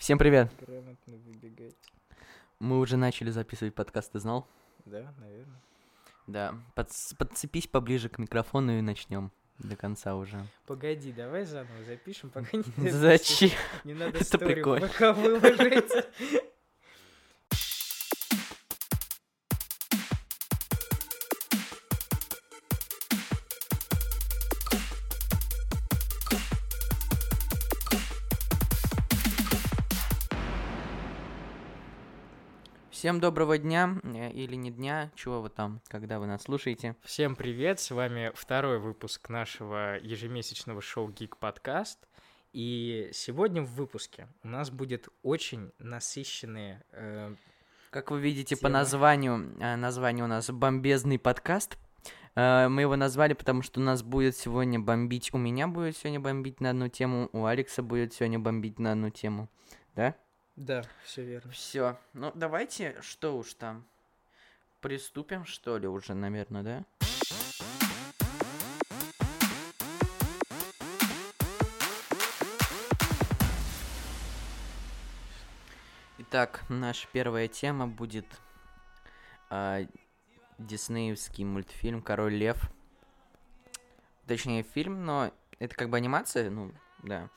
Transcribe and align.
Всем 0.00 0.16
привет. 0.16 0.50
Грамотно 0.66 1.18
выбегать. 1.26 1.76
Мы 2.58 2.78
уже 2.78 2.96
начали 2.96 3.28
записывать 3.28 3.74
подкаст, 3.74 4.10
ты 4.12 4.18
знал? 4.18 4.48
Да, 4.86 5.12
наверное. 5.18 5.60
Да. 6.26 6.54
Подс- 6.74 7.14
подцепись 7.18 7.66
поближе 7.66 8.08
к 8.08 8.16
микрофону 8.16 8.78
и 8.78 8.80
начнем 8.80 9.30
до 9.58 9.76
конца 9.76 10.16
уже. 10.16 10.42
Погоди, 10.64 11.12
давай 11.12 11.44
заново 11.44 11.84
запишем, 11.86 12.30
пока 12.30 12.48
не 12.78 12.88
Зачем? 12.88 13.50
Не 13.84 13.92
надо 13.92 14.20
Это 14.20 14.38
прикольно. 14.38 14.88
ВК 14.88 15.00
выложить. 15.14 15.92
Всем 33.00 33.18
доброго 33.18 33.56
дня 33.56 33.98
э, 34.02 34.30
или 34.32 34.56
не 34.56 34.70
дня, 34.70 35.10
чего 35.14 35.40
вы 35.40 35.48
там, 35.48 35.80
когда 35.88 36.18
вы 36.18 36.26
нас 36.26 36.42
слушаете. 36.42 36.96
Всем 37.02 37.34
привет, 37.34 37.80
с 37.80 37.92
вами 37.92 38.30
второй 38.34 38.78
выпуск 38.78 39.30
нашего 39.30 39.98
ежемесячного 40.02 40.82
шоу 40.82 41.08
Geek 41.08 41.38
Подкаст. 41.40 42.06
И 42.52 43.08
сегодня 43.14 43.62
в 43.62 43.72
выпуске 43.74 44.28
у 44.42 44.48
нас 44.48 44.70
будет 44.70 45.08
очень 45.22 45.72
насыщенные 45.78 46.84
э, 46.92 47.34
Как 47.88 48.10
вы 48.10 48.20
видите 48.20 48.54
по 48.54 48.68
Тема. 48.68 48.80
названию, 48.80 49.56
э, 49.58 49.76
название 49.76 50.24
у 50.26 50.28
нас 50.28 50.50
«Бомбезный 50.50 51.18
подкаст». 51.18 51.78
Э, 52.34 52.68
Мы 52.68 52.82
его 52.82 52.96
назвали, 52.96 53.32
потому 53.32 53.62
что 53.62 53.80
у 53.80 53.82
нас 53.82 54.02
будет 54.02 54.36
сегодня 54.36 54.78
бомбить, 54.78 55.32
у 55.32 55.38
меня 55.38 55.68
будет 55.68 55.96
сегодня 55.96 56.20
бомбить 56.20 56.60
на 56.60 56.68
одну 56.68 56.88
тему, 56.88 57.30
у 57.32 57.46
Алекса 57.46 57.82
будет 57.82 58.12
сегодня 58.12 58.38
бомбить 58.38 58.78
на 58.78 58.92
одну 58.92 59.08
тему. 59.08 59.48
Да? 59.94 60.16
Да, 60.60 60.84
все 61.04 61.24
верно. 61.24 61.52
Все. 61.52 61.98
Ну, 62.12 62.32
давайте, 62.34 63.00
что 63.00 63.34
уж 63.38 63.54
там. 63.54 63.86
Приступим, 64.82 65.46
что 65.46 65.78
ли, 65.78 65.88
уже, 65.88 66.12
наверное, 66.12 66.62
да? 66.62 66.84
Итак, 76.18 76.62
наша 76.68 77.08
первая 77.10 77.48
тема 77.48 77.86
будет 77.88 78.26
а, 79.48 79.80
диснеевский 80.58 81.44
мультфильм 81.44 82.02
«Король 82.02 82.34
лев». 82.34 82.70
Точнее, 84.26 84.62
фильм, 84.62 85.06
но 85.06 85.32
это 85.58 85.74
как 85.74 85.88
бы 85.88 85.96
анимация, 85.96 86.50
ну, 86.50 86.74
да. 87.02 87.30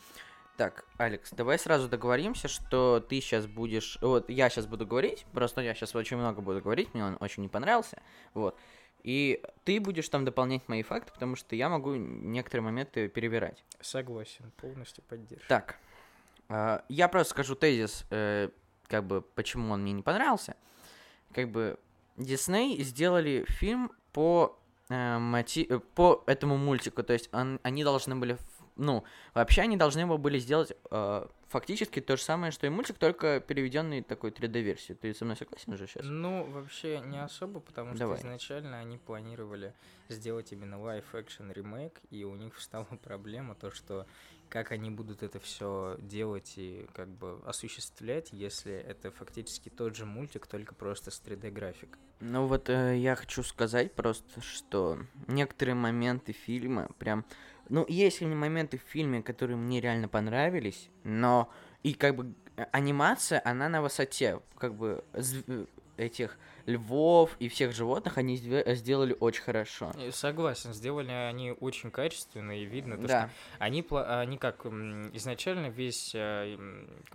Так, 0.58 0.86
Алекс, 0.98 1.32
давай 1.32 1.58
сразу 1.58 1.90
договоримся, 1.90 2.48
что 2.48 3.00
ты 3.00 3.20
сейчас 3.22 3.48
будешь... 3.48 3.98
Вот, 4.02 4.30
я 4.30 4.50
сейчас 4.50 4.68
буду 4.68 4.86
говорить, 4.86 5.26
просто 5.34 5.62
я 5.62 5.74
сейчас 5.74 5.96
очень 5.96 6.18
много 6.18 6.42
буду 6.42 6.62
говорить, 6.62 6.94
мне 6.94 7.04
он 7.04 7.18
очень 7.20 7.42
не 7.42 7.50
понравился, 7.50 8.02
вот. 8.36 8.56
И 9.02 9.44
ты 9.66 9.80
будешь 9.82 10.08
там 10.10 10.26
дополнять 10.26 10.68
мои 10.70 10.84
факты, 10.84 11.12
потому 11.12 11.36
что 11.36 11.56
я 11.56 11.70
могу 11.70 11.96
некоторые 11.96 12.64
моменты 12.64 13.10
перебирать. 13.10 13.64
Согласен, 13.82 14.52
полностью 14.58 15.04
поддерживаю. 15.10 15.48
Так, 15.50 15.78
а, 16.50 16.86
я 16.88 17.08
просто 17.08 17.32
скажу 17.32 17.56
тезис, 17.56 18.06
э, 18.12 18.50
как 18.88 19.04
бы, 19.06 19.22
почему 19.22 19.74
он 19.74 19.82
мне 19.82 19.92
не 19.92 20.04
понравился. 20.04 20.56
Как 21.34 21.50
бы, 21.50 21.78
Дисней 22.16 22.82
сделали 22.84 23.44
фильм 23.50 23.92
по, 24.14 24.58
э, 24.90 25.18
моти- 25.18 25.66
э, 25.68 25.80
по 25.80 26.24
этому 26.28 26.58
мультику, 26.58 27.02
то 27.04 27.14
есть 27.14 27.28
он- 27.34 27.60
они 27.64 27.84
должны 27.84 28.16
были, 28.16 28.38
ну, 28.76 29.04
вообще 29.34 29.62
они 29.62 29.78
должны 29.78 30.02
его 30.02 30.18
были 30.18 30.40
сделать 30.40 30.74
э, 30.92 31.28
фактически 31.48 32.02
то 32.02 32.18
же 32.18 32.24
самое, 32.24 32.52
что 32.52 32.66
и 32.66 32.70
мультик, 32.70 32.98
только 32.98 33.40
переведенный 33.40 34.02
такой 34.02 34.32
3D-версию. 34.32 34.98
Ты 34.98 35.14
со 35.14 35.24
мной 35.24 35.38
согласен 35.38 35.74
уже 35.74 35.88
сейчас? 35.88 36.04
Ну, 36.04 36.46
вообще 36.46 37.00
не 37.00 37.22
особо, 37.22 37.60
потому 37.60 37.96
Давай. 37.96 38.18
что 38.18 38.28
изначально 38.28 38.80
они 38.80 38.98
планировали 38.98 39.74
сделать 40.10 40.52
именно 40.52 40.76
live-action 40.76 41.54
ремейк, 41.54 42.02
и 42.10 42.24
у 42.24 42.36
них 42.36 42.56
встала 42.56 42.86
проблема, 43.04 43.56
то 43.56 43.72
что 43.72 44.08
как 44.50 44.72
они 44.72 44.92
будут 44.92 45.24
это 45.24 45.40
все 45.40 45.98
делать 46.00 46.54
и 46.58 46.88
как 46.94 47.08
бы 47.08 47.42
осуществлять, 47.46 48.30
если 48.32 48.74
это 48.74 49.10
фактически 49.10 49.70
тот 49.70 49.96
же 49.96 50.06
мультик, 50.06 50.46
только 50.46 50.76
просто 50.76 51.10
с 51.10 51.22
3D-графикой. 51.22 52.00
Ну 52.20 52.46
вот 52.46 52.70
э, 52.70 52.98
я 52.98 53.16
хочу 53.16 53.42
сказать 53.44 53.94
просто, 53.94 54.42
что 54.42 55.00
некоторые 55.28 55.76
моменты 55.76 56.34
фильма 56.34 56.90
прям... 56.98 57.26
Ну, 57.74 57.84
есть 57.90 58.22
ли 58.22 58.28
моменты 58.28 58.78
в 58.78 58.84
фильме, 58.88 59.24
которые 59.24 59.58
мне 59.58 59.82
реально 59.82 60.08
понравились, 60.08 60.92
но 61.04 61.50
и 61.82 61.96
как 61.96 62.16
бы 62.16 62.36
э, 62.56 62.66
анимация, 62.72 63.42
она 63.44 63.68
на 63.68 63.82
высоте, 63.82 64.42
как 64.60 64.76
бы 64.76 65.04
э, 65.14 65.66
этих 65.98 66.38
львов 66.68 67.36
и 67.40 67.50
всех 67.50 67.74
животных 67.74 68.20
они 68.20 68.36
зве- 68.38 68.76
сделали 68.76 69.18
очень 69.20 69.42
хорошо. 69.42 69.92
Э, 69.98 70.12
Согласен, 70.12 70.72
сделали 70.76 71.10
они 71.10 71.52
очень 71.52 71.90
качественно 71.90 72.52
и 72.52 72.64
видно, 72.66 72.96
то, 72.96 73.08
Да, 73.08 73.08
что 73.08 73.30
они, 73.58 73.84
они 73.90 74.38
как 74.38 74.68
изначально 74.68 75.72
весь 75.72 76.12
э, 76.14 76.56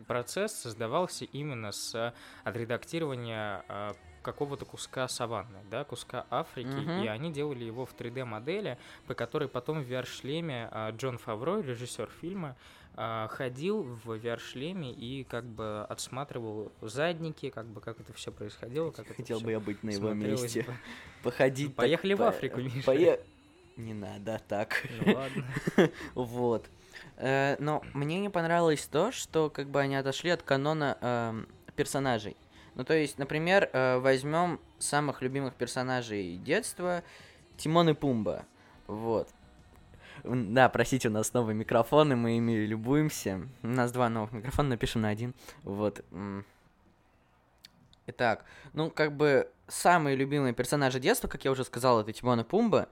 процесс 0.09 0.55
создавался 0.55 1.25
именно 1.27 1.71
с 1.71 2.13
отредактирования 2.43 3.65
э, 3.69 3.93
какого-то 4.33 4.65
куска 4.67 5.09
саванны, 5.09 5.59
да, 5.71 5.85
куска 5.85 6.27
Африки, 6.31 6.69
Мгм. 6.69 7.03
и 7.03 7.07
они 7.09 7.33
делали 7.33 7.65
его 7.65 7.87
в 7.87 7.95
3D-модели, 7.95 8.77
по 9.07 9.15
которой 9.15 9.49
потом 9.49 9.83
в 9.83 9.91
VR-шлеме 9.91 10.69
э, 10.71 10.91
Джон 10.97 11.17
Фавро, 11.17 11.61
режиссер 11.63 12.11
фильма, 12.21 12.55
э, 12.97 13.29
ходил 13.31 13.83
в 13.85 14.11
VR-шлеме 14.13 14.93
и 14.93 15.25
как 15.25 15.45
бы 15.45 15.85
отсматривал 15.89 16.71
задники, 16.83 17.49
как 17.49 17.65
бы 17.67 17.81
как 17.81 17.99
это 18.01 18.13
все 18.13 18.31
происходило, 18.31 18.91
как 18.91 19.07
хотел 19.17 19.41
бы 19.41 19.51
я 19.53 19.61
быть 19.61 19.83
на 19.83 19.91
его 19.91 20.13
месте. 20.13 20.63
бы. 20.63 20.75
Походить. 21.23 21.69
так 21.69 21.77
Поехали 21.77 22.13
в 22.15 22.23
Африку, 22.23 22.61
Миша. 22.61 22.91
пое- 22.91 23.21
Не 23.77 23.95
надо 23.95 24.41
так. 24.47 24.85
Ну 25.07 25.15
ладно. 25.15 25.45
Вот. 26.15 26.67
Э, 27.17 27.57
но 27.61 27.83
мне 27.95 28.21
не 28.21 28.29
понравилось 28.29 28.87
то, 28.87 29.11
что 29.13 29.49
как 29.49 29.69
бы 29.69 29.81
они 29.81 29.97
отошли 29.97 30.31
от 30.31 30.43
канона 30.43 30.99
эм, 31.01 31.47
персонажей. 31.77 32.37
Ну, 32.79 32.85
то 32.85 32.95
есть, 32.95 33.19
например, 33.19 33.69
возьмем 33.73 34.61
самых 34.79 35.21
любимых 35.21 35.55
персонажей 35.55 36.37
детства 36.37 37.03
Тимон 37.57 37.91
и 37.91 37.93
Пумба. 37.93 38.47
Вот. 38.87 39.29
Да, 40.23 40.69
простите, 40.69 41.09
у 41.09 41.11
нас 41.11 41.33
новые 41.33 41.57
микрофоны, 41.57 42.15
мы 42.15 42.37
ими 42.37 42.53
любуемся. 42.53 43.43
У 43.65 43.67
нас 43.67 43.91
два 43.91 44.09
новых 44.09 44.31
микрофона, 44.31 44.71
напишем 44.71 45.03
на 45.03 45.09
один. 45.09 45.35
Вот. 45.65 46.05
Итак, 48.07 48.45
ну, 48.73 48.91
как 48.91 49.17
бы, 49.17 49.51
самые 49.67 50.15
любимые 50.15 50.55
персонажи 50.55 51.01
детства, 51.01 51.27
как 51.27 51.45
я 51.45 51.51
уже 51.51 51.65
сказал, 51.65 52.01
это 52.01 52.13
Тимон 52.13 52.41
и 52.41 52.45
Пумба 52.45 52.89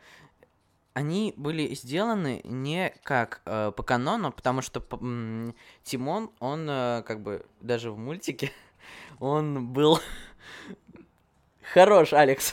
они 0.97 1.35
были 1.37 1.75
сделаны 1.75 2.41
не 2.45 2.91
как 3.03 3.43
э, 3.45 3.71
по 3.77 3.83
канону, 3.83 4.33
потому 4.33 4.63
что 4.63 4.83
м, 4.93 5.55
Тимон, 5.83 6.31
он 6.39 6.67
э, 6.71 7.03
как 7.07 7.21
бы 7.21 7.45
даже 7.61 7.91
в 7.91 7.99
мультике, 7.99 8.51
он 9.21 9.69
был 9.69 10.01
хорош, 11.73 12.13
Алекс. 12.13 12.53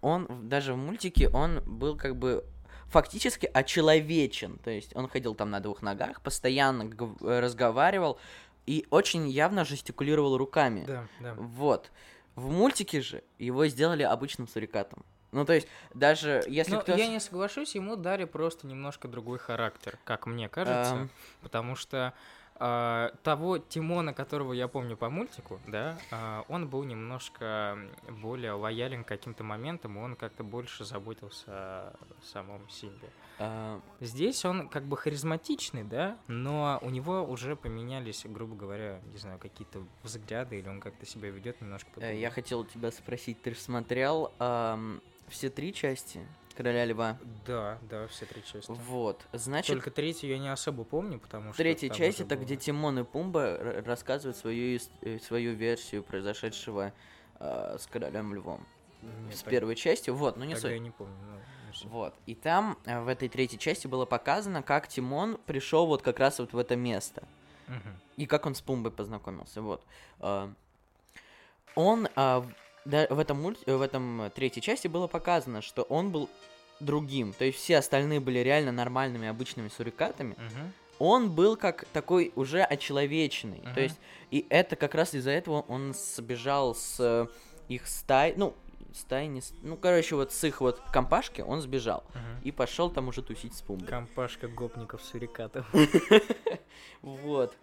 он 0.00 0.48
даже 0.48 0.74
в 0.74 0.76
мультике, 0.76 1.28
он 1.28 1.62
был 1.64 1.96
как 1.96 2.16
бы 2.16 2.44
фактически 2.88 3.50
очеловечен. 3.52 4.58
То 4.58 4.70
есть 4.70 4.94
он 4.94 5.08
ходил 5.08 5.34
там 5.34 5.50
на 5.50 5.60
двух 5.60 5.82
ногах, 5.82 6.20
постоянно 6.20 6.90
э, 7.22 7.40
разговаривал 7.40 8.18
и 8.66 8.86
очень 8.90 9.28
явно 9.28 9.64
жестикулировал 9.64 10.36
руками. 10.36 10.84
Да, 10.86 11.06
да. 11.20 11.34
Вот. 11.34 11.90
В 12.34 12.50
мультике 12.50 13.00
же 13.00 13.22
его 13.38 13.66
сделали 13.66 14.02
обычным 14.02 14.48
сурикатом. 14.48 15.04
Ну, 15.32 15.44
то 15.44 15.52
есть, 15.52 15.66
даже 15.92 16.44
если 16.46 16.74
Но 16.74 16.80
кто... 16.80 16.94
я 16.94 17.08
не 17.08 17.18
соглашусь, 17.18 17.74
ему 17.74 17.96
дали 17.96 18.24
просто 18.24 18.68
немножко 18.68 19.08
другой 19.08 19.38
характер, 19.40 19.98
как 20.04 20.26
мне 20.26 20.48
кажется, 20.48 20.94
Эм. 20.94 21.10
потому 21.42 21.74
что 21.74 22.14
а, 22.56 23.10
того 23.22 23.58
Тимона, 23.58 24.14
которого 24.14 24.52
я 24.52 24.68
помню 24.68 24.96
по 24.96 25.10
мультику, 25.10 25.60
да, 25.66 25.98
а, 26.10 26.44
он 26.48 26.68
был 26.68 26.84
немножко 26.84 27.76
более 28.08 28.52
лоялен 28.52 29.02
к 29.04 29.08
каким-то 29.08 29.42
моментам, 29.42 29.98
и 29.98 30.00
он 30.00 30.14
как-то 30.14 30.44
больше 30.44 30.84
заботился 30.84 31.48
о 31.48 31.96
самом 32.22 32.68
Симбе. 32.68 33.08
а, 33.38 33.80
Здесь 34.00 34.44
он 34.44 34.68
как 34.68 34.84
бы 34.84 34.96
харизматичный, 34.96 35.82
да, 35.82 36.16
но 36.28 36.78
у 36.82 36.90
него 36.90 37.24
уже 37.24 37.56
поменялись, 37.56 38.24
грубо 38.24 38.54
говоря, 38.54 39.00
не 39.12 39.18
знаю, 39.18 39.38
какие-то 39.38 39.84
взгляды, 40.02 40.58
или 40.60 40.68
он 40.68 40.80
как-то 40.80 41.06
себя 41.06 41.30
ведет 41.30 41.60
немножко 41.60 41.88
э, 42.00 42.18
я 42.18 42.30
хотел 42.30 42.64
тебя 42.64 42.92
спросить, 42.92 43.42
ты 43.42 43.54
же 43.54 43.58
смотрел 43.60 44.32
ам, 44.38 45.00
все 45.28 45.50
три 45.50 45.72
части 45.72 46.20
Короля 46.56 46.84
Льва? 46.84 47.18
Да, 47.46 47.78
да, 47.90 48.06
все 48.08 48.26
три 48.26 48.42
части. 48.44 48.70
Вот, 48.70 49.20
значит, 49.32 49.74
Только 49.74 49.90
третью 49.90 50.30
я 50.30 50.38
не 50.38 50.50
особо 50.52 50.84
помню, 50.84 51.18
потому 51.18 51.52
что... 51.52 51.62
третья 51.62 51.88
часть 51.90 52.20
это 52.20 52.36
было- 52.36 52.44
где 52.44 52.56
Тимон 52.56 52.98
и 53.00 53.04
Пумба 53.04 53.82
рассказывают 53.84 54.36
свою, 54.36 54.78
э, 55.02 55.18
свою 55.18 55.54
версию 55.54 56.02
произошедшего 56.02 56.92
а, 57.40 57.76
с 57.78 57.86
Королем 57.86 58.34
Львом. 58.34 58.66
Нет, 59.02 59.36
с 59.36 59.42
так- 59.42 59.50
первой 59.50 59.74
части, 59.76 60.10
вот, 60.10 60.36
ну 60.36 60.44
не 60.44 60.56
суть. 60.56 60.70
я 60.70 60.78
не 60.78 60.90
помню. 60.90 61.14
ну, 61.20 61.68
не 61.68 61.74
суть. 61.74 61.90
Вот. 61.90 62.14
И 62.26 62.34
там 62.34 62.78
э, 62.84 63.00
в 63.00 63.08
этой 63.08 63.28
третьей 63.28 63.58
части 63.58 63.86
было 63.86 64.04
показано, 64.06 64.62
как 64.62 64.88
Тимон 64.88 65.38
пришел 65.46 65.86
вот 65.86 66.02
как 66.02 66.18
раз 66.20 66.38
вот 66.38 66.52
в 66.52 66.58
это 66.58 66.76
место. 66.76 67.24
Мгм. 67.66 67.98
и 68.16 68.26
как 68.26 68.44
он 68.44 68.54
с 68.54 68.60
Пумбой 68.60 68.92
познакомился, 68.92 69.62
вот. 69.62 69.82
А, 70.20 70.52
он 71.74 72.08
да, 72.84 73.06
в 73.10 73.18
этом 73.18 73.40
мульт, 73.42 73.58
в 73.66 73.80
этом 73.80 74.22
э, 74.22 74.30
третьей 74.30 74.62
части 74.62 74.88
было 74.88 75.06
показано, 75.06 75.62
что 75.62 75.82
он 75.82 76.10
был 76.10 76.28
другим, 76.80 77.32
то 77.32 77.44
есть 77.44 77.58
все 77.58 77.78
остальные 77.78 78.20
были 78.20 78.40
реально 78.40 78.72
нормальными 78.72 79.28
обычными 79.28 79.68
сурикатами, 79.68 80.34
Мгм. 80.36 80.72
он 80.98 81.30
был 81.30 81.56
как 81.56 81.84
такой 81.92 82.32
уже 82.36 82.62
очеловеченный. 82.62 83.60
Мгм. 83.62 83.74
То 83.74 83.80
есть, 83.80 83.98
и 84.30 84.44
это 84.50 84.76
как 84.76 84.94
раз 84.94 85.14
из-за 85.14 85.30
этого 85.30 85.62
он 85.68 85.94
сбежал 85.94 86.74
с 86.74 86.96
э, 87.00 87.26
их 87.68 87.86
стай, 87.86 88.34
ну, 88.36 88.54
стай 88.92 89.26
не... 89.28 89.40
Ну, 89.62 89.76
короче, 89.76 90.14
вот 90.16 90.32
с 90.32 90.44
их 90.44 90.60
вот 90.60 90.80
компашки 90.92 91.40
он 91.40 91.60
сбежал. 91.60 92.04
Мгм. 92.10 92.42
И 92.44 92.52
пошел 92.52 92.90
там 92.90 93.08
уже 93.08 93.22
тусить 93.22 93.54
с 93.54 93.62
Пумбой. 93.62 93.88
Компашка 93.88 94.46
гопников 94.48 95.02
сурикатов. 95.02 95.66
Вот. 97.02 97.54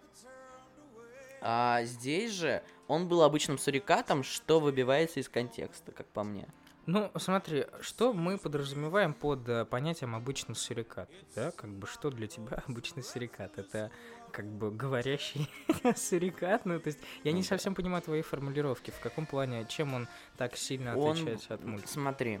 А 1.40 1.82
здесь 1.84 2.32
же 2.32 2.62
он 2.88 3.08
был 3.08 3.22
обычным 3.22 3.58
сурикатом, 3.58 4.22
что 4.22 4.60
выбивается 4.60 5.20
из 5.20 5.28
контекста, 5.28 5.92
как 5.92 6.06
по 6.08 6.22
мне. 6.24 6.48
Ну, 6.86 7.12
смотри, 7.16 7.66
что 7.80 8.12
мы 8.12 8.38
подразумеваем 8.38 9.14
под 9.14 9.48
э, 9.48 9.64
понятием 9.64 10.16
обычный 10.16 10.56
сурикат, 10.56 11.08
да? 11.36 11.52
Как 11.52 11.70
бы 11.70 11.86
что 11.86 12.10
для 12.10 12.26
тебя 12.26 12.60
обычный 12.66 13.04
сурикат? 13.04 13.56
Это 13.56 13.92
как 14.32 14.46
бы 14.46 14.72
говорящий 14.72 15.48
сурикат? 15.96 16.66
Ну, 16.66 16.80
то 16.80 16.88
есть 16.88 16.98
я 17.22 17.30
не 17.30 17.44
совсем 17.44 17.76
понимаю 17.76 18.02
твои 18.02 18.22
формулировки. 18.22 18.90
В 18.90 18.98
каком 18.98 19.26
плане, 19.26 19.64
чем 19.68 19.94
он 19.94 20.08
так 20.36 20.56
сильно 20.56 20.98
Он, 20.98 21.12
отличается 21.12 21.54
от 21.54 21.64
мультика? 21.64 21.88
Смотри, 21.88 22.40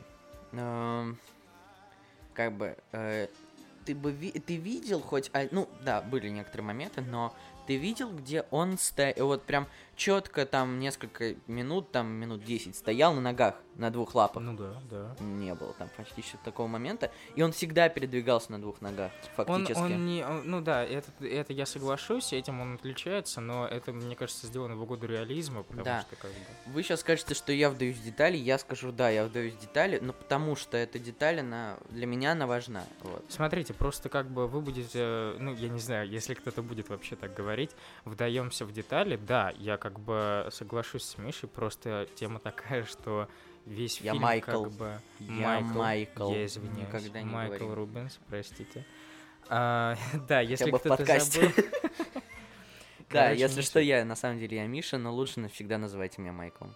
эм, 0.50 1.18
как 2.34 2.52
бы 2.52 2.76
э, 2.92 3.28
ты 3.84 3.94
бы 3.94 4.10
ви- 4.10 4.32
ты 4.32 4.56
видел 4.56 5.00
хоть, 5.00 5.30
а- 5.34 5.48
ну 5.50 5.68
да, 5.84 6.00
были 6.00 6.28
некоторые 6.28 6.66
моменты, 6.66 7.00
но 7.00 7.34
ты 7.66 7.76
видел, 7.76 8.10
где 8.10 8.42
он 8.50 8.78
стоял, 8.78 9.26
вот 9.26 9.44
прям 9.44 9.68
четко 10.02 10.46
там 10.46 10.80
несколько 10.80 11.36
минут, 11.46 11.92
там 11.92 12.08
минут 12.10 12.42
10 12.44 12.74
стоял 12.74 13.14
на 13.14 13.20
ногах, 13.20 13.54
на 13.76 13.88
двух 13.90 14.16
лапах. 14.16 14.42
Ну 14.42 14.56
да, 14.56 14.74
да. 14.90 15.16
Не 15.24 15.54
было 15.54 15.72
там 15.74 15.88
почти 15.96 16.22
что 16.22 16.38
такого 16.38 16.66
момента, 16.66 17.12
и 17.36 17.42
он 17.42 17.52
всегда 17.52 17.88
передвигался 17.88 18.50
на 18.50 18.60
двух 18.60 18.80
ногах, 18.80 19.12
Он, 19.36 19.44
фактически. 19.64 19.78
он 19.80 20.04
не, 20.06 20.24
он- 20.26 20.42
ну 20.44 20.60
да, 20.60 20.82
это, 20.84 21.08
это 21.24 21.52
я 21.52 21.66
соглашусь, 21.66 22.32
этим 22.32 22.60
он 22.60 22.74
отличается, 22.74 23.40
но 23.40 23.64
это, 23.64 23.92
мне 23.92 24.16
кажется, 24.16 24.48
сделано 24.48 24.74
в 24.74 24.82
угоду 24.82 25.06
реализма, 25.06 25.62
потому 25.62 25.84
Да. 25.84 26.00
что 26.02 26.16
как 26.16 26.30
бы... 26.32 26.36
Вы 26.72 26.82
сейчас 26.82 26.98
скажете, 27.00 27.34
что 27.34 27.52
я 27.52 27.70
вдаюсь 27.70 27.96
в 27.96 28.02
детали, 28.02 28.36
я 28.36 28.58
скажу, 28.58 28.90
да, 28.90 29.08
я 29.08 29.24
вдаюсь 29.24 29.54
в 29.54 29.60
детали, 29.60 30.00
но 30.02 30.12
потому 30.12 30.56
что 30.56 30.76
эта 30.76 30.98
деталь, 30.98 31.38
она 31.40 31.76
для 31.90 32.06
меня 32.06 32.32
она 32.32 32.48
важна. 32.48 32.82
Вот. 33.04 33.24
Смотрите, 33.28 33.72
просто 33.72 34.08
как 34.08 34.28
бы 34.28 34.48
вы 34.48 34.60
будете, 34.62 34.98
э, 34.98 35.36
ну, 35.38 35.54
я 35.54 35.68
не 35.68 35.78
знаю, 35.80 36.08
если 36.08 36.34
кто-то 36.34 36.62
будет 36.62 36.88
вообще 36.88 37.14
так 37.14 37.32
говорить, 37.34 37.70
вдаемся 38.04 38.66
в 38.66 38.72
детали, 38.72 39.16
да, 39.16 39.52
я 39.58 39.76
как 39.76 39.91
бы 39.98 40.48
соглашусь 40.50 41.04
с 41.04 41.18
Мишей, 41.18 41.48
просто 41.48 42.08
тема 42.14 42.38
такая, 42.38 42.84
что 42.84 43.28
весь 43.66 44.00
Я 44.00 44.12
фильм 44.12 44.22
Майкл. 44.22 44.64
как 44.64 44.72
бы... 44.72 45.00
Я 45.20 45.60
Майкл. 45.60 46.30
Я 46.30 46.46
извиняюсь. 46.46 46.88
Никогда 46.88 47.22
не 47.22 47.30
Майкл 47.30 47.64
говори. 47.64 47.74
Рубенс, 47.74 48.18
простите. 48.28 48.84
А, 49.48 49.96
да, 50.28 50.40
если 50.40 50.70
кто-то 50.70 51.04
забыл... 51.20 51.50
Да, 53.10 53.30
если 53.30 53.60
что, 53.60 53.78
я 53.78 54.06
на 54.06 54.16
самом 54.16 54.38
деле 54.38 54.56
я 54.56 54.66
Миша, 54.66 54.96
но 54.96 55.12
лучше 55.12 55.40
навсегда 55.40 55.76
называйте 55.76 56.22
меня 56.22 56.32
Майклом. 56.32 56.74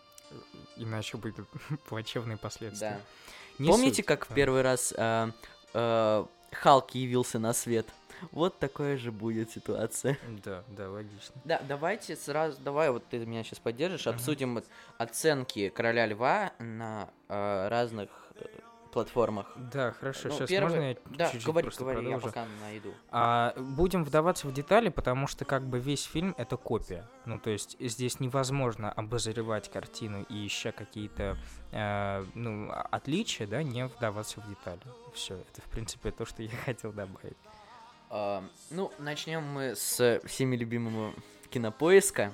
Иначе 0.76 1.16
будут 1.16 1.48
плачевные 1.88 2.36
последствия. 2.36 2.90
Да. 2.90 3.00
Не 3.58 3.70
Помните, 3.70 3.96
суть, 3.96 4.06
как 4.06 4.28
в 4.28 4.34
первый 4.34 4.60
раз 4.60 4.92
э, 4.94 5.30
э, 5.72 6.26
Халк 6.52 6.90
явился 6.90 7.38
на 7.38 7.54
свет? 7.54 7.86
Вот 8.32 8.58
такая 8.58 8.96
же 8.96 9.12
будет 9.12 9.50
ситуация. 9.50 10.18
Да, 10.44 10.62
да, 10.68 10.90
логично. 10.90 11.34
Да, 11.44 11.60
давайте 11.68 12.16
сразу, 12.16 12.60
давай, 12.60 12.90
вот 12.90 13.04
ты 13.08 13.18
меня 13.24 13.42
сейчас 13.44 13.58
поддержишь, 13.58 14.06
обсудим 14.06 14.62
оценки 14.98 15.68
Короля 15.68 16.06
Льва 16.06 16.52
на 16.58 17.10
э, 17.28 17.68
разных 17.68 18.08
э, 18.36 18.46
платформах. 18.92 19.46
Да, 19.56 19.92
хорошо, 19.92 20.28
Ну, 20.28 20.34
сейчас 20.34 20.48
первый- 20.48 20.68
можно 20.70 20.88
я 20.90 20.96
Да, 21.16 21.26
чуть-чуть 21.26 21.44
говори, 21.46 21.64
просто 21.64 21.80
говори, 21.84 21.98
я 21.98 22.02
продолжу? 22.04 22.26
пока 22.28 22.46
найду. 22.62 22.94
А, 23.10 23.52
будем 23.58 24.04
вдаваться 24.04 24.46
в 24.46 24.54
детали, 24.54 24.88
потому 24.88 25.26
что 25.26 25.44
как 25.44 25.64
бы 25.66 25.78
весь 25.78 26.04
фильм 26.04 26.34
это 26.38 26.56
копия. 26.56 27.06
Ну, 27.26 27.38
то 27.38 27.50
есть 27.50 27.76
здесь 27.78 28.20
невозможно 28.20 28.90
обозревать 28.90 29.70
картину 29.70 30.24
и 30.30 30.46
ища 30.46 30.72
какие-то 30.72 31.36
э, 31.72 32.24
ну, 32.34 32.70
отличия, 32.90 33.46
да, 33.46 33.62
не 33.62 33.84
вдаваться 33.86 34.40
в 34.40 34.48
детали. 34.48 34.80
Все, 35.12 35.34
это 35.34 35.60
в 35.60 35.64
принципе 35.70 36.10
то, 36.10 36.24
что 36.24 36.42
я 36.42 36.48
хотел 36.64 36.92
добавить. 36.92 37.36
Ну, 38.70 38.92
начнем 38.98 39.42
мы 39.42 39.74
с 39.74 40.20
всеми 40.24 40.56
любимого 40.56 41.12
кинопоиска. 41.50 42.32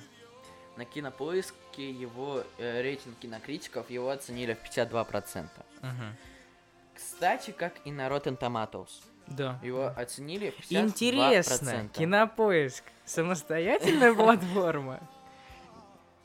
На 0.77 0.85
кинопоиске 0.85 1.91
его 1.91 2.43
э, 2.57 2.81
рейтинг 2.81 3.19
кинокритиков 3.19 3.89
его 3.89 4.09
оценили 4.09 4.53
в 4.55 4.63
52%. 4.63 5.47
Кстати, 6.95 7.51
как 7.51 7.73
и 7.85 7.91
на 7.91 8.07
Rotten 8.07 8.37
Tomatoes. 8.37 8.89
Да. 9.27 9.59
Его 9.63 9.87
оценили 9.87 10.49
в 10.51 10.59
52%. 10.59 10.85
Интересно, 10.85 11.89
кинопоиск 11.93 12.83
самостоятельная 13.05 14.13
платформа? 14.15 14.99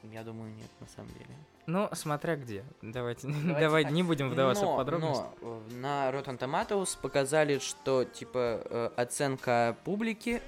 Я 0.02 0.25
думаю, 0.25 0.52
нет, 0.55 0.70
на 0.81 0.87
самом 0.88 1.12
деле. 1.12 1.37
Ну, 1.69 1.87
смотря 1.93 2.37
где. 2.37 2.65
Давайте, 2.81 3.29
Давайте 3.29 3.61
давай 3.61 3.82
так. 3.82 3.93
не 3.93 4.03
будем 4.03 4.31
вдаваться 4.31 4.65
но, 4.65 4.73
в 4.73 4.76
подробности. 4.79 5.23
но, 5.43 5.62
э, 5.70 5.75
на 5.75 6.11
Rotten 6.11 6.38
Tomatoes 6.38 6.99
показали, 6.99 7.59
что 7.59 8.05
типа 8.05 8.62
э, 8.65 8.91
оценка 8.97 9.76
публики 9.85 10.41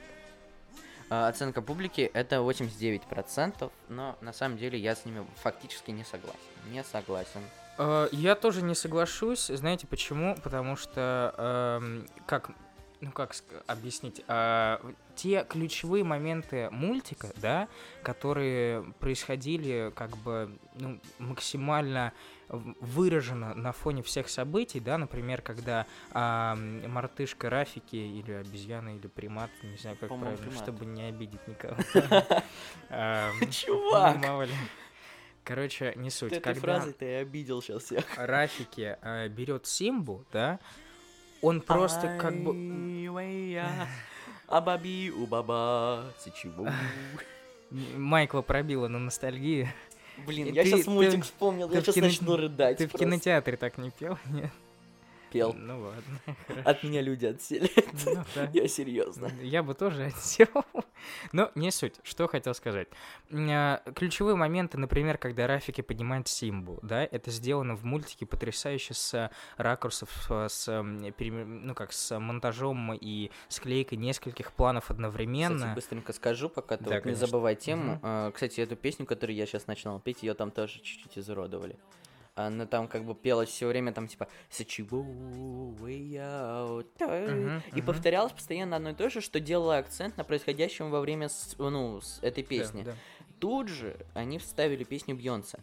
э, 1.11 1.29
оценка 1.29 1.61
публики 1.61 2.11
это 2.15 2.37
89%, 2.37 3.71
но 3.91 4.17
на 4.23 4.33
самом 4.33 4.57
деле 4.57 4.79
я 4.79 4.95
с 4.97 5.05
ними 5.05 5.27
фактически 5.43 5.91
не 5.91 6.05
согласен. 6.05 6.39
Не 6.71 6.83
согласен. 6.83 7.43
Я 8.13 8.35
тоже 8.35 8.63
не 8.63 8.75
соглашусь. 8.75 9.49
Знаете 9.49 9.87
почему? 9.87 10.37
Потому 10.43 10.77
что, 10.77 11.35
эм, 11.83 12.07
как, 12.27 12.51
ну 13.01 13.13
как 13.13 13.35
объяснить, 13.67 14.23
А, 14.29 14.81
те 15.17 15.45
ключевые 15.49 16.05
моменты 16.05 16.69
мультика, 16.71 17.31
да, 17.37 17.69
которые 18.03 18.83
происходили 19.01 19.93
как 19.95 20.17
бы 20.19 20.59
ну, 20.75 21.01
максимально 21.19 22.13
выражено 22.49 23.55
на 23.55 23.73
фоне 23.73 24.03
всех 24.03 24.29
событий, 24.29 24.81
да, 24.81 24.99
например, 24.99 25.41
когда 25.41 25.87
ам, 26.13 26.91
мартышка 26.91 27.49
Рафики 27.49 27.97
или 27.97 28.33
обезьяна 28.33 28.97
или 28.97 29.07
примат, 29.07 29.51
не 29.63 29.77
знаю 29.77 29.97
как 29.99 30.09
По-моему, 30.09 30.37
правильно, 30.37 30.51
примат. 30.51 30.65
чтобы 30.65 30.85
не 30.87 31.03
обидеть 31.05 31.47
никого. 31.47 31.77
Чувак! 33.51 34.49
Короче, 35.45 35.95
не 35.97 36.11
суть. 36.11 36.33
этой 36.33 36.55
фразой 36.55 36.93
ты 36.93 37.17
обидел 37.17 37.63
сейчас 37.63 37.85
всех. 37.85 38.05
Рафики 38.17 38.97
э, 39.01 39.29
берет 39.29 39.67
Симбу, 39.67 40.25
да, 40.33 40.61
он 41.43 41.61
просто 41.61 42.17
как 42.21 42.35
бы... 42.43 42.53
Абаби 44.47 45.11
у 45.11 45.27
баба. 45.27 46.13
М- 47.71 48.03
Майкла 48.03 48.43
пробила 48.43 48.89
на 48.89 48.99
ностальгии. 48.99 49.73
Блин, 50.27 50.53
я 50.53 50.65
сейчас 50.65 50.87
мультик 50.87 51.25
вспомнил, 51.25 51.71
я 51.71 51.81
сейчас 51.81 51.97
начну 51.97 52.37
рыдать. 52.37 52.79
Ты 52.79 52.89
в 52.89 52.93
кинотеатре 52.93 53.57
так 53.57 53.79
не 53.79 53.91
пел? 53.91 54.19
Нет? 54.27 54.51
Пел. 55.31 55.53
Ну 55.55 55.81
ладно. 55.81 56.63
От 56.65 56.83
меня 56.83 57.01
люди 57.01 57.27
отсели. 57.27 57.71
Ну 58.05 58.25
да. 58.35 58.51
Я 58.53 58.69
серьезно. 58.69 59.31
Я 59.43 59.63
бы 59.63 59.75
тоже 59.75 60.07
отсел. 60.07 60.49
Но 61.33 61.51
не 61.55 61.71
суть. 61.71 61.95
Что 62.03 62.27
хотел 62.27 62.55
сказать. 62.55 62.89
А, 63.33 63.83
Ключевые 63.95 64.37
моменты, 64.37 64.79
например, 64.79 65.19
когда 65.19 65.47
Рафики 65.47 65.81
поднимает 65.81 66.29
Симбу, 66.29 66.79
да, 66.83 67.05
это 67.05 67.31
сделано 67.31 67.77
в 67.77 67.85
мультике 67.85 68.27
потрясающе 68.27 68.95
с 68.95 69.31
ракурсов, 69.57 70.11
э, 70.31 70.49
с, 70.49 70.83
ну 70.83 71.75
как, 71.75 71.93
с 71.93 72.19
монтажом 72.19 72.95
и 72.95 73.31
склейкой 73.49 73.99
нескольких 73.99 74.53
планов 74.53 74.91
одновременно. 74.91 75.57
Кстати, 75.57 75.75
быстренько 75.75 76.13
скажу, 76.13 76.49
пока 76.49 76.77
ты 76.77 76.85
Да, 76.85 76.97
вот 76.97 77.05
не 77.05 77.15
забывай 77.15 77.57
тему. 77.57 77.99
А, 78.03 78.31
Кстати, 78.33 78.61
эту 78.61 78.77
песню, 78.77 79.07
которую 79.07 79.37
я 79.37 79.47
сейчас 79.47 79.67
начинал 79.67 80.01
петь, 80.01 80.23
ее 80.23 80.35
там 80.35 80.51
тоже 80.51 80.81
чуть-чуть 80.81 81.19
изуродовали. 81.19 81.79
Она 82.47 82.67
там 82.67 82.89
как 82.89 83.05
бы 83.05 83.15
пелась 83.15 83.49
все 83.49 83.67
время 83.67 83.93
там 83.93 84.09
типа 84.09 84.29
«Сычеву, 84.51 85.75
way 85.81 86.13
out», 86.15 86.87
Мгм, 87.01 87.63
и 87.69 87.77
мгм. 87.79 87.87
повторялось 87.87 88.33
постоянно 88.33 88.77
одно 88.77 88.91
и 88.91 88.95
то 88.95 89.11
же, 89.11 89.21
что 89.21 89.41
делало 89.41 89.79
акцент 89.79 90.17
на 90.17 90.25
происходящем 90.25 90.91
во 90.91 91.01
время 91.01 91.29
с- 91.29 91.55
ну, 91.59 92.01
с 92.01 92.19
этой 92.23 92.43
Да, 92.43 92.49
песни. 92.49 92.83
да. 92.83 92.95
Тут 93.39 93.69
же 93.69 93.97
они 94.15 94.39
вставили 94.39 94.85
песню 94.85 95.15
Бьонса. 95.17 95.61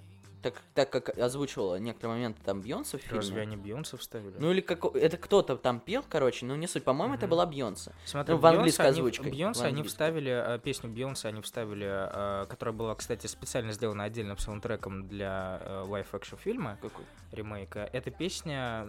Так, 0.52 0.62
так 0.74 0.90
как 0.90 1.18
озвучивала 1.18 1.76
некоторые 1.76 2.16
моменты 2.18 2.42
там 2.44 2.62
Бьонса 2.62 2.98
в 2.98 3.02
фильме. 3.02 3.18
Разве 3.18 3.42
они 3.42 3.58
Бейонсе 3.58 3.98
вставили? 3.98 4.36
Ну 4.40 4.52
или 4.52 4.62
как 4.62 4.84
это 4.96 5.18
кто-то 5.18 5.56
там 5.58 5.80
пел, 5.80 6.04
короче, 6.08 6.46
но 6.46 6.56
не 6.56 6.68
суть. 6.68 6.84
По-моему, 6.84 7.16
это 7.16 7.26
Мгм. 7.26 7.32
была 7.32 7.46
Бьонса. 7.46 7.94
Смотри, 8.06 8.34
Ну, 8.36 8.40
в 8.40 8.46
английской 8.46 8.82
они- 8.82 8.90
озвучкой, 8.92 9.32
Бейонсе 9.32 9.62
в 9.64 9.66
они 9.66 9.84
вставили, 9.84 10.32
э, 10.56 10.60
песню 10.60 10.90
Бейонсе 10.90 11.28
они 11.28 11.42
вставили, 11.42 11.88
э, 11.88 12.46
которая 12.48 12.74
была, 12.76 12.96
кстати, 12.96 13.28
специально 13.28 13.72
сделана 13.72 14.04
отдельным 14.06 14.38
саундтреком 14.38 15.08
для 15.08 15.62
live-action 15.88 16.38
фильма, 16.38 16.78
Какой? 16.82 17.06
ремейка. 17.32 17.90
Эта 17.94 18.10
песня, 18.12 18.88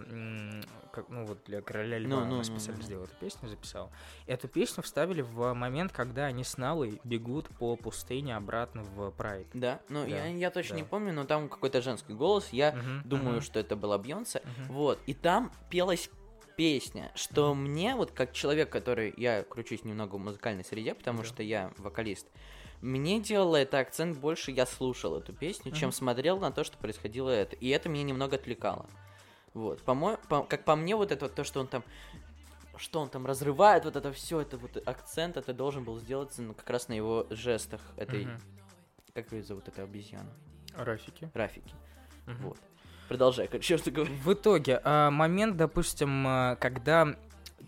как, 0.91 1.09
ну 1.09 1.25
вот 1.25 1.39
для 1.45 1.61
Короля 1.61 1.99
Ну, 1.99 2.07
Льва 2.07 2.25
ну, 2.25 2.35
ну, 2.37 2.43
специально 2.43 2.77
ну. 2.79 2.83
сделал 2.85 3.03
эту 3.05 3.15
песню, 3.19 3.49
записал. 3.49 3.91
Эту 4.27 4.47
песню 4.47 4.83
вставили 4.83 5.21
в 5.21 5.53
момент, 5.53 5.91
когда 5.91 6.25
они 6.25 6.43
с 6.43 6.57
Налой 6.57 6.99
бегут 7.03 7.47
по 7.59 7.75
пустыне 7.75 8.35
обратно 8.35 8.83
в 8.83 9.11
Прайд. 9.11 9.47
Да, 9.53 9.79
ну 9.89 10.03
Да, 10.03 10.07
я, 10.07 10.25
я 10.27 10.51
точно 10.51 10.75
да. 10.75 10.81
не 10.81 10.87
помню, 10.87 11.13
но 11.13 11.25
там 11.25 11.48
какой-то 11.49 11.81
женский 11.81 12.13
голос. 12.13 12.49
Я 12.51 12.73
Мгм, 12.75 13.01
думаю, 13.03 13.37
мгм, 13.37 13.41
что 13.41 13.59
это 13.59 13.75
была 13.75 13.97
Бьонсе. 13.97 14.41
мгм. 14.43 14.73
Вот, 14.73 14.99
и 15.05 15.13
там 15.13 15.51
пелась 15.69 16.09
песня, 16.55 17.11
что 17.15 17.53
мне, 17.55 17.95
вот 17.95 18.11
как 18.11 18.33
человек, 18.33 18.69
который, 18.69 19.13
я 19.17 19.43
кручусь 19.43 19.85
немного 19.85 20.15
в 20.15 20.19
музыкальной 20.19 20.65
среде, 20.65 20.93
потому 20.93 21.19
Да. 21.19 21.23
что 21.25 21.41
я 21.43 21.71
вокалист, 21.77 22.27
мне 22.81 23.19
делало 23.19 23.57
это 23.57 23.79
акцент 23.79 24.17
больше, 24.17 24.51
я 24.51 24.65
слушал 24.65 25.17
эту 25.17 25.33
песню, 25.33 25.71
чем 25.71 25.89
Мгм. 25.89 25.91
смотрел 25.93 26.39
на 26.39 26.51
то, 26.51 26.63
что 26.63 26.77
происходило 26.77 27.29
это. 27.29 27.55
И 27.55 27.67
это 27.69 27.89
меня 27.89 28.03
немного 28.03 28.35
отвлекало. 28.35 28.89
Вот, 29.53 29.81
по-моему, 29.83 30.19
по- 30.29 30.43
как 30.43 30.63
по 30.63 30.75
мне, 30.75 30.95
вот 30.95 31.11
это 31.11 31.25
вот 31.25 31.35
то, 31.35 31.43
что 31.43 31.59
он 31.59 31.67
там 31.67 31.83
что 32.77 33.01
он 33.01 33.09
там 33.09 33.25
разрывает, 33.25 33.83
вот 33.83 33.97
это 33.97 34.11
все, 34.13 34.39
это 34.39 34.57
вот 34.57 34.81
акцент, 34.87 35.35
это 35.35 35.53
должен 35.53 35.83
был 35.83 35.99
сделаться 35.99 36.41
ну, 36.41 36.53
как 36.53 36.69
раз 36.69 36.87
на 36.87 36.93
его 36.93 37.27
жестах 37.29 37.81
этой, 37.97 38.25
Мгм. 38.25 38.41
как 39.13 39.31
ее 39.33 39.43
зовут, 39.43 39.67
эта 39.67 39.83
обезьяна, 39.83 40.33
Рафики. 40.83 41.29
Рафики. 41.33 41.73
Мгм. 42.25 42.37
Вот. 42.47 42.57
Продолжай, 43.07 43.49
что 43.61 43.77
ты 43.77 43.91
говоришь? 43.91 44.17
В 44.19 44.33
итоге, 44.33 44.81
а, 44.83 45.09
момент, 45.09 45.57
допустим, 45.57 46.25
а, 46.27 46.55
когда 46.57 47.15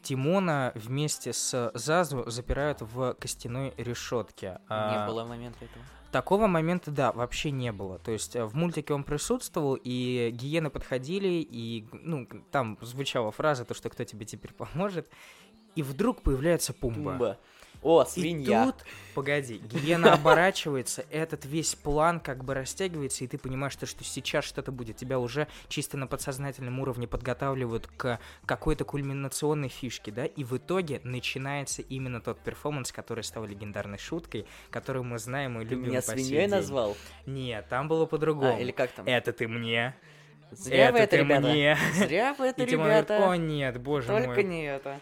Тимона 0.03 0.71
вместе 0.75 1.33
с 1.33 1.71
Зазу 1.73 2.29
запирают 2.29 2.81
в 2.81 3.13
костяной 3.15 3.73
решетке. 3.77 4.59
Не 4.69 5.07
было 5.07 5.25
момента 5.25 5.65
этого. 5.65 5.83
Такого 6.11 6.47
момента, 6.47 6.91
да, 6.91 7.13
вообще 7.13 7.51
не 7.51 7.71
было. 7.71 7.97
То 7.97 8.11
есть 8.11 8.35
э, 8.35 8.43
в 8.43 8.53
мультике 8.53 8.93
он 8.93 9.05
присутствовал, 9.05 9.77
и 9.81 10.29
гиены 10.33 10.69
подходили, 10.69 11.47
и, 11.49 11.87
ну, 11.93 12.27
там 12.51 12.77
звучала 12.81 13.31
фраза, 13.31 13.63
то, 13.63 13.73
что 13.73 13.89
кто 13.89 14.03
тебе 14.03 14.25
теперь 14.25 14.53
поможет, 14.53 15.07
и 15.75 15.83
вдруг 15.83 16.21
появляется 16.21 16.73
Пумба. 16.73 17.11
Пумба. 17.11 17.37
О, 17.81 18.03
И 18.03 18.05
свинья. 18.07 18.65
тут, 18.65 18.75
погоди, 19.15 19.57
гиена 19.57 20.13
оборачивается, 20.13 21.03
этот 21.09 21.45
весь 21.45 21.73
план 21.75 22.19
как 22.19 22.43
бы 22.43 22.53
растягивается, 22.53 23.23
и 23.23 23.27
ты 23.27 23.37
понимаешь, 23.39 23.73
что, 23.73 23.85
что 23.87 24.03
сейчас 24.03 24.45
что-то 24.45 24.71
будет. 24.71 24.97
Тебя 24.97 25.17
уже 25.17 25.47
чисто 25.67 25.97
на 25.97 26.05
подсознательном 26.05 26.79
уровне 26.79 27.07
подготавливают 27.07 27.87
к 27.97 28.19
какой-то 28.45 28.85
кульминационной 28.85 29.69
фишке, 29.69 30.11
да, 30.11 30.25
и 30.25 30.43
в 30.43 30.55
итоге 30.57 31.01
начинается 31.03 31.81
именно 31.81 32.21
тот 32.21 32.39
перформанс, 32.39 32.91
который 32.91 33.23
стал 33.23 33.45
легендарной 33.45 33.97
шуткой, 33.97 34.45
которую 34.69 35.03
мы 35.03 35.17
знаем 35.17 35.59
и 35.59 35.65
Ты 35.65 35.71
любим 35.75 35.89
меня 35.89 36.01
по 36.01 36.11
свиньей 36.11 36.47
назвал? 36.47 36.95
Нет, 37.25 37.65
там 37.69 37.87
было 37.87 38.05
по-другому. 38.05 38.55
А, 38.55 38.59
или 38.59 38.71
как 38.71 38.91
там? 38.91 39.07
Это 39.07 39.33
ты 39.33 39.47
мне, 39.47 39.95
Зря 40.51 40.91
вы 40.91 40.99
это 40.99 41.03
это, 41.03 41.09
ты 41.11 41.17
ребята. 41.23 41.47
мне. 41.47 41.77
Зря 41.95 42.35
вы 42.37 42.45
это, 42.47 42.63
И 42.63 42.67
Тимон 42.67 42.85
говорит, 42.87 43.09
ребята. 43.09 43.31
о 43.31 43.35
нет, 43.37 43.81
боже 43.81 44.07
Только 44.07 44.27
мой. 44.29 44.43
не 44.43 44.65
это. 44.65 44.99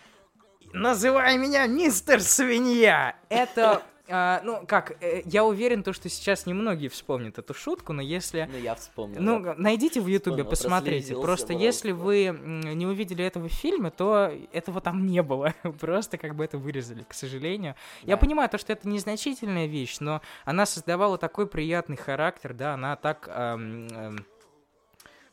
Называй 0.73 1.37
меня 1.37 1.65
мистер 1.67 2.21
свинья. 2.21 3.15
Это, 3.29 3.81
а, 4.07 4.41
ну 4.43 4.63
как, 4.67 5.01
э, 5.03 5.21
я 5.25 5.43
уверен, 5.43 5.83
то, 5.83 5.93
что 5.93 6.09
сейчас 6.09 6.45
немногие 6.45 6.89
вспомнят 6.89 7.37
эту 7.37 7.53
шутку, 7.53 7.93
но 7.93 8.01
если... 8.01 8.47
Ну, 8.51 8.57
я 8.57 8.75
вспомнил. 8.75 9.21
Ну, 9.21 9.53
найдите 9.57 9.99
в 10.01 10.07
Ютубе, 10.07 10.43
посмотрите. 10.43 11.15
Просто 11.15 11.53
если 11.53 11.91
вы 11.91 12.37
не 12.75 12.85
увидели 12.85 13.23
этого 13.23 13.49
в 13.49 13.51
фильме, 13.51 13.89
то 13.91 14.31
этого 14.51 14.81
там 14.81 15.05
не 15.05 15.21
было. 15.23 15.53
Просто 15.79 16.17
как 16.17 16.35
бы 16.35 16.43
это 16.45 16.57
вырезали, 16.57 17.03
к 17.07 17.13
сожалению. 17.13 17.75
Я 18.03 18.15
Да. 18.15 18.17
понимаю, 18.21 18.49
то, 18.49 18.57
что 18.57 18.73
это 18.73 18.87
незначительная 18.87 19.65
вещь, 19.67 19.97
но 19.99 20.21
она 20.45 20.65
создавала 20.65 21.17
такой 21.17 21.47
приятный 21.47 21.97
характер, 21.97 22.53
да, 22.53 22.73
она 22.75 22.95
так... 22.95 23.27
ам, 23.31 23.87
ам, 23.91 24.17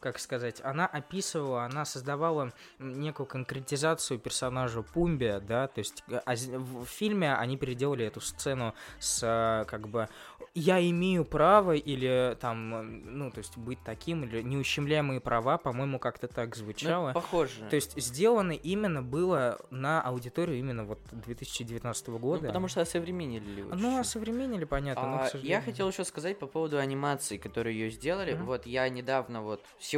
как 0.06 0.20
сказать, 0.20 0.60
она 0.62 0.86
описывала, 0.86 1.64
она 1.64 1.84
создавала 1.84 2.52
некую 2.78 3.26
конкретизацию 3.26 4.20
персонажа 4.20 4.82
Пумби, 4.82 5.40
да, 5.42 5.66
то 5.66 5.80
есть 5.80 6.04
э, 6.08 6.20
а 6.24 6.34
в 6.36 6.84
фильме 6.84 7.34
они 7.34 7.56
переделали 7.56 8.04
эту 8.06 8.20
сцену 8.20 8.72
с 9.00 9.20
э, 9.24 9.64
как 9.68 9.88
бы 9.88 10.08
я 10.54 10.78
имею 10.90 11.24
право 11.24 11.72
или 11.74 12.36
там, 12.40 12.74
э, 12.76 12.82
ну, 12.82 13.30
то 13.32 13.38
есть 13.38 13.58
быть 13.58 13.80
таким, 13.84 14.22
или 14.24 14.42
неущемляемые 14.42 15.20
права, 15.20 15.58
по-моему, 15.58 15.98
как-то 15.98 16.28
так 16.28 16.50
Ну, 16.50 16.54
звучало. 16.62 17.12
похоже. 17.12 17.66
То 17.68 17.74
есть 17.74 18.00
сделано 18.00 18.52
именно 18.52 19.02
было 19.02 19.58
на 19.70 20.00
аудиторию 20.02 20.56
именно 20.56 20.84
вот 20.84 21.00
2019 21.10 22.08
Ну, 22.08 22.18
года. 22.20 22.46
потому 22.46 22.68
что 22.68 22.80
осовременили 22.80 23.58
его 23.60 23.74
Ну, 23.74 23.98
осовременили, 23.98 24.64
понятно, 24.64 25.02
но, 25.02 25.16
А, 25.16 25.22
я 25.24 25.28
сожалению. 25.30 25.62
хотел 25.64 25.88
еще 25.88 26.04
сказать 26.04 26.38
по 26.38 26.46
поводу 26.46 26.78
анимации, 26.78 27.38
которые 27.38 27.76
ее 27.76 27.90
сделали. 27.90 28.34
Мгм. 28.34 28.46
Вот 28.46 28.66
я 28.66 28.88
недавно, 28.88 29.42
вот 29.42 29.64
сегодня, 29.80 29.95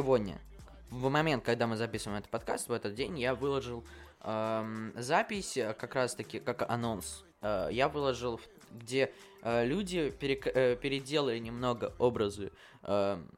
в 0.89 1.09
момент, 1.09 1.43
когда 1.43 1.67
мы 1.67 1.75
записываем 1.75 2.19
этот 2.19 2.31
подкаст, 2.31 2.67
в 2.67 2.71
этот 2.73 2.95
день, 2.95 3.19
я 3.19 3.35
выложил 3.35 3.83
эм, 4.21 4.93
запись, 4.95 5.57
э, 5.57 5.73
как 5.73 5.95
раз 5.95 6.15
таки, 6.15 6.39
как 6.39 6.69
анонс. 6.69 7.23
Э, 7.41 7.69
я 7.71 7.89
выложил, 7.89 8.39
где 8.71 9.11
э, 9.41 9.65
люди 9.65 10.13
перек- 10.19 10.51
э, 10.51 10.75
переделали 10.75 11.37
немного 11.37 11.93
образы 11.99 12.51
эм, 12.83 13.29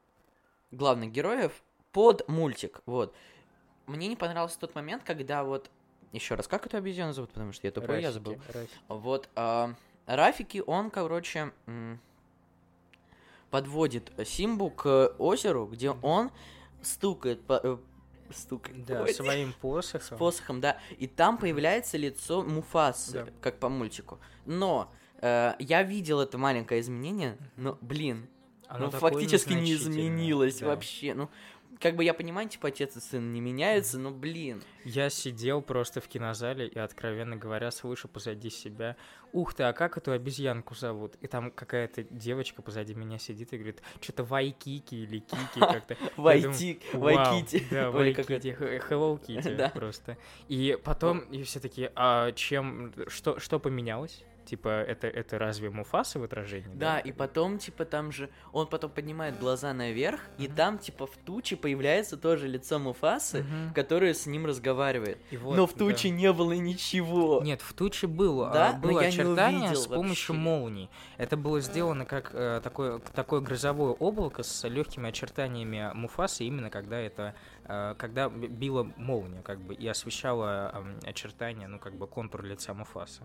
главных 0.70 1.12
героев 1.12 1.62
под 1.92 2.26
мультик. 2.28 2.80
Вот. 2.86 3.14
Мне 3.86 4.08
не 4.08 4.16
понравился 4.16 4.58
тот 4.58 4.74
момент, 4.74 5.02
когда 5.04 5.44
вот 5.44 5.70
еще 6.12 6.34
раз, 6.34 6.48
как 6.48 6.66
эту 6.66 6.76
обезьяну 6.76 7.12
зовут, 7.12 7.30
потому 7.30 7.52
что 7.52 7.66
я 7.66 7.72
тупой, 7.72 8.00
я 8.00 8.08
Рафики, 8.08 8.12
забыл. 8.12 8.32
Рафики. 8.52 8.78
Вот, 8.88 9.28
а, 9.34 9.74
Рафики, 10.06 10.62
он, 10.66 10.90
короче, 10.90 11.52
м, 11.66 12.00
подводит 13.52 14.10
Симбу 14.26 14.70
к 14.70 15.14
озеру, 15.18 15.66
где 15.66 15.90
он 15.90 16.30
стукает 16.80 17.44
по... 17.46 17.60
э, 17.62 17.76
стукает 18.34 18.86
Да, 18.86 19.02
ой, 19.02 19.12
своим 19.12 19.52
с 19.52 19.54
посохом. 19.56 20.18
посохом, 20.18 20.60
да, 20.62 20.78
и 20.98 21.06
там 21.06 21.36
появляется 21.36 21.98
лицо 21.98 22.42
Муфасы, 22.42 23.12
Да. 23.12 23.26
как 23.42 23.58
по 23.60 23.68
мультику. 23.68 24.18
Но 24.46 24.90
э, 25.20 25.52
я 25.58 25.82
видел 25.82 26.20
это 26.20 26.38
маленькое 26.38 26.80
изменение, 26.80 27.36
но, 27.56 27.76
блин, 27.82 28.26
Оно 28.68 28.86
ну, 28.86 28.90
фактически 28.90 29.52
не 29.52 29.74
изменилось 29.74 30.60
да. 30.60 30.68
вообще, 30.68 31.12
ну, 31.12 31.28
как 31.82 31.96
бы 31.96 32.04
я 32.04 32.14
понимаю, 32.14 32.48
типа, 32.48 32.68
отец 32.68 32.96
и 32.96 33.00
сын 33.00 33.32
не 33.32 33.40
меняются, 33.40 33.98
но, 33.98 34.12
блин, 34.12 34.62
Я 34.84 35.10
сидел 35.10 35.60
просто 35.60 36.00
в 36.00 36.06
кинозале 36.06 36.68
и, 36.68 36.78
откровенно 36.78 37.36
говоря, 37.36 37.72
слышу 37.72 38.06
позади 38.08 38.50
себя, 38.50 38.96
ух 39.32 39.52
ты, 39.52 39.64
а 39.64 39.72
как 39.72 39.98
эту 39.98 40.12
обезьянку 40.12 40.76
зовут? 40.76 41.16
И 41.20 41.26
там 41.26 41.50
какая-то 41.50 42.04
девочка 42.04 42.62
позади 42.62 42.94
меня 42.94 43.18
сидит 43.18 43.52
и 43.52 43.56
говорит, 43.56 43.82
что-то 44.00 44.22
Вайкики 44.22 44.94
или 44.94 45.18
Кики 45.18 45.60
как-то. 45.60 45.96
Я 46.00 46.10
Вайти, 46.16 46.80
думаю, 46.92 47.16
«Вау». 47.16 47.26
Вайкити. 47.26 47.66
Да, 47.70 47.90
Вайкити, 47.90 48.56
Hello 48.88 49.20
Kitty 49.20 49.72
просто. 49.74 50.16
И 50.48 50.78
потом, 50.84 51.20
и 51.20 51.42
все 51.42 51.58
такие, 51.58 51.90
а 51.96 52.30
чем, 52.32 52.92
что 53.08 53.58
поменялось? 53.58 54.24
Типа, 54.44 54.68
это, 54.68 55.06
это 55.06 55.38
разве 55.38 55.70
Муфаса 55.70 56.18
в 56.18 56.24
отражении? 56.24 56.74
Да, 56.74 56.98
и 56.98 57.12
потом, 57.12 57.58
типа, 57.58 57.84
там 57.84 58.10
же, 58.12 58.28
он 58.52 58.66
потом 58.66 58.90
поднимает 58.90 59.38
глаза 59.38 59.72
наверх, 59.72 60.20
и 60.38 60.48
там, 60.48 60.78
типа, 60.78 61.06
в 61.06 61.16
туче 61.16 61.56
появляется 61.56 62.16
тоже 62.16 62.48
лицо 62.48 62.78
Муфасы, 62.78 63.42
Мгм. 63.44 63.72
которое 63.74 64.14
с 64.14 64.26
ним 64.26 64.44
разговаривает. 64.46 65.18
И 65.30 65.36
вот, 65.36 65.56
Но 65.56 65.66
в 65.66 65.72
да. 65.74 65.78
туче 65.78 66.10
не 66.10 66.32
было 66.32 66.52
ничего. 66.52 67.40
Нет, 67.42 67.62
в 67.62 67.72
туче 67.72 68.06
было, 68.08 68.50
Да? 68.50 68.70
а, 68.70 68.72
Но 68.74 68.78
было 68.80 69.00
я 69.00 69.08
не 69.10 69.14
очертание 69.14 69.60
увидел 69.68 69.80
с 69.82 69.86
помощью 69.86 70.34
вообще. 70.34 70.42
молний. 70.50 70.90
Это 71.18 71.36
было 71.36 71.60
сделано 71.60 72.04
как 72.04 72.30
э, 72.34 72.60
такое, 72.62 72.98
такое 72.98 73.40
грозовое 73.40 73.92
облако 73.92 74.42
с 74.42 74.66
легкими 74.68 75.08
очертаниями 75.08 75.90
Муфасы, 75.94 76.44
именно 76.44 76.68
когда 76.70 76.98
это, 76.98 77.34
э, 77.64 77.94
когда 77.96 78.28
била 78.28 78.90
молния, 78.96 79.42
как 79.42 79.60
бы, 79.60 79.74
и 79.74 79.86
освещала 79.86 80.72
эм, 80.74 80.98
очертания, 81.04 81.68
ну, 81.68 81.78
как 81.78 81.94
бы, 81.94 82.06
контур 82.06 82.42
лица 82.42 82.74
Муфасы. 82.74 83.22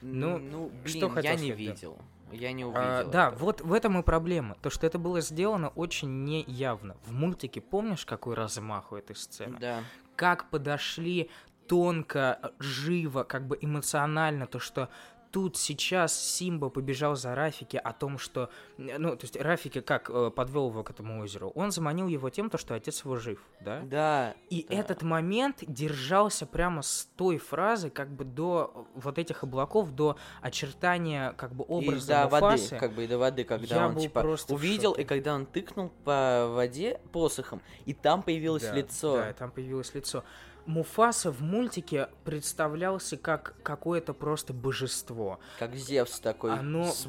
Ну, 0.00 0.38
ну, 0.38 0.70
что 0.84 1.08
блин, 1.08 1.10
хотел 1.10 1.30
я 1.32 1.36
не 1.36 1.52
сказать, 1.52 1.58
видел. 1.58 1.98
Я 2.32 2.52
не 2.52 2.64
увидел. 2.64 2.82
А, 2.82 3.04
да, 3.04 3.28
этого. 3.28 3.38
вот 3.38 3.60
в 3.60 3.72
этом 3.72 3.98
и 3.98 4.02
проблема. 4.02 4.56
То, 4.60 4.70
что 4.70 4.86
это 4.86 4.98
было 4.98 5.20
сделано 5.20 5.68
очень 5.68 6.24
неявно. 6.24 6.96
В 7.04 7.12
мультике 7.12 7.60
помнишь, 7.60 8.04
какой 8.04 8.34
размах 8.34 8.92
у 8.92 8.96
этой 8.96 9.16
сцены? 9.16 9.58
Да. 9.58 9.84
как 10.16 10.50
подошли 10.50 11.30
тонко, 11.66 12.52
живо, 12.58 13.24
как 13.24 13.46
бы 13.46 13.58
эмоционально, 13.60 14.46
то, 14.46 14.58
что 14.58 14.88
тут 15.36 15.58
сейчас 15.58 16.18
Симба 16.18 16.70
побежал 16.70 17.14
за 17.14 17.34
Рафики 17.34 17.76
о 17.76 17.92
том, 17.92 18.16
что... 18.16 18.48
Ну, 18.78 19.14
то 19.16 19.24
есть 19.24 19.36
Рафики 19.36 19.82
как 19.82 20.08
э, 20.08 20.30
подвел 20.34 20.70
его 20.70 20.82
к 20.82 20.88
этому 20.88 21.20
озеру? 21.20 21.52
Он 21.54 21.70
заманил 21.70 22.08
его 22.08 22.30
тем, 22.30 22.48
то, 22.48 22.56
что 22.56 22.74
отец 22.74 23.04
его 23.04 23.16
жив, 23.16 23.38
да? 23.60 23.82
Да. 23.82 24.34
И 24.48 24.66
да. 24.66 24.76
этот 24.76 25.02
момент 25.02 25.62
держался 25.66 26.46
прямо 26.46 26.80
с 26.80 27.10
той 27.16 27.36
фразы, 27.36 27.90
как 27.90 28.08
бы 28.08 28.24
до 28.24 28.88
вот 28.94 29.18
этих 29.18 29.44
облаков, 29.44 29.90
до 29.90 30.16
очертания 30.40 31.34
как 31.34 31.54
бы 31.54 31.66
образа 31.68 32.12
и 32.12 32.16
до 32.16 32.28
воды, 32.28 32.78
как 32.80 32.92
бы 32.94 33.04
и 33.04 33.06
до 33.06 33.18
воды, 33.18 33.44
когда 33.44 33.76
Я 33.76 33.88
он 33.88 33.96
типа 33.96 34.22
просто 34.22 34.54
увидел, 34.54 34.92
и 34.92 35.04
когда 35.04 35.34
он 35.34 35.44
тыкнул 35.44 35.92
по 36.06 36.48
воде 36.48 36.98
посохом, 37.12 37.60
и 37.84 37.92
там 37.92 38.22
появилось 38.22 38.62
Да, 38.62 38.74
лицо. 38.74 39.16
Да, 39.16 39.30
и 39.32 39.34
там 39.34 39.50
появилось 39.50 39.94
лицо. 39.94 40.24
Муфаса 40.66 41.30
в 41.30 41.40
мультике 41.42 42.08
представлялся 42.24 43.16
как 43.16 43.54
какое-то 43.62 44.12
просто 44.14 44.52
божество. 44.52 45.38
Как 45.58 45.74
Зевс 45.74 46.18
такой. 46.20 46.52
Оно- 46.52 46.90
с- 46.92 47.08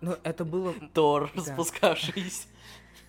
Ну, 0.00 0.16
это 0.22 0.44
было... 0.44 0.74
Тор, 0.92 1.30
Да. 1.34 1.42
спускавшийся. 1.42 2.48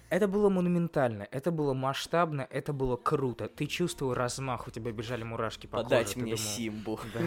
Это 0.10 0.28
было 0.28 0.50
монументально, 0.50 1.28
это 1.32 1.50
было 1.52 1.74
масштабно, 1.74 2.48
это 2.52 2.74
было 2.74 2.96
круто. 2.96 3.48
Ты 3.50 3.66
чувствовал 3.66 4.14
размах, 4.14 4.68
у 4.68 4.72
тебя 4.72 4.92
бежали 4.92 5.24
мурашки 5.24 5.66
по 5.66 5.78
Подать 5.82 6.08
коже. 6.08 6.14
ты 6.14 6.22
мне 6.22 6.36
думал, 6.36 6.48
Симбу. 6.48 7.00
да. 7.14 7.22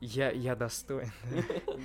Я, 0.00 0.30
я 0.30 0.56
достоин. 0.56 1.12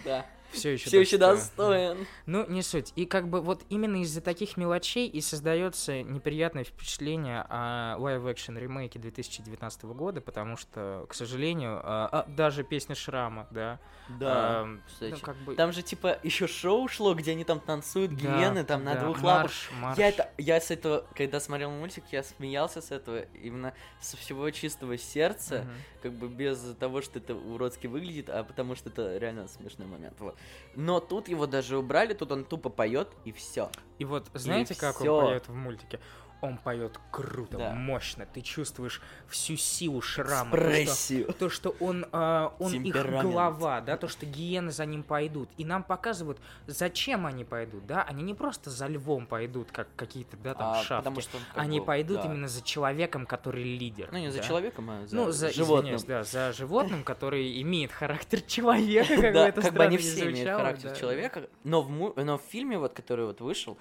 Да. 0.05 0.25
Все 0.51 0.73
еще 0.73 0.87
Все 0.87 1.01
еще 1.01 1.17
достоин. 1.17 2.07
Ну, 2.25 2.45
не 2.47 2.61
суть. 2.61 2.93
И 2.95 3.05
как 3.05 3.27
бы 3.27 3.41
вот 3.41 3.63
именно 3.69 4.01
из-за 4.01 4.21
таких 4.21 4.57
мелочей 4.57 5.07
и 5.07 5.21
создается 5.21 6.01
неприятное 6.01 6.63
впечатление 6.63 7.45
о 7.49 7.95
live-action 7.99 8.57
ремейке 8.57 8.97
2019 8.99 9.83
года, 9.85 10.21
потому 10.21 10.57
что, 10.57 11.05
к 11.09 11.13
сожалению, 11.13 11.79
а, 11.83 12.09
а, 12.11 12.25
даже 12.29 12.63
песня 12.63 12.95
Шрама, 12.95 13.47
да, 13.51 13.79
Да. 14.19 14.61
ам, 14.61 14.81
кстати. 14.87 15.11
ну, 15.11 15.17
как 15.19 15.35
бы... 15.37 15.55
Там 15.55 15.71
же 15.73 15.81
типа 15.81 16.17
еще 16.23 16.47
шоу 16.47 16.87
шло, 16.87 17.13
где 17.13 17.31
они 17.31 17.43
там 17.43 17.59
танцуют 17.59 18.15
да, 18.15 18.37
гиены, 18.39 18.63
там 18.63 18.83
на 18.83 18.95
да, 18.95 19.01
двух 19.03 19.17
лапах. 19.21 19.43
марш, 19.43 19.69
марш. 19.79 19.97
Я 19.97 20.07
это, 20.09 20.31
я 20.37 20.59
с 20.61 20.71
этого, 20.71 21.05
когда 21.13 21.39
смотрел 21.39 21.71
мультик, 21.71 22.03
я 22.11 22.23
смеялся 22.23 22.81
с 22.81 22.91
этого 22.91 23.23
именно 23.43 23.73
со 23.99 24.15
всего 24.17 24.49
чистого 24.51 24.97
сердца, 24.97 25.59
Мгм. 25.65 25.73
как 26.03 26.11
бы 26.13 26.27
без 26.29 26.59
того, 26.79 27.01
что 27.01 27.19
это 27.19 27.35
уродски 27.35 27.87
выглядит, 27.87 28.29
а 28.29 28.43
потому 28.43 28.75
что 28.75 28.89
это 28.89 29.17
реально 29.17 29.47
смешной 29.47 29.87
момент. 29.87 30.15
Вот. 30.19 30.36
Но 30.75 30.99
тут 30.99 31.27
его 31.27 31.47
даже 31.47 31.77
убрали, 31.77 32.13
тут 32.13 32.31
он 32.31 32.45
тупо 32.45 32.69
поет 32.69 33.09
и 33.25 33.31
все. 33.31 33.69
И 33.97 34.05
вот 34.05 34.27
знаете, 34.33 34.75
как 34.75 34.97
всё. 34.97 35.15
он 35.15 35.25
поет 35.25 35.47
в 35.47 35.55
мультике? 35.55 35.99
Он 36.41 36.57
поет 36.57 36.99
круто, 37.11 37.57
Да. 37.57 37.71
мощно. 37.71 38.27
Ты 38.31 38.41
чувствуешь 38.41 39.01
всю 39.27 39.55
силу 39.55 40.01
шрама. 40.01 40.51
То, 40.51 40.85
что-. 40.85 41.33
То, 41.33 41.49
что 41.49 41.75
он, 41.79 42.05
а, 42.11 42.53
он 42.59 42.73
их 42.73 42.93
глава, 43.23 43.81
да, 43.81 43.97
то, 43.97 44.07
что 44.07 44.25
гиены 44.25 44.71
за 44.71 44.85
ним 44.85 45.01
пойдут. 45.03 45.49
И 45.57 45.65
нам 45.65 45.83
показывают, 45.83 46.39
зачем 46.67 47.25
они 47.25 47.43
пойдут, 47.43 47.87
да? 47.87 48.03
Они 48.03 48.21
не 48.23 48.35
просто 48.35 48.69
за 48.69 48.85
львом 48.87 49.25
пойдут, 49.25 49.71
как 49.71 49.87
какие-то, 49.95 50.37
да, 50.37 50.53
там, 50.53 50.73
А, 50.73 50.83
шавки. 50.83 51.03
потому 51.03 51.21
что 51.21 51.37
Они 51.55 51.79
бы, 51.79 51.85
пойдут 51.85 52.21
да. 52.21 52.25
именно 52.25 52.47
за 52.47 52.61
человеком, 52.61 53.25
который 53.25 53.63
лидер. 53.63 54.09
Ну, 54.11 54.19
не 54.19 54.31
за 54.31 54.37
да? 54.39 54.43
человеком, 54.43 54.89
а 54.91 55.07
за 55.07 55.15
ну, 55.15 55.31
за, 55.31 55.51
животным. 55.51 55.97
да, 56.07 56.23
за 56.23 56.53
животным, 56.57 57.03
который 57.03 57.61
имеет 57.61 57.91
характер 57.91 58.41
человека, 58.41 59.15
как 59.15 59.33
бы 59.33 59.39
это 59.39 59.61
как 59.61 59.73
бы 59.73 59.83
они 59.83 59.97
все 59.97 60.29
имеют 60.31 60.55
характер 60.55 60.95
человека, 60.95 61.49
но 61.63 61.81
в, 61.81 62.41
фильме, 62.49 62.77
вот, 62.77 62.93
который 62.93 63.25
вот 63.25 63.41
вышел, 63.41 63.77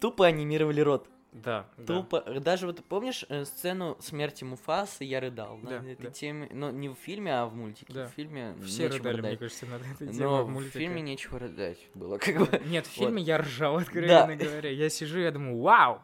тупо 0.00 0.26
анимировали 0.26 0.80
рот. 0.80 1.08
Да, 1.32 1.66
да. 1.76 1.84
Тупо. 1.86 2.20
Даже 2.40 2.66
вот 2.66 2.84
помнишь 2.84 3.24
э, 3.28 3.44
сцену 3.44 3.96
смерти 4.00 4.44
Муфасы, 4.44 5.04
я 5.04 5.20
рыдал. 5.20 5.56
на 5.58 5.70
Да, 5.70 5.76
этой 5.76 6.06
да. 6.06 6.10
теме, 6.10 6.48
но 6.52 6.70
не 6.70 6.88
в 6.88 6.94
фильме, 6.94 7.32
а 7.32 7.46
в 7.46 7.54
мультике. 7.54 7.92
Да. 7.92 8.06
В 8.08 8.10
фильме 8.10 8.54
Все 8.64 8.84
нечего 8.84 8.98
рыдали, 8.98 9.12
мне 9.20 9.22
рыдать. 9.30 9.38
кажется, 9.38 9.66
над 9.66 9.82
этой 9.82 10.08
темой 10.08 10.18
Но 10.18 10.42
в 10.42 10.46
в 10.46 10.50
мультике. 10.50 10.78
фильме 10.78 11.00
нечего 11.02 11.38
рыдать 11.38 11.78
было, 11.94 12.18
как 12.18 12.36
бы. 12.36 12.60
Нет, 12.66 12.86
в 12.86 12.96
Вот. 12.96 13.06
фильме 13.06 13.22
я 13.22 13.38
ржал, 13.38 13.76
откровенно 13.78 14.34
говоря. 14.36 14.70
Я 14.70 14.88
сижу, 14.90 15.18
я 15.20 15.30
думаю, 15.30 15.58
вау! 15.60 16.00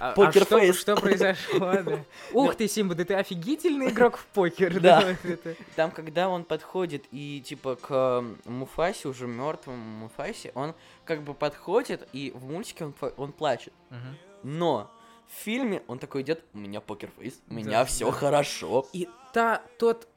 А, 0.00 0.12
а 0.16 0.32
что, 0.32 0.72
что 0.74 0.96
произошло, 0.96 1.58
да? 1.82 2.04
Ух 2.32 2.54
ты, 2.54 2.68
Симба, 2.68 2.94
да 2.94 3.04
ты 3.04 3.14
офигительный 3.14 3.88
игрок 3.90 4.16
в 4.18 4.26
покер, 4.26 4.80
Да. 4.80 5.00
да? 5.02 5.16
вот. 5.24 5.56
Там, 5.76 5.90
когда 5.90 6.28
он 6.28 6.44
подходит 6.44 7.04
и 7.10 7.40
типа 7.40 7.76
к 7.76 8.22
Муфасе, 8.44 9.08
уже 9.08 9.26
мертвому 9.26 9.78
Муфасе, 9.78 10.52
он 10.54 10.74
как 11.04 11.22
бы 11.22 11.32
подходит, 11.34 12.06
и 12.12 12.32
в 12.34 12.44
мультике 12.44 12.84
он, 12.84 12.94
он 13.16 13.32
плачет. 13.32 13.72
Мгм. 13.90 14.16
Но 14.42 14.90
в 15.26 15.32
фильме 15.32 15.82
он 15.88 15.98
такой 15.98 16.22
идет, 16.22 16.44
у 16.54 16.58
меня 16.58 16.80
покерфейс, 16.80 17.40
у 17.48 17.50
Да, 17.50 17.56
меня 17.56 17.84
все 17.84 18.06
да. 18.06 18.12
хорошо. 18.12 18.86
И 18.92 19.08
та, 19.32 19.62
тот 19.78 20.08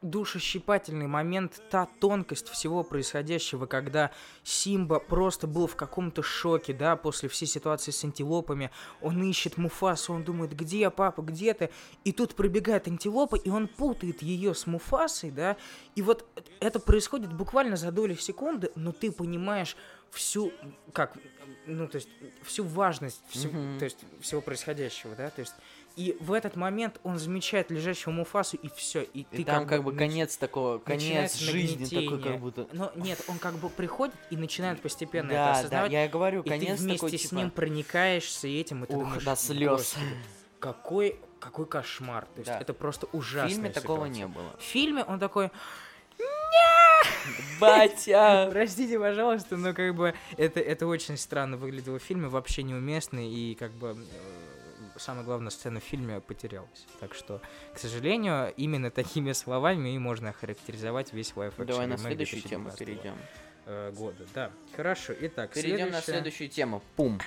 душещипательный 0.00 1.06
момент, 1.06 1.62
та 1.70 1.86
тонкость 2.00 2.48
всего 2.48 2.82
происходящего, 2.82 3.66
когда 3.66 4.10
Симба 4.42 4.98
просто 4.98 5.46
был 5.46 5.66
в 5.66 5.76
каком-то 5.76 6.22
шоке, 6.22 6.72
да, 6.72 6.96
после 6.96 7.28
всей 7.28 7.46
ситуации 7.46 7.90
с 7.90 8.02
антилопами, 8.04 8.70
он 9.02 9.22
ищет 9.22 9.58
Муфасу, 9.58 10.14
он 10.14 10.24
думает, 10.24 10.54
где 10.56 10.88
папа, 10.90 11.20
где 11.22 11.52
ты? 11.54 11.70
И 12.04 12.12
тут 12.12 12.34
пробегает 12.34 12.88
антилопа, 12.88 13.36
и 13.36 13.50
он 13.50 13.68
путает 13.68 14.22
ее 14.22 14.54
с 14.54 14.66
Муфасой, 14.66 15.30
да, 15.30 15.56
и 15.94 16.02
вот 16.02 16.26
это 16.60 16.80
происходит 16.80 17.32
буквально 17.32 17.76
за 17.76 17.92
доли 17.92 18.14
секунды, 18.14 18.70
но 18.74 18.92
ты 18.92 19.12
понимаешь 19.12 19.76
всю, 20.10 20.52
как, 20.92 21.16
ну, 21.66 21.88
то 21.88 21.96
есть, 21.96 22.08
всю 22.42 22.64
важность 22.64 23.20
всю- 23.28 23.48
Мгм. 23.48 23.78
то 23.78 23.84
есть, 23.84 23.98
всего 24.20 24.40
происходящего, 24.40 25.14
да, 25.14 25.28
то 25.28 25.40
есть, 25.40 25.54
и 25.96 26.16
в 26.20 26.32
этот 26.32 26.56
момент 26.56 26.98
он 27.04 27.18
замечает 27.18 27.70
лежащего 27.70 28.10
Муфасу, 28.12 28.56
и 28.56 28.68
все, 28.74 29.02
и 29.02 29.24
ты 29.24 29.42
И 29.42 29.44
там 29.44 29.66
как 29.66 29.84
бы 29.84 29.92
нач- 29.92 29.98
конец 29.98 30.36
такого, 30.36 30.78
конец 30.78 31.36
жизни 31.36 31.84
такой, 31.84 32.20
как 32.20 32.40
будто. 32.40 32.66
Но 32.72 32.90
нет, 32.96 33.20
он 33.28 33.38
как 33.38 33.54
бы 33.54 33.68
приходит 33.68 34.14
и 34.30 34.36
начинает 34.36 34.80
постепенно 34.82 35.26
это 35.26 35.34
Да, 35.34 35.52
да, 35.52 35.58
осознавать, 35.60 35.92
я 35.92 36.04
и 36.04 36.08
говорю, 36.08 36.42
и 36.42 36.48
конец 36.48 36.78
ты 36.78 36.84
вместе 36.84 37.06
такой, 37.06 37.18
с 37.18 37.22
типа, 37.22 37.34
ним 37.36 37.50
проникаешься 37.50 38.48
этим, 38.48 38.84
и 38.84 38.86
ты 38.86 38.94
ух, 38.96 39.02
думаешь, 39.04 39.24
до 39.24 39.36
слез. 39.36 39.70
«Господи, 39.70 40.06
какой, 40.58 41.20
какой 41.40 41.66
кошмар, 41.66 42.24
то 42.34 42.38
есть 42.40 42.50
Да. 42.50 42.58
это 42.58 42.72
просто 42.74 43.06
В 43.06 43.14
ужасно. 43.14 43.50
фильме 43.50 43.70
такого 43.70 44.06
не 44.06 44.26
было. 44.26 44.56
В 44.58 44.62
фильме 44.62 45.04
он 45.04 45.18
такой, 45.20 45.50
Батя! 47.60 48.48
Простите, 48.52 48.98
пожалуйста, 48.98 49.56
но 49.56 49.72
как 49.72 49.94
бы 49.94 50.14
это, 50.36 50.60
это 50.60 50.86
очень 50.86 51.16
странно 51.16 51.56
выглядело 51.56 51.98
в 51.98 52.02
фильме, 52.02 52.28
вообще 52.28 52.62
неуместно, 52.62 53.18
и 53.26 53.54
как 53.54 53.72
бы 53.72 53.90
э, 53.90 53.94
самая 54.96 55.24
главная 55.24 55.50
сцена 55.50 55.80
в 55.80 55.82
фильме 55.84 56.20
потерялась. 56.20 56.86
Так 57.00 57.14
что, 57.14 57.40
к 57.74 57.78
сожалению, 57.78 58.52
именно 58.56 58.90
такими 58.90 59.32
словами 59.32 59.94
и 59.94 59.98
можно 59.98 60.30
охарактеризовать 60.30 61.12
весь 61.12 61.34
лайф 61.36 61.54
Давай 61.58 61.86
на 61.86 61.98
следующую 61.98 62.42
тему 62.42 62.70
перейдем. 62.78 63.16
э, 63.66 63.92
года. 63.96 64.26
Да, 64.34 64.50
хорошо. 64.76 65.12
Итак, 65.20 65.52
Перейдем 65.52 65.90
на 65.90 66.00
следующая- 66.00 66.12
следующую 66.12 66.48
тему. 66.50 66.82
Пум. 66.96 67.20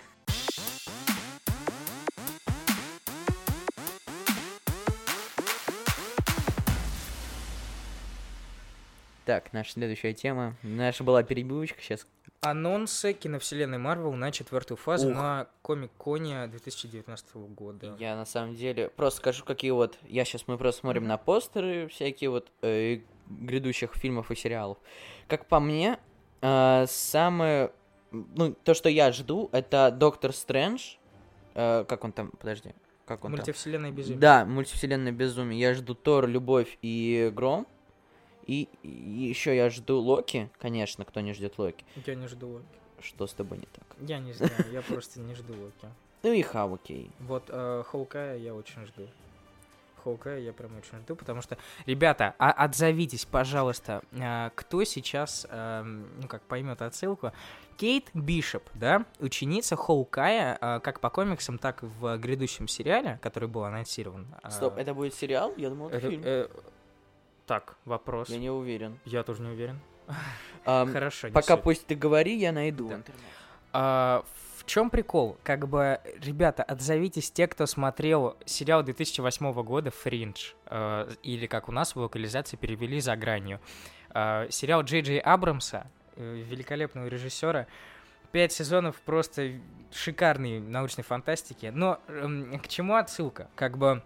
Так, 9.27 9.51
наша 9.51 9.73
следующая 9.73 10.13
тема. 10.13 10.55
Наша 10.63 11.03
была 11.03 11.21
перебивочка, 11.21 11.81
сейчас 11.81 12.07
Анонсы 12.39 13.11
киновселенной 13.11 13.77
Марвел 13.77 14.13
на 14.13 14.31
четвертую 14.31 14.77
фазу 14.77 15.09
Ух. 15.09 15.15
на 15.15 15.47
Комик-Коне 15.63 16.47
2019 16.47 17.35
года. 17.35 17.97
я 17.99 18.15
на 18.15 18.23
самом 18.23 18.55
деле 18.55 18.87
просто 18.87 19.17
скажу, 19.17 19.43
какие 19.43 19.71
вот... 19.71 19.97
Я 20.07 20.23
сейчас 20.23 20.47
мы 20.47 20.57
просто 20.57 20.79
смотрим 20.79 21.07
на 21.07 21.17
постеры 21.17 21.89
всякие 21.89 22.29
вот 22.29 22.49
э, 22.61 23.01
грядущих 23.27 23.95
фильмов 23.95 24.31
и 24.31 24.35
сериалов. 24.35 24.77
Как 25.27 25.45
по 25.47 25.59
мне, 25.59 25.99
э, 26.41 26.85
самое... 26.87 27.73
Ну, 28.11 28.53
то, 28.63 28.73
что 28.73 28.87
я 28.87 29.11
жду, 29.11 29.49
это 29.51 29.91
Доктор 29.91 30.31
Стрэндж. 30.31 30.93
Э, 31.53 31.83
как 31.85 32.05
он 32.05 32.13
там? 32.13 32.31
Подожди. 32.31 32.73
Как 33.05 33.25
он 33.25 33.31
там? 33.31 33.39
Мультивселенная 33.39 33.91
безумие. 33.91 34.21
Да, 34.21 34.45
мультивселенная 34.45 35.11
безумие. 35.11 35.59
Я 35.59 35.73
жду 35.73 35.95
Тор, 35.95 36.27
Любовь 36.27 36.77
и 36.81 37.29
Гром. 37.35 37.67
И, 38.47 38.69
еще 38.83 39.55
я 39.55 39.69
жду 39.69 39.99
Локи, 39.99 40.49
конечно, 40.59 41.05
кто 41.05 41.19
не 41.19 41.33
ждет 41.33 41.57
Локи. 41.57 41.85
Я 42.05 42.15
не 42.15 42.27
жду 42.27 42.47
Локи. 42.47 42.65
Что 43.01 43.27
с 43.27 43.33
тобой 43.33 43.59
не 43.59 43.65
так? 43.67 43.83
Я 43.99 44.19
не 44.19 44.33
знаю, 44.33 44.51
я 44.71 44.81
просто 44.81 45.19
не 45.19 45.35
жду 45.35 45.53
Локи. 45.53 45.87
Ну 46.23 46.33
и 46.33 46.41
Хавокей. 46.41 47.11
Вот 47.19 47.43
э, 47.47 47.83
Хоукая 47.87 48.37
я 48.37 48.55
очень 48.55 48.83
жду. 48.87 49.07
Хоукая 50.03 50.39
я 50.39 50.51
прям 50.51 50.71
очень 50.77 50.97
жду, 51.03 51.15
потому 51.15 51.41
что, 51.43 51.57
ребята, 51.85 52.33
а- 52.39 52.51
отзовитесь, 52.51 53.25
пожалуйста, 53.25 54.01
а, 54.19 54.51
кто 54.55 54.83
сейчас, 54.83 55.45
эм, 55.49 56.07
ну 56.21 56.27
как 56.27 56.41
поймет 56.41 56.81
отсылку, 56.81 57.33
Кейт 57.77 58.09
Бишоп, 58.15 58.63
да, 58.73 59.05
ученица 59.19 59.75
Хоукая, 59.75 60.57
а, 60.59 60.79
как 60.79 61.01
по 61.01 61.09
комиксам, 61.11 61.59
так 61.59 61.83
и 61.83 61.85
в 61.85 62.17
грядущем 62.17 62.67
сериале, 62.67 63.19
который 63.21 63.47
был 63.47 63.63
анонсирован. 63.65 64.25
а, 64.41 64.49
Стоп, 64.49 64.77
это 64.77 64.93
будет 64.93 65.13
сериал? 65.13 65.53
Я 65.55 65.69
думал, 65.69 65.89
это, 65.89 65.97
это, 65.97 66.09
фильм. 66.09 66.23
Э, 67.47 67.49
так, 67.49 67.75
вопрос. 67.85 68.29
Я 68.29 68.37
не 68.37 68.49
уверен. 68.49 68.99
Я 69.05 69.23
тоже 69.23 69.41
не 69.41 69.49
уверен. 69.49 69.79
Ам, 70.65 70.91
Хорошо, 70.93 71.29
пока 71.29 71.55
суть. 71.55 71.63
пусть 71.63 71.87
ты 71.87 71.95
говори, 71.95 72.35
я 72.37 72.51
найду. 72.51 72.89
Да. 72.89 73.01
А, 73.73 74.25
в 74.57 74.65
чем 74.65 74.89
прикол? 74.89 75.37
Как 75.43 75.67
бы, 75.67 75.99
ребята, 76.21 76.63
отзовитесь 76.63 77.31
те, 77.31 77.47
кто 77.47 77.65
смотрел 77.65 78.37
сериал 78.45 78.83
2008 78.83 79.53
года 79.63 79.91
«Фриндж», 79.91 80.51
э, 80.65 81.09
или 81.23 81.47
как 81.47 81.69
у 81.69 81.71
нас 81.71 81.95
в 81.95 81.99
локализации 81.99 82.57
перевели 82.57 82.99
«За 82.99 83.15
гранью». 83.15 83.59
А, 84.09 84.47
сериал 84.49 84.83
Джей 84.83 85.01
Джей 85.01 85.19
Абрамса, 85.19 85.87
э, 86.15 86.43
великолепного 86.49 87.07
режиссера. 87.07 87.67
Пять 88.31 88.51
сезонов 88.51 88.99
просто 89.01 89.53
шикарной 89.91 90.59
научной 90.59 91.03
фантастики. 91.03 91.71
Но 91.73 91.99
эм, 92.07 92.59
к 92.59 92.67
чему 92.67 92.95
отсылка? 92.95 93.49
Как 93.55 93.77
бы 93.77 94.01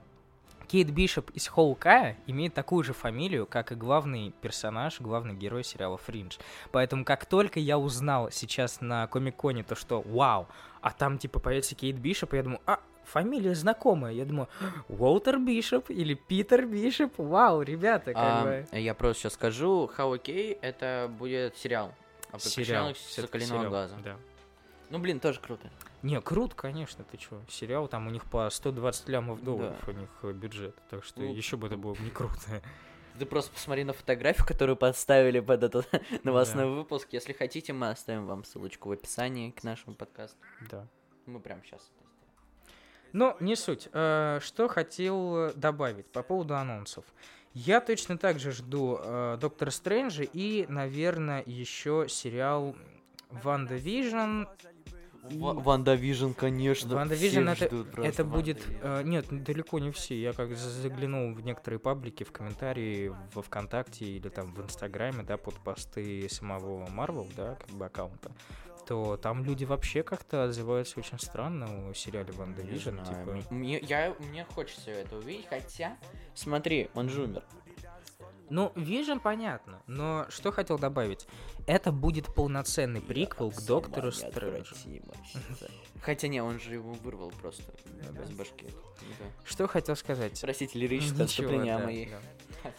Кейт 0.71 0.89
Бишоп 0.89 1.31
из 1.31 1.49
Хоукая 1.49 2.15
имеет 2.27 2.53
такую 2.53 2.85
же 2.85 2.93
фамилию, 2.93 3.45
как 3.45 3.73
и 3.73 3.75
главный 3.75 4.31
персонаж, 4.39 5.01
главный 5.01 5.33
герой 5.33 5.65
сериала 5.65 5.97
Фриндж. 5.97 6.37
Поэтому 6.71 7.03
как 7.03 7.25
только 7.25 7.59
я 7.59 7.77
узнал 7.77 8.31
сейчас 8.31 8.79
на 8.79 9.05
Комик-Коне 9.07 9.63
то, 9.63 9.75
что 9.75 10.01
вау, 10.01 10.47
а 10.79 10.91
там 10.91 11.17
типа 11.17 11.39
появится 11.41 11.75
Кейт 11.75 11.97
Бишоп, 11.97 12.33
я 12.35 12.43
думаю, 12.43 12.61
а, 12.65 12.79
фамилия 13.03 13.53
знакомая. 13.53 14.13
Я 14.13 14.23
думаю, 14.23 14.47
Уолтер 14.87 15.39
Бишоп 15.39 15.89
или 15.89 16.13
Питер 16.13 16.65
Бишоп. 16.65 17.15
Вау, 17.17 17.63
ребята, 17.63 18.13
как 18.13 18.23
А, 18.23 18.43
бы... 18.45 18.65
Я 18.71 18.93
просто 18.93 19.23
сейчас 19.23 19.33
скажу, 19.33 19.91
How 19.97 20.17
OK 20.17 20.57
это 20.61 21.11
будет 21.19 21.57
сериал. 21.57 21.93
О 22.31 22.39
Сериал. 22.39 22.95
Соколиного 22.95 23.57
сериал, 23.57 23.69
глаза. 23.69 23.95
Да. 24.05 24.15
Ну, 24.89 24.99
блин, 24.99 25.19
тоже 25.19 25.41
круто. 25.41 25.69
Не, 26.03 26.19
круто, 26.21 26.55
конечно, 26.55 27.03
ты 27.03 27.17
чё. 27.17 27.41
Сериал, 27.47 27.87
там 27.87 28.07
у 28.07 28.09
них 28.09 28.25
по 28.25 28.49
120 28.49 29.07
лямов 29.09 29.43
долларов 29.43 29.75
Да. 29.85 29.91
у 29.91 29.95
них 29.95 30.09
э, 30.23 30.31
бюджет. 30.31 30.75
Так 30.89 31.03
что 31.03 31.21
Ну, 31.21 31.33
еще 31.33 31.57
бы 31.57 31.67
это 31.67 31.77
было 31.77 31.95
не 31.99 32.09
круто. 32.09 32.61
Ты 33.19 33.25
просто 33.25 33.51
посмотри 33.51 33.83
на 33.83 33.93
фотографию, 33.93 34.47
которую 34.47 34.77
подставили 34.77 35.39
под 35.41 35.63
этот 35.63 35.87
новостной 36.23 36.65
выпуск. 36.73 37.09
Если 37.11 37.33
хотите, 37.33 37.73
мы 37.73 37.89
оставим 37.89 38.25
вам 38.25 38.43
ссылочку 38.43 38.89
в 38.89 38.93
описании 38.93 39.51
к 39.51 39.63
нашему 39.63 39.95
подкасту. 39.95 40.37
Да. 40.71 40.87
Мы 41.27 41.39
прямо 41.39 41.61
сейчас. 41.65 41.91
Но 43.13 43.35
не 43.39 43.55
суть. 43.55 43.89
Э, 43.93 44.39
Что 44.41 44.67
хотел 44.69 45.53
добавить 45.55 46.07
по 46.07 46.23
поводу 46.23 46.55
анонсов. 46.55 47.05
Я 47.53 47.81
точно 47.81 48.17
так 48.17 48.39
же 48.39 48.51
жду 48.53 48.97
э, 49.03 49.37
Доктора 49.39 49.69
Стрэнджа 49.71 50.23
и, 50.23 50.65
наверное, 50.69 51.43
еще 51.45 52.05
сериал 52.07 52.75
WandaVision. 53.29 54.43
WandaVision, 55.23 56.31
конечно. 56.31 56.95
WandaVision 56.95 57.47
это, 57.47 57.85
это 57.97 58.23
будет... 58.23 58.61
Э, 58.81 59.01
нет, 59.03 59.25
далеко 59.29 59.79
не 59.79 59.91
все. 59.91 60.19
Я 60.19 60.33
как 60.33 60.55
заглянул 60.55 61.33
в 61.33 61.41
некоторые 61.41 61.79
паблики, 61.79 62.23
в 62.23 62.31
комментарии 62.31 63.13
во 63.33 63.41
ВКонтакте 63.41 64.05
или 64.05 64.29
там 64.29 64.53
в 64.53 64.61
Инстаграме, 64.61 65.23
да, 65.23 65.37
под 65.37 65.55
посты 65.55 66.27
самого 66.29 66.87
Марвел, 66.89 67.27
да, 67.37 67.55
как 67.55 67.69
бы 67.69 67.85
аккаунта, 67.85 68.31
то 68.87 69.15
там 69.17 69.43
люди 69.43 69.63
вообще 69.63 70.03
как-то 70.03 70.45
отзываются 70.45 70.99
очень 70.99 71.19
странно 71.19 71.89
о 71.89 71.93
сериале 71.93 72.31
WandaVision. 72.33 72.97
Типа, 72.99 73.31
мне- 73.31 73.43
Мне, 73.49 73.79
я, 73.79 74.15
мне 74.19 74.43
хочется 74.45 74.91
это 74.91 75.17
увидеть, 75.17 75.47
хотя... 75.47 75.97
Смотри, 76.33 76.89
он 76.95 77.09
же 77.09 77.23
умер. 77.23 77.43
Ну, 78.51 78.73
Вижн 78.75 79.19
понятно, 79.19 79.81
но 79.87 80.25
что 80.27 80.51
хотел 80.51 80.77
добавить? 80.77 81.25
Это 81.67 81.93
будет 81.93 82.35
полноценный 82.35 82.99
приквел 82.99 83.49
к 83.49 83.61
Доктору 83.61 84.11
Стрэнджу. 84.11 84.75
Хотя 86.01 86.27
не, 86.27 86.43
он 86.43 86.59
же 86.59 86.73
его 86.73 86.91
вырвал 86.91 87.31
просто 87.41 87.63
Ну 87.85 88.21
из 88.21 88.29
да. 88.29 88.35
башки. 88.35 88.67
Да. 88.67 89.25
Что 89.45 89.67
хотел 89.67 89.95
сказать? 89.95 90.37
Простите, 90.41 90.77
лирическое 90.77 91.23
отступление 91.27 91.75
о 91.75 91.79
да, 91.79 91.85
моей. 91.85 92.09
да. 92.09 92.71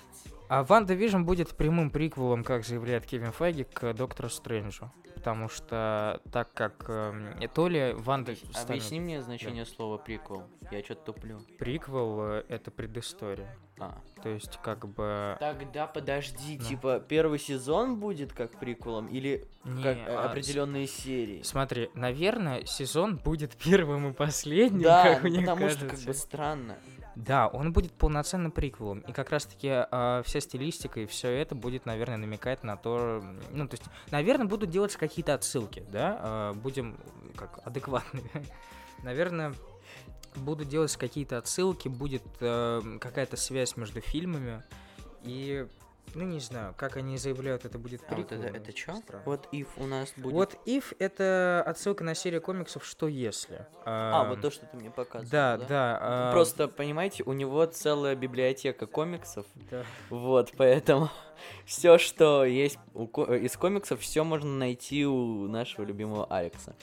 А 0.51 0.63
WandaVision 0.63 1.23
будет 1.23 1.57
прямым 1.57 1.89
приквелом, 1.91 2.45
как 2.45 2.67
заявляет 2.67 3.07
Кевин 3.07 3.33
Файги, 3.33 3.65
к 3.65 3.95
Доктору 3.95 4.29
Стрэнджу. 4.29 4.93
Потому 5.23 5.49
что 5.49 6.21
так 6.33 6.53
как 6.53 6.87
эм, 6.89 7.35
то 7.55 7.69
ли 7.69 7.93
Ванда 7.93 8.35
станет 8.35 8.71
Объясни 8.71 8.99
мне 8.99 9.23
значение 9.23 9.65
слова 9.65 9.97
приквел. 9.97 10.49
Я 10.73 10.83
что-то 10.83 11.13
туплю. 11.13 11.39
приквел, 11.61 12.21
э, 12.23 12.45
это 12.49 12.73
предыстория. 12.73 13.57
А. 13.79 14.01
То 14.23 14.31
есть 14.31 14.59
как 14.63 14.89
бы... 14.89 15.37
Тогда 15.39 15.87
подожди, 15.87 16.59
Ну. 16.61 16.65
типа 16.69 16.99
первый 17.01 17.39
сезон 17.39 18.01
будет 18.01 18.33
как 18.33 18.59
приквелом 18.59 19.07
или 19.07 19.47
Не, 19.65 19.83
как 19.83 19.99
а, 20.09 20.25
определенные 20.31 20.89
серии? 20.89 21.43
Смотри, 21.43 21.89
наверное, 21.95 22.65
сезон 22.65 23.17
будет 23.17 23.55
первым 23.65 24.11
и 24.11 24.13
последним, 24.13 24.83
Да, 24.83 25.15
как 25.15 25.23
ну, 25.23 25.31
мне 25.31 25.41
потому 25.41 25.69
что 25.69 25.79
кажется. 25.87 25.97
как 25.97 26.07
бы 26.07 26.15
странно. 26.15 26.79
Да, 27.17 27.49
он 27.49 27.73
будет 27.73 27.93
полноценным 27.93 28.53
приквелом. 28.53 29.01
И 29.01 29.13
как 29.13 29.31
раз-таки 29.31 29.69
а, 29.71 30.23
вся 30.25 30.41
стилистика 30.41 31.01
и 31.01 31.07
все 31.07 31.29
это 31.29 31.55
будет, 31.55 31.87
наверное, 31.87 32.17
намекать 32.17 32.65
на 32.65 32.77
то... 32.77 33.23
Ну, 33.51 33.69
то 33.69 33.75
есть, 33.75 33.85
наверное, 34.11 34.47
будут 34.47 34.71
делаться 34.71 34.99
какие-то 34.99 35.35
отсылки, 35.35 35.85
да? 35.91 36.19
а, 36.21 36.55
будем 36.55 36.97
как 37.37 37.61
адекватны. 37.67 38.23
наверное, 39.03 39.55
будут 40.37 40.69
делаться 40.69 40.99
какие-то 40.99 41.39
отсылки, 41.39 41.89
будет 41.89 42.23
э, 42.41 42.81
какая-то 43.01 43.37
связь 43.37 43.77
между 43.77 44.01
фильмами. 44.01 44.63
И, 45.25 45.67
ну, 46.15 46.25
не 46.25 46.41
знаю, 46.41 46.75
как 46.77 46.97
они 46.97 47.17
заявляют, 47.17 47.65
это 47.65 47.79
будет 47.79 48.03
А 48.09 48.15
вот 48.15 48.33
это, 48.33 48.47
это? 48.47 48.73
Странно. 48.73 49.23
Вот 49.25 49.49
if 49.53 49.69
у 49.77 49.87
нас 49.87 50.13
будет... 50.17 50.35
Вот 50.35 50.59
If 50.67 50.95
это 50.99 51.63
отсылка 51.67 52.05
на 52.05 52.15
серию 52.15 52.43
комиксов 52.43 52.85
«Что 52.85 53.09
если?». 53.09 53.67
А, 53.87 54.23
Ам, 54.23 54.31
вот 54.31 54.43
то, 54.43 54.51
что 54.51 54.67
ты 54.67 54.77
мне 54.77 54.91
показывал. 54.91 55.31
Да, 55.31 55.57
да. 55.57 55.99
а, 56.01 56.33
Просто, 56.33 56.69
понимаете, 56.69 57.23
у 57.25 57.33
него 57.33 57.65
целая 57.65 58.15
библиотека 58.15 58.87
комиксов, 58.87 59.47
да. 59.71 59.85
вот, 60.11 60.53
поэтому 60.57 61.09
все, 61.65 61.97
что 61.97 62.45
есть 62.45 62.79
у 62.95 63.07
из 63.07 63.57
комиксов, 63.57 64.01
все 64.01 64.23
можно 64.23 64.51
найти 64.51 65.07
у 65.07 65.49
нашего 65.49 65.85
любимого 65.85 66.27
Алекса. 66.27 66.75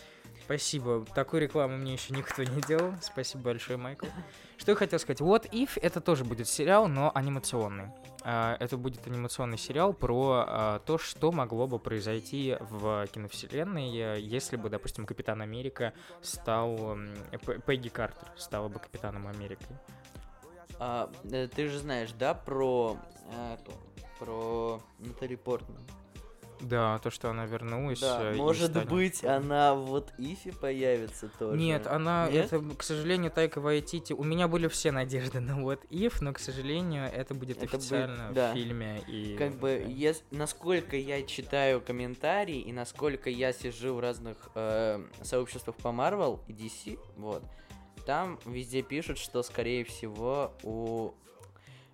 Спасибо. 0.43 1.05
Такую 1.13 1.43
рекламу 1.43 1.77
мне 1.77 1.93
еще 1.93 2.15
никто 2.15 2.43
не 2.43 2.61
делал. 2.63 2.93
Спасибо 3.03 3.43
большое, 3.43 3.77
Майкл. 3.77 4.07
Что 4.59 4.71
я 4.71 4.75
хотел 4.75 4.99
сказать. 4.99 5.21
What 5.21 5.49
If 5.51 5.79
это 5.81 6.01
тоже 6.01 6.25
будет 6.25 6.49
сериал, 6.49 6.89
но 6.89 7.11
анимационный. 7.15 7.93
А, 8.23 8.57
Это 8.59 8.75
будет 8.75 9.07
анимационный 9.07 9.57
сериал 9.57 9.93
про 9.93 10.43
а, 10.45 10.79
то, 10.79 10.97
что 10.97 11.31
могло 11.31 11.65
бы 11.65 11.79
произойти 11.79 12.57
в 12.59 13.07
киновселенной, 13.07 13.97
э, 13.97 14.19
если 14.19 14.57
бы, 14.57 14.69
допустим, 14.69 15.05
Капитан 15.05 15.41
Америка 15.41 15.93
стал... 16.21 16.97
Пегги 17.65 17.87
Картер 17.87 18.27
стала 18.35 18.67
бы 18.67 18.79
Капитаном 18.79 19.27
Америки. 19.27 19.65
А, 20.77 21.09
э, 21.31 21.47
ты 21.47 21.69
же 21.69 21.79
знаешь, 21.79 22.11
да, 22.11 22.33
про 22.33 22.97
эту, 23.53 23.71
про 24.19 24.81
Натали 24.99 25.35
Портман? 25.35 25.81
Да, 26.61 26.99
то, 26.99 27.09
что 27.09 27.29
она 27.29 27.45
вернулась. 27.45 28.01
Да, 28.01 28.31
э, 28.31 28.35
может 28.35 28.71
станет- 28.71 28.89
быть, 28.89 29.23
она 29.23 29.75
вот 29.75 30.11
Ифи 30.17 30.51
появится 30.51 31.29
тоже. 31.39 31.57
Нет, 31.57 31.87
она, 31.87 32.27
Нет? 32.29 32.51
это, 32.51 32.61
к 32.75 32.83
сожалению, 32.83 33.31
Тайка 33.31 33.61
Вайтити. 33.61 34.13
У 34.13 34.23
меня 34.23 34.47
были 34.47 34.67
все 34.67 34.91
надежды 34.91 35.39
на 35.39 35.59
What 35.61 35.87
If, 35.89 36.15
но, 36.21 36.33
к 36.33 36.39
сожалению, 36.39 37.05
это 37.05 37.33
будет 37.33 37.57
Это 37.57 37.65
будет- 37.67 37.73
официально 37.75 38.31
да. 38.33 38.51
в 38.51 38.55
фильме. 38.55 39.01
И... 39.07 39.35
Как 39.37 39.53
бы, 39.55 39.81
да. 39.85 39.91
ес- 39.91 40.23
насколько 40.31 40.97
я 40.97 41.23
читаю 41.23 41.81
комментарии 41.81 42.59
и 42.59 42.73
насколько 42.73 43.29
я 43.29 43.53
сижу 43.53 43.93
в 43.95 43.99
разных 43.99 44.49
э, 44.55 45.01
сообществах 45.21 45.75
по 45.77 45.87
Marvel 45.89 46.39
и 46.47 46.53
DC, 46.53 46.99
вот, 47.17 47.43
там 48.05 48.39
везде 48.45 48.81
пишут, 48.81 49.17
что, 49.17 49.43
скорее 49.43 49.83
всего, 49.85 50.51
у 50.63 51.11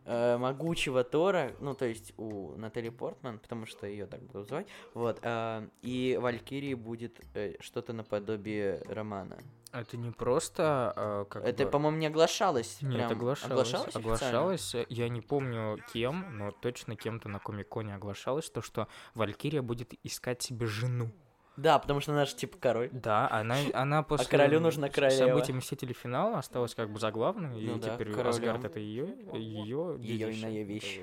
э, 0.05 0.37
могучего 0.37 1.03
Тора, 1.03 1.53
ну, 1.59 1.73
то 1.73 1.85
есть 1.85 2.13
у 2.17 2.55
Натали 2.57 2.89
Портман, 2.89 3.39
потому 3.39 3.65
что 3.65 3.87
ее 3.87 4.05
так 4.05 4.21
будут 4.23 4.47
звать, 4.47 4.67
вот, 4.93 5.19
э, 5.21 5.67
и 5.81 6.17
Валькирии 6.21 6.73
будет 6.73 7.19
э, 7.33 7.55
что-то 7.59 7.93
наподобие 7.93 8.81
романа. 8.87 9.37
Это 9.71 9.97
не 9.97 10.11
просто 10.11 10.93
э, 10.95 11.25
как 11.29 11.43
Это, 11.43 11.65
бы- 11.65 11.71
по-моему, 11.71 11.97
не 11.97 12.07
оглашалось. 12.07 12.77
Нет, 12.81 13.09
прям. 13.09 13.11
оглашалось. 13.11 13.95
Оглашалось. 13.95 14.75
Я 14.87 15.09
не 15.09 15.19
помню 15.21 15.77
кем, 15.91 16.37
но 16.37 16.51
точно 16.51 16.95
кем-то 16.95 17.27
на 17.27 17.39
Комиконе 17.39 17.95
оглашалось, 17.95 18.49
то, 18.49 18.61
что 18.61 18.87
Валькирия 19.15 19.61
будет 19.61 19.93
искать 20.03 20.41
себе 20.41 20.65
жену. 20.65 21.11
Да, 21.57 21.79
потому 21.79 22.01
что 22.01 22.11
она 22.11 22.25
же 22.25 22.35
типа 22.35 22.57
король. 22.57 22.89
Да, 22.91 23.29
она, 23.31 23.57
она 23.73 24.03
после 24.03 24.27
королю 24.27 24.59
нужна 24.59 24.89
королева. 24.89 25.27
событий 25.27 25.53
Мстителей 25.53 25.93
финала 25.93 26.39
осталась 26.39 26.75
как 26.75 26.89
бы 26.89 26.99
заглавной, 26.99 27.49
Ну 27.49 27.77
и 27.77 27.79
да, 27.79 27.95
теперь 27.95 28.11
королем. 28.11 28.29
Асгард 28.29 28.65
это 28.65 28.79
ее, 28.79 29.15
ее, 29.33 29.97
Её 29.99 30.31
иная 30.31 30.63
вещь. 30.63 30.99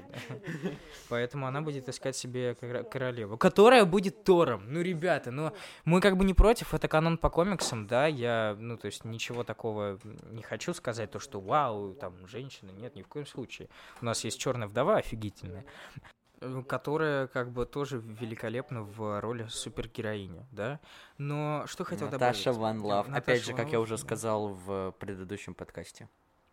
Поэтому 1.08 1.46
она 1.46 1.62
будет 1.62 1.88
искать 1.88 2.16
себе 2.16 2.54
королеву, 2.54 3.38
которая 3.38 3.84
будет 3.84 4.24
Тором. 4.24 4.64
Ну, 4.66 4.80
ребята, 4.80 5.30
ну, 5.30 5.52
мы 5.84 6.00
как 6.00 6.16
бы 6.16 6.24
не 6.24 6.34
против, 6.34 6.74
это 6.74 6.88
канон 6.88 7.18
по 7.18 7.30
комиксам, 7.30 7.86
да, 7.86 8.06
я, 8.06 8.56
ну, 8.58 8.76
то 8.76 8.86
есть 8.86 9.04
ничего 9.04 9.44
такого 9.44 9.98
не 10.30 10.42
хочу 10.42 10.74
сказать, 10.74 11.10
то, 11.10 11.18
что 11.18 11.40
вау, 11.40 11.94
там, 11.94 12.26
женщина, 12.26 12.70
нет, 12.70 12.94
ни 12.94 13.02
в 13.02 13.08
коем 13.08 13.26
случае. 13.26 13.68
У 14.00 14.04
нас 14.04 14.24
есть 14.24 14.38
черная 14.38 14.68
вдова 14.68 14.96
офигительная, 14.96 15.64
которая 16.66 17.26
как 17.26 17.50
бы 17.50 17.66
тоже 17.66 17.98
великолепна 17.98 18.82
в 18.82 19.20
роли 19.20 19.46
супергероини, 19.48 20.46
да. 20.50 20.80
Но 21.18 21.64
что 21.66 21.84
хотел 21.84 22.08
Наташа 22.10 22.52
добавить? 22.52 22.60
Ван 22.60 22.82
Лав. 22.82 23.08
Наташа 23.08 23.22
Опять 23.22 23.44
же, 23.44 23.54
как 23.54 23.70
я 23.70 23.78
Лав, 23.78 23.86
уже 23.86 23.96
да. 23.96 24.02
сказал 24.02 24.48
в 24.48 24.94
предыдущем 24.98 25.54
подкасте. 25.54 26.08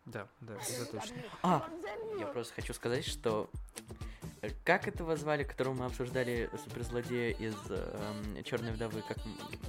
Да, 0.06 0.26
да, 0.40 0.54
это 0.54 0.90
точно. 0.90 1.16
А, 1.42 1.68
я 2.18 2.26
просто 2.26 2.54
хочу 2.54 2.72
сказать, 2.72 3.04
что 3.04 3.50
э, 4.40 4.48
как 4.64 4.88
этого 4.88 5.14
звали, 5.16 5.44
которого 5.44 5.74
мы 5.74 5.84
обсуждали 5.84 6.50
суперзлодея 6.64 7.34
из 7.36 7.54
Черной 8.44 8.72
вдовы, 8.72 9.02
как 9.06 9.18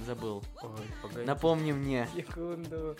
забыл. 0.06 0.42
Ой, 0.62 0.70
погоди. 1.02 1.26
Напомни 1.26 1.72
мне. 1.72 2.08
Секунду. 2.16 2.96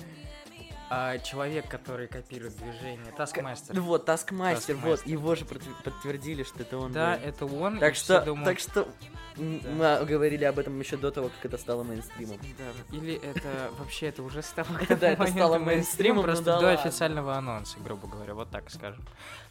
А, 0.95 1.19
человек, 1.19 1.69
который 1.69 2.07
копирует 2.07 2.55
движение, 2.59 3.13
Таскмастер. 3.17 3.75
Ну 3.75 3.81
вот, 3.81 4.05
Таскмастер, 4.05 4.77
вот, 4.77 5.07
его 5.07 5.35
же 5.35 5.47
подтвердили, 5.47 6.43
что 6.43 6.61
это 6.61 6.77
он. 6.77 6.93
Да, 6.93 7.17
был. 7.17 7.29
это 7.29 7.47
он. 7.47 7.79
Так 7.79 7.95
что, 7.95 8.21
думают, 8.21 8.45
так 8.45 8.59
что 8.59 8.87
Да. 9.37 10.01
мы 10.01 10.05
говорили 10.07 10.45
об 10.45 10.59
этом 10.59 10.79
еще 10.79 10.99
до 10.99 11.11
того, 11.11 11.29
как 11.31 11.47
это 11.47 11.57
стало 11.57 11.83
мейнстримом. 11.83 12.39
Да, 12.59 12.97
или 12.97 13.15
это 13.15 13.71
вообще 13.79 14.09
это 14.09 14.23
уже 14.23 14.43
стало 14.43 14.69
Да, 14.89 15.09
это 15.13 15.27
стало 15.29 15.59
мейнстримом, 15.59 16.19
ну 16.19 16.23
просто 16.25 16.45
да 16.45 16.61
до 16.61 16.73
официального 16.73 17.37
анонса, 17.37 17.79
грубо 17.81 18.07
говоря, 18.07 18.35
вот 18.35 18.51
так 18.51 18.71
скажем. 18.71 19.03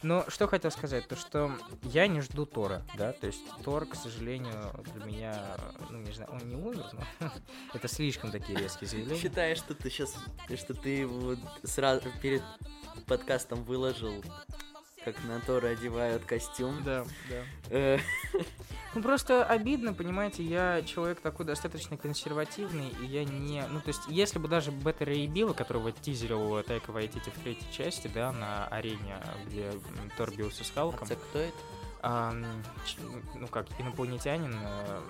Но 0.02 0.24
что 0.28 0.46
хотел 0.46 0.70
сказать, 0.70 1.08
то 1.08 1.16
что 1.16 1.50
я 1.82 2.06
не 2.06 2.20
жду 2.20 2.46
Тора, 2.46 2.82
да, 2.96 3.12
то 3.12 3.26
есть 3.26 3.42
Тор, 3.64 3.86
к 3.86 3.96
сожалению, 3.96 4.72
для 4.94 5.04
меня, 5.04 5.56
ну 5.90 5.98
не 5.98 6.12
знаю, 6.12 6.30
он 6.32 6.48
не 6.48 6.54
умер, 6.54 6.86
но 6.92 7.28
это 7.74 7.88
слишком 7.88 8.30
такие 8.30 8.56
резкие 8.56 8.88
заявления. 8.88 9.20
Считаешь, 9.20 9.58
что 9.58 9.74
ты 9.74 9.90
сейчас, 9.90 10.14
что 10.56 10.74
ты 10.74 11.04
вот 11.34 11.70
сразу 11.70 12.08
перед 12.20 12.42
подкастом 13.06 13.62
выложил, 13.64 14.24
как 15.04 15.22
на 15.24 15.40
Тора 15.40 15.68
одевают 15.68 16.24
костюм. 16.24 16.82
Да, 16.84 17.04
да. 17.28 17.42
Э, 17.70 17.98
Ну 18.94 19.00
просто 19.00 19.42
обидно, 19.42 19.94
понимаете, 19.94 20.42
я 20.42 20.82
человек 20.82 21.20
такой 21.20 21.46
достаточно 21.46 21.96
консервативный, 21.96 22.92
и 23.02 23.06
я 23.06 23.24
не... 23.24 23.64
Ну 23.68 23.80
то 23.80 23.88
есть, 23.88 24.02
если 24.08 24.38
бы 24.38 24.48
даже 24.48 24.70
Бета 24.70 25.06
Рэй 25.06 25.26
Билла, 25.28 25.54
которого 25.54 25.92
тизерил 25.92 26.62
Тайка 26.62 26.90
Вайтити 26.92 27.30
в 27.30 27.42
третьей 27.42 27.72
части, 27.72 28.10
да, 28.12 28.32
на 28.32 28.66
арене, 28.66 29.16
где 29.46 29.72
Тор 30.18 30.34
бился 30.34 30.62
с 30.62 30.70
Халком, 30.70 31.08
а 31.10 31.14
кто 31.14 31.38
это? 31.38 31.56
Ну 32.02 33.46
как, 33.48 33.66
инопланетянин, 33.78 34.54
э, 34.54 35.00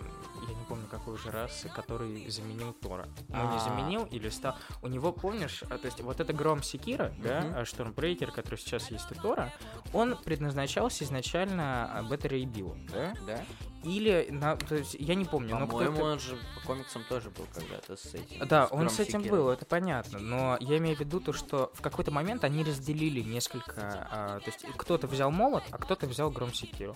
я 0.48 0.54
не 0.54 0.64
помню 0.68 0.86
какой 0.90 1.14
уже 1.14 1.30
расы, 1.30 1.68
который 1.68 2.28
заменил 2.28 2.72
Тора. 2.74 3.08
Ну 3.28 3.36
не 3.50 3.56
А. 3.56 3.60
заменил 3.60 4.04
или 4.04 4.28
стал... 4.28 4.56
У 4.82 4.88
него, 4.88 5.12
помнишь, 5.12 5.62
а, 5.70 5.78
то 5.78 5.86
есть 5.86 6.00
вот 6.02 6.20
это 6.20 6.32
Гром 6.32 6.62
Секира, 6.62 7.14
да, 7.18 7.44
а, 7.56 7.64
Штормбрейкер, 7.64 8.30
который 8.30 8.58
сейчас 8.58 8.90
есть 8.90 9.10
у 9.10 9.14
Тора, 9.14 9.52
он 9.92 10.16
предназначался 10.16 11.04
изначально 11.04 12.06
Бета 12.10 12.28
Рэй 12.28 12.44
Биллу, 12.44 12.76
да? 12.92 13.14
Да? 13.26 13.44
Или, 13.84 14.28
на, 14.30 14.56
то 14.56 14.76
есть, 14.76 14.94
я 14.98 15.14
не 15.14 15.24
помню, 15.24 15.58
но 15.58 15.66
По-моему, 15.66 15.92
кто-то... 15.92 16.12
он 16.12 16.18
же 16.20 16.38
по 16.54 16.66
комиксам 16.68 17.04
тоже 17.08 17.30
был 17.30 17.46
когда-то 17.52 17.96
с 17.96 18.14
этим. 18.14 18.46
Да, 18.46 18.68
с 18.68 18.72
он 18.72 18.88
с 18.88 19.00
этим 19.00 19.22
был, 19.22 19.48
это 19.50 19.64
понятно, 19.64 20.18
но 20.18 20.56
я 20.60 20.78
имею 20.78 20.96
в 20.96 21.00
виду 21.00 21.20
то, 21.20 21.32
что 21.32 21.72
в 21.74 21.80
какой-то 21.80 22.10
момент 22.10 22.44
они 22.44 22.62
разделили 22.64 23.20
несколько, 23.20 24.08
а, 24.10 24.40
то 24.40 24.50
есть 24.50 24.64
кто-то 24.76 25.06
взял 25.06 25.30
молот, 25.30 25.64
а 25.70 25.78
кто-то 25.78 26.06
взял 26.06 26.30
гром 26.30 26.52
секиру. 26.54 26.94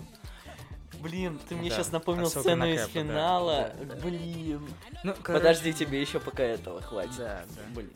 Блин, 1.01 1.39
ты 1.49 1.55
мне 1.55 1.69
Да, 1.69 1.77
сейчас 1.77 1.93
напомнил 1.93 2.27
сцену 2.27 2.65
на 2.65 2.73
из 2.73 2.83
да. 2.83 2.89
финала. 2.89 3.73
Да, 3.79 3.85
да. 3.85 4.01
Блин. 4.03 4.67
Ну, 5.05 5.15
Подожди, 5.23 5.73
тебе 5.73 6.01
еще 6.01 6.21
пока 6.21 6.43
этого 6.43 6.81
хватит. 6.81 7.17
Да, 7.19 7.45
да. 7.49 7.63
Блин. 7.75 7.91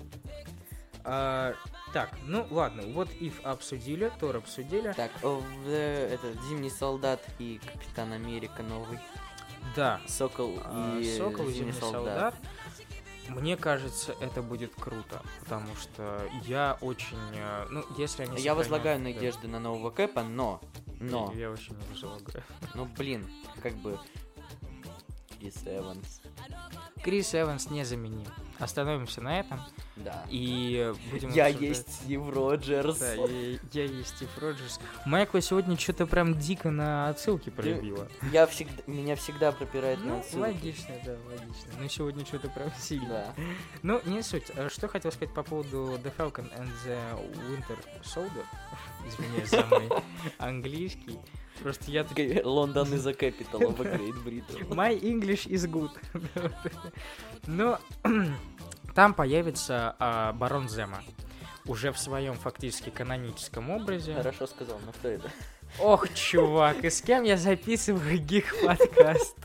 А, 1.04 1.54
так, 1.92 2.10
ну 2.24 2.46
ладно, 2.50 2.82
вот 2.88 3.08
Ив 3.20 3.40
обсудили, 3.44 4.12
Тор 4.20 4.36
обсудили. 4.36 4.92
Так, 4.92 5.10
о, 5.22 5.42
э, 5.66 6.14
этот 6.14 6.40
Зимний 6.44 6.70
солдат 6.70 7.20
и 7.38 7.60
Капитан 7.72 8.12
Америка 8.12 8.62
новый. 8.62 8.98
Да, 9.76 10.00
Сокол 10.06 10.58
а, 10.64 10.98
и 10.98 11.16
Сокол 11.16 11.48
и 11.48 11.52
Зимний 11.52 11.72
солдат. 11.72 12.34
Мне 13.28 13.56
кажется, 13.56 14.14
это 14.20 14.42
будет 14.42 14.74
круто, 14.74 15.22
потому 15.40 15.74
что 15.76 16.28
я 16.44 16.76
очень, 16.80 17.16
э, 17.34 17.66
ну, 17.70 17.84
если 17.96 18.24
они 18.24 18.40
Я 18.40 18.54
возлагаю 18.54 18.98
да. 18.98 19.04
надежды 19.04 19.46
на 19.46 19.60
нового 19.60 19.90
Кэпа, 19.90 20.24
но, 20.24 20.60
но, 20.98 21.30
Я, 21.34 21.42
я 21.42 21.50
вообще 21.50 21.70
не 21.70 21.84
возлагаю. 21.92 22.42
ну 22.74 22.86
блин, 22.86 23.26
как 23.62 23.74
бы 23.74 23.98
Крис 25.38 25.62
Эванс, 25.64 26.22
Крис 27.02 27.34
Эванс 27.34 27.70
незаменим. 27.70 28.26
Остановимся 28.61 29.20
на 29.23 29.40
этом 29.40 29.61
да. 29.96 30.25
и 30.29 30.92
будем 31.11 31.31
Я 31.33 31.46
обсуждать- 31.46 31.61
есть 31.68 31.92
Стив 31.94 32.29
Роджерс. 32.29 32.99
Да, 32.99 33.12
я, 33.14 33.59
я 33.73 33.85
есть 33.85 34.16
Стив 34.16 34.29
Роджерс. 34.38 34.79
Майкла 35.07 35.40
сегодня 35.40 35.79
что-то 35.79 36.07
прям 36.07 36.38
дико 36.38 36.70
на 36.70 37.09
отсылки 37.09 37.49
пробило. 37.51 38.07
Я 38.33 38.46
всегда, 38.46 38.83
меня 38.87 39.16
всегда 39.16 39.51
пропирает 39.53 39.99
на 40.05 40.11
Ну, 40.16 40.18
отсылки. 40.20 40.37
логично, 40.40 40.94
да, 41.05 41.16
логично. 41.27 41.73
Но 41.81 41.88
сегодня 41.88 42.25
что-то 42.27 42.49
прям 42.51 42.70
сильно. 42.79 43.09
Да. 43.09 43.35
Ну, 43.83 44.01
не 44.05 44.23
суть. 44.23 44.51
А 44.57 44.68
Что 44.68 44.88
хотел 44.88 45.11
сказать 45.11 45.35
по 45.35 45.42
поводу 45.42 45.99
The 46.03 46.12
Falcon 46.16 46.51
and 46.59 46.68
the 46.87 46.99
Winter 47.49 47.79
Soldier? 48.03 48.44
Извиняюсь 49.09 49.49
за 49.49 49.64
мой 49.66 49.88
английский. 50.38 51.18
Просто 51.62 51.90
я. 51.90 52.07
Лондон 52.44 52.92
из-за 52.94 53.11
Capital 53.11 53.77
Great 53.77 54.25
Britain. 54.25 54.68
My 54.70 54.99
English 54.99 55.46
is 55.46 55.70
good. 55.70 55.90
Но 57.46 57.79
там 58.94 59.14
появится 59.14 59.94
а, 59.99 60.33
Барон 60.33 60.68
Зема. 60.68 61.03
Уже 61.66 61.92
в 61.92 61.99
своем 61.99 62.35
фактически 62.35 62.90
каноническом 62.90 63.70
образе. 63.70 64.14
Хорошо 64.14 64.46
сказал, 64.46 64.81
но 64.85 64.92
кто 64.92 65.09
это? 65.09 65.31
Ох, 65.79 66.12
чувак, 66.14 66.85
и 66.85 66.90
с 66.90 67.01
кем 67.01 67.23
я 67.23 67.37
записываю 67.37 68.18
гик-подкаст? 68.18 69.37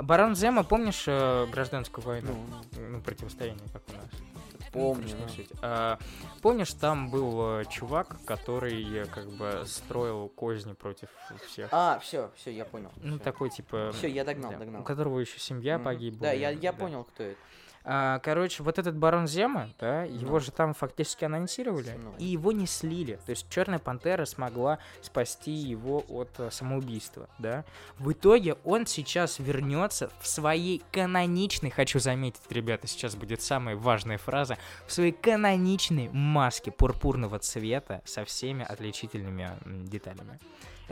Барон 0.00 0.34
Зема, 0.34 0.62
помнишь 0.62 1.04
э, 1.06 1.46
гражданскую 1.52 2.04
войну? 2.04 2.34
Ну, 2.76 3.00
противостояние, 3.00 3.64
как 3.72 3.82
у 3.88 3.92
нас. 3.92 4.31
Помню. 4.72 5.14
А, 5.60 5.98
помнишь, 6.40 6.72
там 6.72 7.10
был 7.10 7.60
э, 7.60 7.64
чувак, 7.66 8.16
который 8.24 8.82
э, 9.02 9.04
как 9.04 9.30
бы 9.30 9.64
строил 9.66 10.28
козни 10.28 10.72
против 10.72 11.10
всех. 11.46 11.68
А, 11.72 11.98
все, 11.98 12.30
все, 12.36 12.50
я 12.50 12.64
понял. 12.64 12.90
ну, 12.96 13.18
такой 13.18 13.50
типа... 13.50 13.92
Все, 13.92 14.08
я 14.08 14.24
догнал, 14.24 14.52
да, 14.52 14.58
догнал. 14.58 14.80
У 14.80 14.84
которого 14.84 15.20
еще 15.20 15.38
семья 15.38 15.76
Мгм. 15.76 15.84
погибла. 15.84 16.20
Да, 16.20 16.32
я, 16.32 16.50
я 16.50 16.72
да. 16.72 16.78
понял, 16.78 17.04
кто 17.04 17.22
это. 17.22 17.38
А, 17.84 18.20
короче, 18.20 18.62
вот 18.62 18.78
этот 18.78 18.96
барон 18.96 19.26
Зема, 19.26 19.68
да, 19.80 20.04
его 20.04 20.34
Ну. 20.34 20.40
же 20.40 20.52
там 20.52 20.72
фактически 20.72 21.24
анонсировали, 21.24 21.98
Ну. 21.98 22.14
и 22.18 22.24
его 22.26 22.52
не 22.52 22.66
слили. 22.66 23.18
То 23.26 23.30
есть 23.30 23.48
Черная 23.50 23.80
пантера 23.80 24.24
смогла 24.24 24.78
спасти 25.00 25.50
его 25.50 26.04
от 26.08 26.30
э, 26.38 26.50
самоубийства, 26.52 27.28
да. 27.38 27.64
В 27.98 28.12
итоге 28.12 28.54
он 28.64 28.86
сейчас 28.86 29.38
вернется 29.40 30.10
в 30.20 30.28
своей 30.28 30.82
каноничной, 30.92 31.70
хочу 31.70 31.98
заметить, 31.98 32.42
ребята, 32.50 32.86
сейчас 32.86 33.16
будет 33.16 33.42
самая 33.42 33.74
важная 33.76 34.18
фраза, 34.18 34.58
в 34.86 34.92
своей 34.92 35.12
каноничной 35.12 36.08
маске 36.12 36.70
пурпурного 36.70 37.38
цвета 37.40 38.00
со 38.04 38.24
всеми 38.24 38.64
отличительными 38.64 39.50
деталями. 39.88 40.38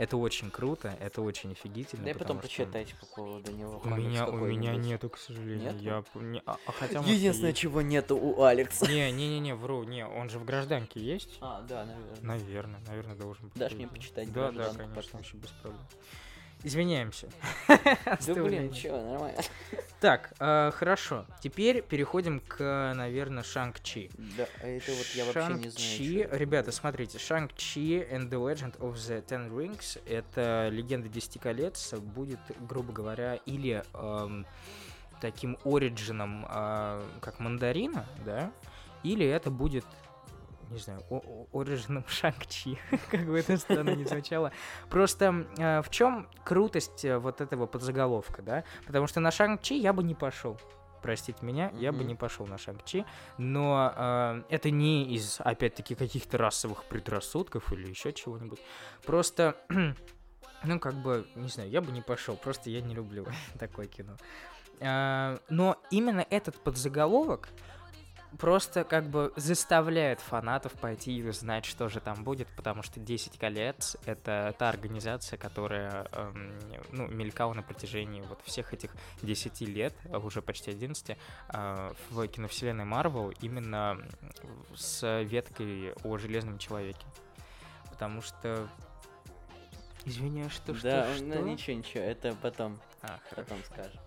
Это 0.01 0.17
очень 0.17 0.49
круто, 0.49 0.97
это 0.99 1.21
очень 1.21 1.51
офигительно. 1.51 2.05
Дай 2.05 2.13
потом 2.13 2.37
потому 2.37 2.49
что 2.51 2.63
почитайте 2.63 2.95
по 2.99 3.05
поводу 3.05 3.51
него. 3.51 3.79
У 3.85 3.89
меня, 3.89 4.25
у 4.25 4.35
меня 4.47 4.75
нету, 4.75 5.11
к 5.11 5.19
сожалению. 5.19 5.73
Нету? 5.73 5.83
Я, 6.15 6.21
не- 6.21 6.41
а, 6.47 6.57
а 6.65 6.71
хотя, 6.71 7.01
может, 7.01 7.15
Единственное, 7.15 7.51
есть. 7.51 7.61
чего 7.61 7.83
нету 7.83 8.17
у 8.17 8.41
Алекса. 8.41 8.87
Не, 8.87 9.11
не, 9.11 9.29
не, 9.29 9.39
не, 9.39 9.53
вру, 9.53 9.83
не, 9.83 10.03
он 10.03 10.31
же 10.31 10.39
в 10.39 10.45
гражданке 10.45 10.99
есть? 10.99 11.37
А, 11.39 11.61
да, 11.61 11.85
наверное. 11.85 12.19
Наверное, 12.23 12.79
наверное, 12.87 13.15
должен 13.15 13.49
быть. 13.49 13.59
Дашь 13.59 13.73
мне 13.73 13.87
почитать 13.87 14.33
Да, 14.33 14.51
да, 14.51 14.73
конечно, 14.73 15.19
вообще 15.19 15.37
без 15.37 15.49
проблем. 15.49 15.81
Извиняемся. 16.63 17.27
Да 17.67 17.77
блин, 18.27 18.71
чё, 18.71 19.01
нормально. 19.01 19.41
Так, 19.99 20.33
э, 20.39 20.71
хорошо. 20.73 21.25
Теперь 21.41 21.81
переходим 21.81 22.39
к, 22.39 22.93
наверное, 22.95 23.43
Шанг-Чи. 23.43 24.09
Да, 24.37 24.47
а 24.61 24.67
это 24.67 24.91
вот 24.91 25.05
я 25.15 25.25
вообще 25.25 25.39
не 25.39 25.69
знаю. 25.69 25.71
Шанг-Чи, 25.71 26.15
это 26.19 26.37
ребята, 26.37 26.71
смотрите, 26.71 27.17
Шанг-Чи 27.17 28.07
and 28.11 28.29
the 28.29 28.39
Legend 28.39 28.77
of 28.79 28.95
the 28.95 29.25
Ten 29.25 29.49
Rings, 29.49 30.01
это 30.07 30.69
легенда 30.71 31.09
Десяти 31.09 31.39
колец, 31.39 31.93
будет, 31.93 32.39
грубо 32.67 32.93
говоря, 32.93 33.35
или 33.45 33.83
эм, 33.93 34.45
таким 35.19 35.57
ориджином, 35.63 36.45
э, 36.49 37.03
как 37.21 37.39
мандарина, 37.39 38.05
да, 38.25 38.51
или 39.03 39.25
это 39.25 39.49
будет 39.49 39.85
не 40.71 40.79
знаю, 40.79 41.03
о- 41.09 41.47
о- 41.51 41.61
ориджином 41.61 42.05
Шанг-Чи, 42.07 42.77
как 43.11 43.25
бы 43.25 43.39
это 43.39 43.57
странно 43.57 43.95
не 43.95 44.05
звучало. 44.05 44.51
Просто 44.89 45.45
э, 45.57 45.81
в 45.81 45.89
чем 45.89 46.27
крутость 46.43 47.05
э, 47.05 47.17
вот 47.17 47.41
этого 47.41 47.67
подзаголовка, 47.67 48.41
да? 48.41 48.63
Потому 48.87 49.07
что 49.07 49.19
на 49.19 49.31
Шанг-Чи 49.31 49.75
я 49.77 49.93
бы 49.93 50.03
не 50.03 50.15
пошел. 50.15 50.59
Простите 51.01 51.43
меня, 51.43 51.71
я 51.79 51.91
бы 51.91 52.03
не 52.03 52.13
пошел 52.13 52.45
на 52.45 52.57
Шанг-Чи, 52.59 53.05
но 53.39 53.91
э, 53.95 54.43
это 54.49 54.69
не 54.69 55.15
из, 55.15 55.39
опять-таки, 55.39 55.95
каких-то 55.95 56.37
расовых 56.37 56.83
предрассудков 56.85 57.73
или 57.73 57.87
еще 57.89 58.13
чего-нибудь. 58.13 58.59
Просто, 59.03 59.55
ну, 60.63 60.79
как 60.79 60.93
бы, 60.93 61.27
не 61.35 61.49
знаю, 61.49 61.69
я 61.71 61.81
бы 61.81 61.91
не 61.91 62.01
пошел, 62.01 62.35
просто 62.35 62.69
я 62.69 62.81
не 62.81 62.93
люблю 62.93 63.25
такое 63.59 63.87
кино. 63.87 64.15
А, 64.79 65.39
но 65.49 65.77
именно 65.89 66.25
этот 66.29 66.55
подзаголовок 66.55 67.49
просто 68.37 68.83
как 68.83 69.05
бы 69.05 69.33
заставляет 69.35 70.19
фанатов 70.19 70.73
пойти 70.73 71.17
и 71.17 71.23
узнать, 71.27 71.65
что 71.65 71.89
же 71.89 71.99
там 71.99 72.23
будет, 72.23 72.47
потому 72.55 72.83
что 72.83 72.99
10 72.99 73.37
колец— 73.37 73.97
это 74.05 74.55
та 74.57 74.69
организация, 74.69 75.37
которая 75.37 76.07
эм, 76.11 76.53
ну, 76.91 77.07
мелькала 77.07 77.53
на 77.53 77.63
протяжении 77.63 78.21
вот 78.21 78.39
всех 78.43 78.73
этих 78.73 78.91
10 79.21 79.61
лет, 79.61 79.93
а 80.11 80.19
уже 80.19 80.41
почти 80.41 80.71
11, 80.71 81.17
э, 81.53 81.93
в 82.09 82.27
киновселенной 82.27 82.85
Марвел 82.85 83.33
именно 83.41 83.97
с 84.75 85.21
веткой 85.23 85.93
о 86.03 86.17
Железном 86.17 86.57
Человеке. 86.57 87.05
Потому 87.89 88.21
что... 88.21 88.67
Извиняюсь, 90.05 90.51
что, 90.51 90.73
Да, 90.81 91.13
что, 91.13 91.23
ну 91.23 91.33
что? 91.33 91.41
ничего, 91.43 91.77
ничего, 91.77 92.03
это 92.03 92.35
потом, 92.41 92.79
А, 93.01 93.19
хорошо. 93.29 93.35
потом 93.35 93.57
скажем. 93.65 94.01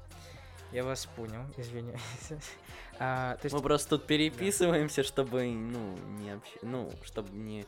Я 0.72 0.84
вас 0.84 1.06
понял, 1.06 1.42
извиняюсь. 1.56 2.00
А, 3.00 3.34
то 3.38 3.46
есть, 3.46 3.56
Мы 3.56 3.60
просто 3.60 3.90
тут 3.90 4.06
переписываемся, 4.06 5.02
чтобы, 5.02 5.46
ну, 5.46 5.98
не 6.20 6.30
общ... 6.30 6.48
ну, 6.62 6.92
чтобы 7.02 7.28
не 7.30 7.66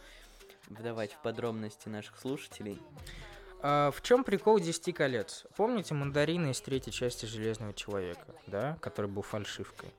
вдавать 0.68 1.12
в 1.12 1.18
подробности 1.18 1.88
наших 1.88 2.16
слушателей. 2.20 2.80
А, 3.62 3.90
в 3.90 4.02
чем 4.02 4.24
прикол 4.24 4.58
10 4.60 4.94
колец? 4.94 5.44
Помните 5.56 5.94
мандарины 5.94 6.50
из 6.50 6.60
третьей 6.60 6.92
части 6.92 7.26
Железного 7.26 7.72
Человека, 7.72 8.26
да, 8.46 8.76
который 8.80 9.10
был 9.10 9.22
фальшивкой? 9.22 9.90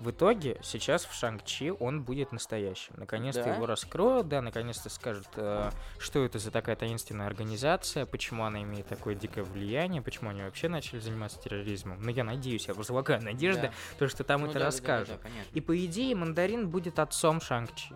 В 0.00 0.10
итоге 0.10 0.58
сейчас 0.62 1.06
в 1.06 1.14
Шанг-Чи 1.14 1.70
он 1.70 2.02
будет 2.02 2.30
настоящим. 2.30 2.92
Наконец-то 2.98 3.44
Да? 3.44 3.54
его 3.54 3.64
раскроют, 3.64 4.28
да, 4.28 4.42
наконец-то 4.42 4.90
скажут, 4.90 5.26
э, 5.36 5.70
что 5.98 6.22
это 6.22 6.38
за 6.38 6.50
такая 6.50 6.76
таинственная 6.76 7.26
организация, 7.26 8.04
почему 8.04 8.44
она 8.44 8.62
имеет 8.62 8.86
такое 8.88 9.14
дикое 9.14 9.42
влияние, 9.44 10.02
почему 10.02 10.28
они 10.28 10.42
вообще 10.42 10.68
начали 10.68 10.98
заниматься 10.98 11.38
терроризмом. 11.40 12.02
Но 12.02 12.10
я 12.10 12.24
надеюсь, 12.24 12.68
я 12.68 12.74
возлагаю 12.74 13.22
надежды, 13.22 13.62
Да. 13.62 13.72
то, 13.98 14.08
что 14.08 14.22
там 14.22 14.42
Ну 14.42 14.48
это 14.48 14.54
да, 14.54 14.58
да, 14.58 14.64
да, 14.64 14.66
расскажут. 14.66 15.08
да, 15.08 15.16
понятно. 15.22 15.50
И 15.54 15.60
по 15.62 15.84
идее 15.86 16.14
мандарин 16.14 16.68
будет 16.68 16.98
отцом 16.98 17.40
Шанг-Чи. 17.40 17.94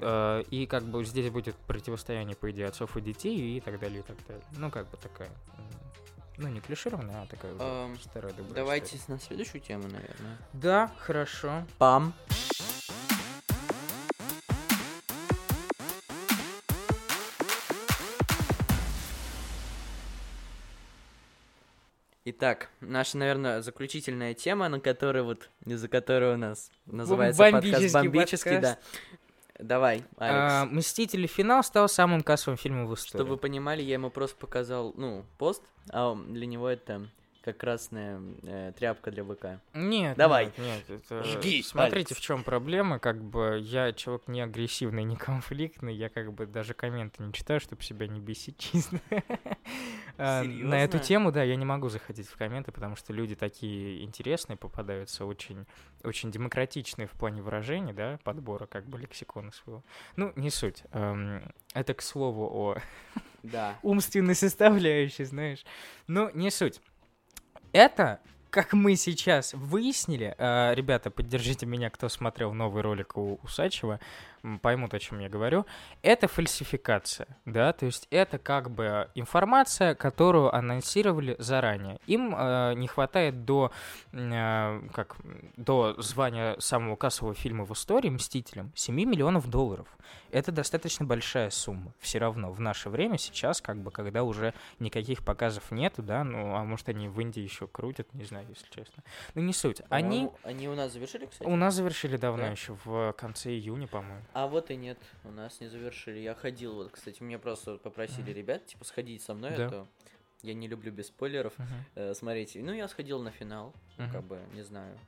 Э, 0.00 0.42
И 0.50 0.66
как 0.66 0.84
бы 0.84 1.04
здесь 1.04 1.30
будет 1.30 1.56
противостояние, 1.56 2.36
по 2.36 2.50
идее, 2.50 2.66
отцов 2.66 2.96
и 2.96 3.00
детей 3.00 3.56
и 3.56 3.60
так 3.60 3.78
далее, 3.80 4.00
и 4.00 4.02
так 4.02 4.16
далее. 4.26 4.44
Ну, 4.56 4.70
как 4.70 4.88
бы 4.90 4.96
такая, 4.96 5.30
ну, 6.38 6.48
не 6.48 6.60
клишированная, 6.60 7.22
а 7.22 7.26
такая 7.26 7.54
уже 7.54 7.62
Эм, 7.62 7.98
старая 8.00 8.32
добрая 8.32 8.54
Давайте 8.54 8.96
история. 8.96 9.14
на 9.14 9.20
следующую 9.20 9.60
тему, 9.60 9.84
наверное. 9.84 10.38
Да, 10.52 10.90
хорошо. 10.98 11.64
Пам. 11.78 12.14
Итак, 22.24 22.68
наша, 22.80 23.18
наверное, 23.18 23.62
заключительная 23.62 24.32
тема, 24.34 24.68
на 24.68 24.78
которой 24.78 25.24
вот, 25.24 25.50
из-за 25.66 25.88
которой 25.88 26.34
у 26.34 26.36
нас 26.36 26.70
называется 26.86 27.42
подкаст 27.42 27.64
Бомбический 27.64 27.92
«Бомбический», 28.08 28.58
да. 28.60 28.78
Давай, 29.62 30.04
А, 30.18 30.62
Алекс. 30.62 30.72
«Мстители. 30.76 31.26
Финал» 31.26 31.62
стал 31.62 31.88
самым 31.88 32.22
кассовым 32.22 32.56
фильмом 32.56 32.86
в 32.86 32.94
истории. 32.94 33.22
Чтобы 33.22 33.30
вы 33.30 33.36
понимали, 33.36 33.82
я 33.82 33.94
ему 33.94 34.10
просто 34.10 34.36
показал, 34.36 34.92
ну, 34.96 35.24
пост, 35.38 35.62
а 35.90 36.14
для 36.14 36.46
него 36.46 36.68
это 36.68 37.06
как 37.42 37.56
красная 37.58 38.20
э, 38.44 38.72
тряпка 38.78 39.10
для 39.10 39.24
ВК. 39.24 39.60
Нет, 39.74 40.16
Давай. 40.16 40.46
нет, 40.46 40.58
нет, 40.58 40.90
это- 40.90 41.24
Жги, 41.24 41.62
Смотрите, 41.62 42.08
Алекс. 42.14 42.16
в 42.16 42.20
чем 42.20 42.44
проблема. 42.44 42.98
Как 42.98 43.22
бы 43.22 43.58
я 43.62 43.92
человек 43.92 44.28
не 44.28 44.40
агрессивный, 44.40 45.04
не 45.04 45.16
конфликтный. 45.16 45.94
Я 45.94 46.08
как 46.08 46.32
бы 46.32 46.46
даже 46.46 46.74
комменты 46.74 47.22
не 47.22 47.32
читаю, 47.32 47.60
чтобы 47.60 47.82
себя 47.82 48.06
не 48.06 48.20
бесить 48.20 48.58
честно. 48.72 49.00
А, 50.18 50.42
На 50.44 50.82
эту 50.84 50.98
тему, 50.98 51.32
да, 51.32 51.42
я 51.42 51.56
не 51.56 51.64
могу 51.64 51.88
заходить 51.88 52.28
в 52.28 52.36
комменты, 52.36 52.70
потому 52.70 52.96
что 52.96 53.12
люди 53.12 53.34
такие 53.34 54.04
интересные 54.04 54.56
попадаются, 54.56 55.24
очень, 55.24 55.66
очень 56.04 56.30
демократичные 56.30 57.06
в 57.08 57.12
плане 57.12 57.42
выражений, 57.42 57.92
да, 57.92 58.18
подбора 58.22 58.66
как 58.66 58.86
бы 58.86 58.98
лексикона 58.98 59.50
своего. 59.52 59.82
Ну, 60.16 60.32
не 60.36 60.50
суть. 60.50 60.82
Эм, 60.92 61.42
Это 61.74 61.94
к 61.94 62.02
слову 62.02 62.44
о 62.46 62.76
Да. 63.42 63.78
умственной 63.82 64.34
составляющей, 64.34 65.24
знаешь. 65.24 65.64
Но 66.06 66.30
не 66.34 66.50
суть. 66.50 66.80
Это, 67.72 68.20
как 68.50 68.74
мы 68.74 68.96
сейчас 68.96 69.54
выяснили, 69.54 70.34
э, 70.36 70.74
ребята, 70.74 71.10
поддержите 71.10 71.64
меня, 71.64 71.88
кто 71.90 72.08
смотрел 72.08 72.52
новый 72.52 72.82
ролик 72.82 73.16
у 73.16 73.40
Усачева, 73.42 73.98
поймут, 74.60 74.94
о 74.94 74.98
чем 74.98 75.20
я 75.20 75.28
говорю, 75.28 75.66
это 76.02 76.28
фальсификация, 76.28 77.28
да, 77.44 77.72
то 77.72 77.86
есть 77.86 78.08
это 78.10 78.38
как 78.38 78.70
бы 78.70 79.08
информация, 79.14 79.94
которую 79.94 80.54
анонсировали 80.54 81.36
заранее. 81.38 81.98
Им 82.06 82.34
э, 82.36 82.74
не 82.74 82.88
хватает 82.88 83.44
до, 83.44 83.72
э, 84.12 84.88
как, 84.92 85.16
до 85.56 85.94
звания 86.00 86.56
самого 86.58 86.96
кассового 86.96 87.34
фильма 87.34 87.64
в 87.64 87.72
истории 87.72 88.10
«Мстителям» 88.10 88.72
7 88.74 88.94
миллионов 88.94 89.48
долларов. 89.48 89.86
Это 90.30 90.50
достаточно 90.50 91.06
большая 91.06 91.50
сумма. 91.50 91.92
Все 92.00 92.18
равно 92.18 92.50
в 92.52 92.60
наше 92.60 92.88
время 92.90 93.18
сейчас, 93.18 93.60
как 93.60 93.78
бы, 93.78 93.90
когда 93.90 94.22
уже 94.24 94.54
никаких 94.78 95.24
показов 95.24 95.70
нету, 95.70 96.02
да, 96.02 96.24
ну, 96.24 96.54
а 96.54 96.64
может 96.64 96.88
они 96.88 97.08
в 97.08 97.20
Индии 97.20 97.40
еще 97.40 97.66
крутят, 97.66 98.12
не 98.14 98.24
знаю, 98.24 98.46
если 98.48 98.66
честно. 98.70 99.02
Ну, 99.34 99.42
не 99.42 99.52
суть. 99.52 99.82
Они 99.88 100.30
Они 100.42 100.68
у 100.68 100.74
нас 100.74 100.92
завершили, 100.92 101.26
кстати? 101.26 101.48
у 101.48 101.56
нас 101.56 101.74
завершили 101.74 102.16
давно 102.16 102.44
Да? 102.44 102.50
еще, 102.50 102.76
в 102.84 103.12
конце 103.12 103.50
июня, 103.50 103.86
по-моему. 103.86 104.22
А 104.34 104.46
вот 104.46 104.70
и 104.70 104.76
нет, 104.76 104.98
у 105.24 105.30
нас 105.30 105.60
не 105.60 105.68
завершили. 105.68 106.18
Я 106.18 106.34
ходил, 106.34 106.74
вот, 106.74 106.90
кстати, 106.90 107.22
меня 107.22 107.38
просто 107.38 107.76
попросили 107.76 108.30
ребят, 108.32 108.64
типа, 108.66 108.84
сходить 108.84 109.22
со 109.22 109.34
мной, 109.34 109.56
Да. 109.56 109.66
а 109.66 109.70
то 109.70 109.88
я 110.42 110.54
не 110.54 110.68
люблю 110.68 110.90
без 110.90 111.08
спойлеров. 111.08 111.58
Мгм. 111.58 111.68
Э, 111.94 112.14
смотрите, 112.14 112.60
ну 112.62 112.72
я 112.72 112.88
сходил 112.88 113.20
на 113.22 113.30
финал, 113.30 113.74
Мгм. 113.98 114.10
как 114.10 114.24
бы, 114.24 114.40
не 114.54 114.62
знаю. 114.62 114.98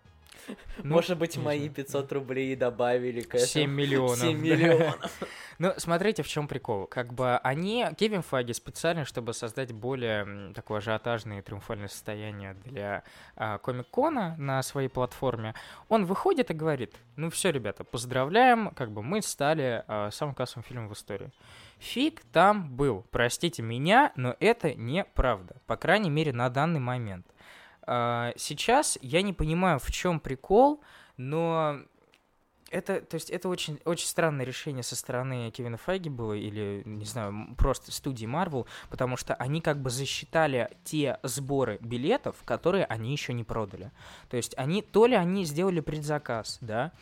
Ну, 0.83 0.95
Может 0.95 1.19
быть, 1.19 1.37
мои 1.37 1.59
знаю, 1.59 1.75
500 1.75 2.13
рублей 2.13 2.57
добавили 2.57 3.21
к 3.21 3.35
этому. 3.35 3.47
7 3.47 3.71
миллионов. 3.71 4.19
7 4.19 4.37
да. 4.37 4.43
миллионов. 4.43 5.23
Ну, 5.59 5.73
смотрите, 5.77 6.25
в 6.25 6.29
чем 6.29 6.49
прикол. 6.49 6.87
Как 6.87 7.15
бы 7.15 7.37
они, 7.37 7.87
Кевин 7.97 8.23
Фаги, 8.23 8.51
специально, 8.51 9.05
чтобы 9.05 9.33
создать 9.33 9.73
более 9.73 10.53
такое 10.53 10.79
ажиотажное 10.79 11.39
и 11.39 11.43
триумфальное 11.43 11.87
состояние 11.87 12.55
для 12.65 13.05
а, 13.37 13.59
Комик-Кона 13.59 14.35
на 14.37 14.63
своей 14.65 14.89
платформе, 14.89 15.55
он 15.89 16.07
выходит 16.07 16.51
и 16.51 16.55
говорит, 16.55 16.97
ну 17.15 17.31
все, 17.31 17.53
ребята, 17.53 17.85
поздравляем, 17.85 18.71
как 18.71 18.91
бы 18.91 19.05
мы 19.05 19.23
стали 19.23 19.85
а, 19.87 20.11
самым 20.11 20.35
кассовым 20.35 20.65
фильмом 20.65 20.89
в 20.89 20.95
истории. 20.95 21.31
Фиг 21.79 22.23
там 22.33 22.69
был, 22.75 23.05
простите 23.11 23.63
меня, 23.63 24.13
но 24.17 24.35
это 24.41 24.75
неправда, 24.75 25.57
по 25.67 25.77
крайней 25.77 26.11
мере, 26.11 26.33
на 26.33 26.49
данный 26.49 26.81
момент. 26.81 27.27
А, 27.87 28.33
Сейчас 28.37 28.99
я 29.03 29.23
не 29.23 29.33
понимаю, 29.33 29.79
в 29.79 29.91
чем 29.91 30.21
прикол, 30.21 30.83
но 31.17 31.81
это, 32.75 33.01
то 33.01 33.15
есть, 33.15 33.31
это 33.31 33.49
очень, 33.49 33.81
очень 33.85 34.09
странное 34.09 34.45
решение 34.45 34.83
со 34.83 34.97
стороны 34.97 35.51
Кевина 35.53 35.77
Файги 35.77 36.09
было, 36.09 36.33
или, 36.33 36.83
не 36.85 37.05
знаю, 37.05 37.55
просто 37.57 37.93
студии 37.93 38.27
Marvel, 38.27 38.67
потому 38.91 39.17
что 39.17 39.35
они 39.35 39.61
как 39.61 39.81
бы 39.81 39.91
засчитали 39.91 40.69
те 40.83 41.19
сборы 41.23 41.79
билетов, 41.81 42.37
которые 42.45 42.85
они 42.87 43.13
еще 43.13 43.33
не 43.33 43.45
продали. 43.45 43.93
То 44.29 44.37
есть, 44.37 44.55
они, 44.57 44.83
то 44.83 45.07
ли 45.07 45.15
они 45.15 45.45
сделали 45.45 45.81
предзаказ, 45.81 46.59
да, 46.61 46.93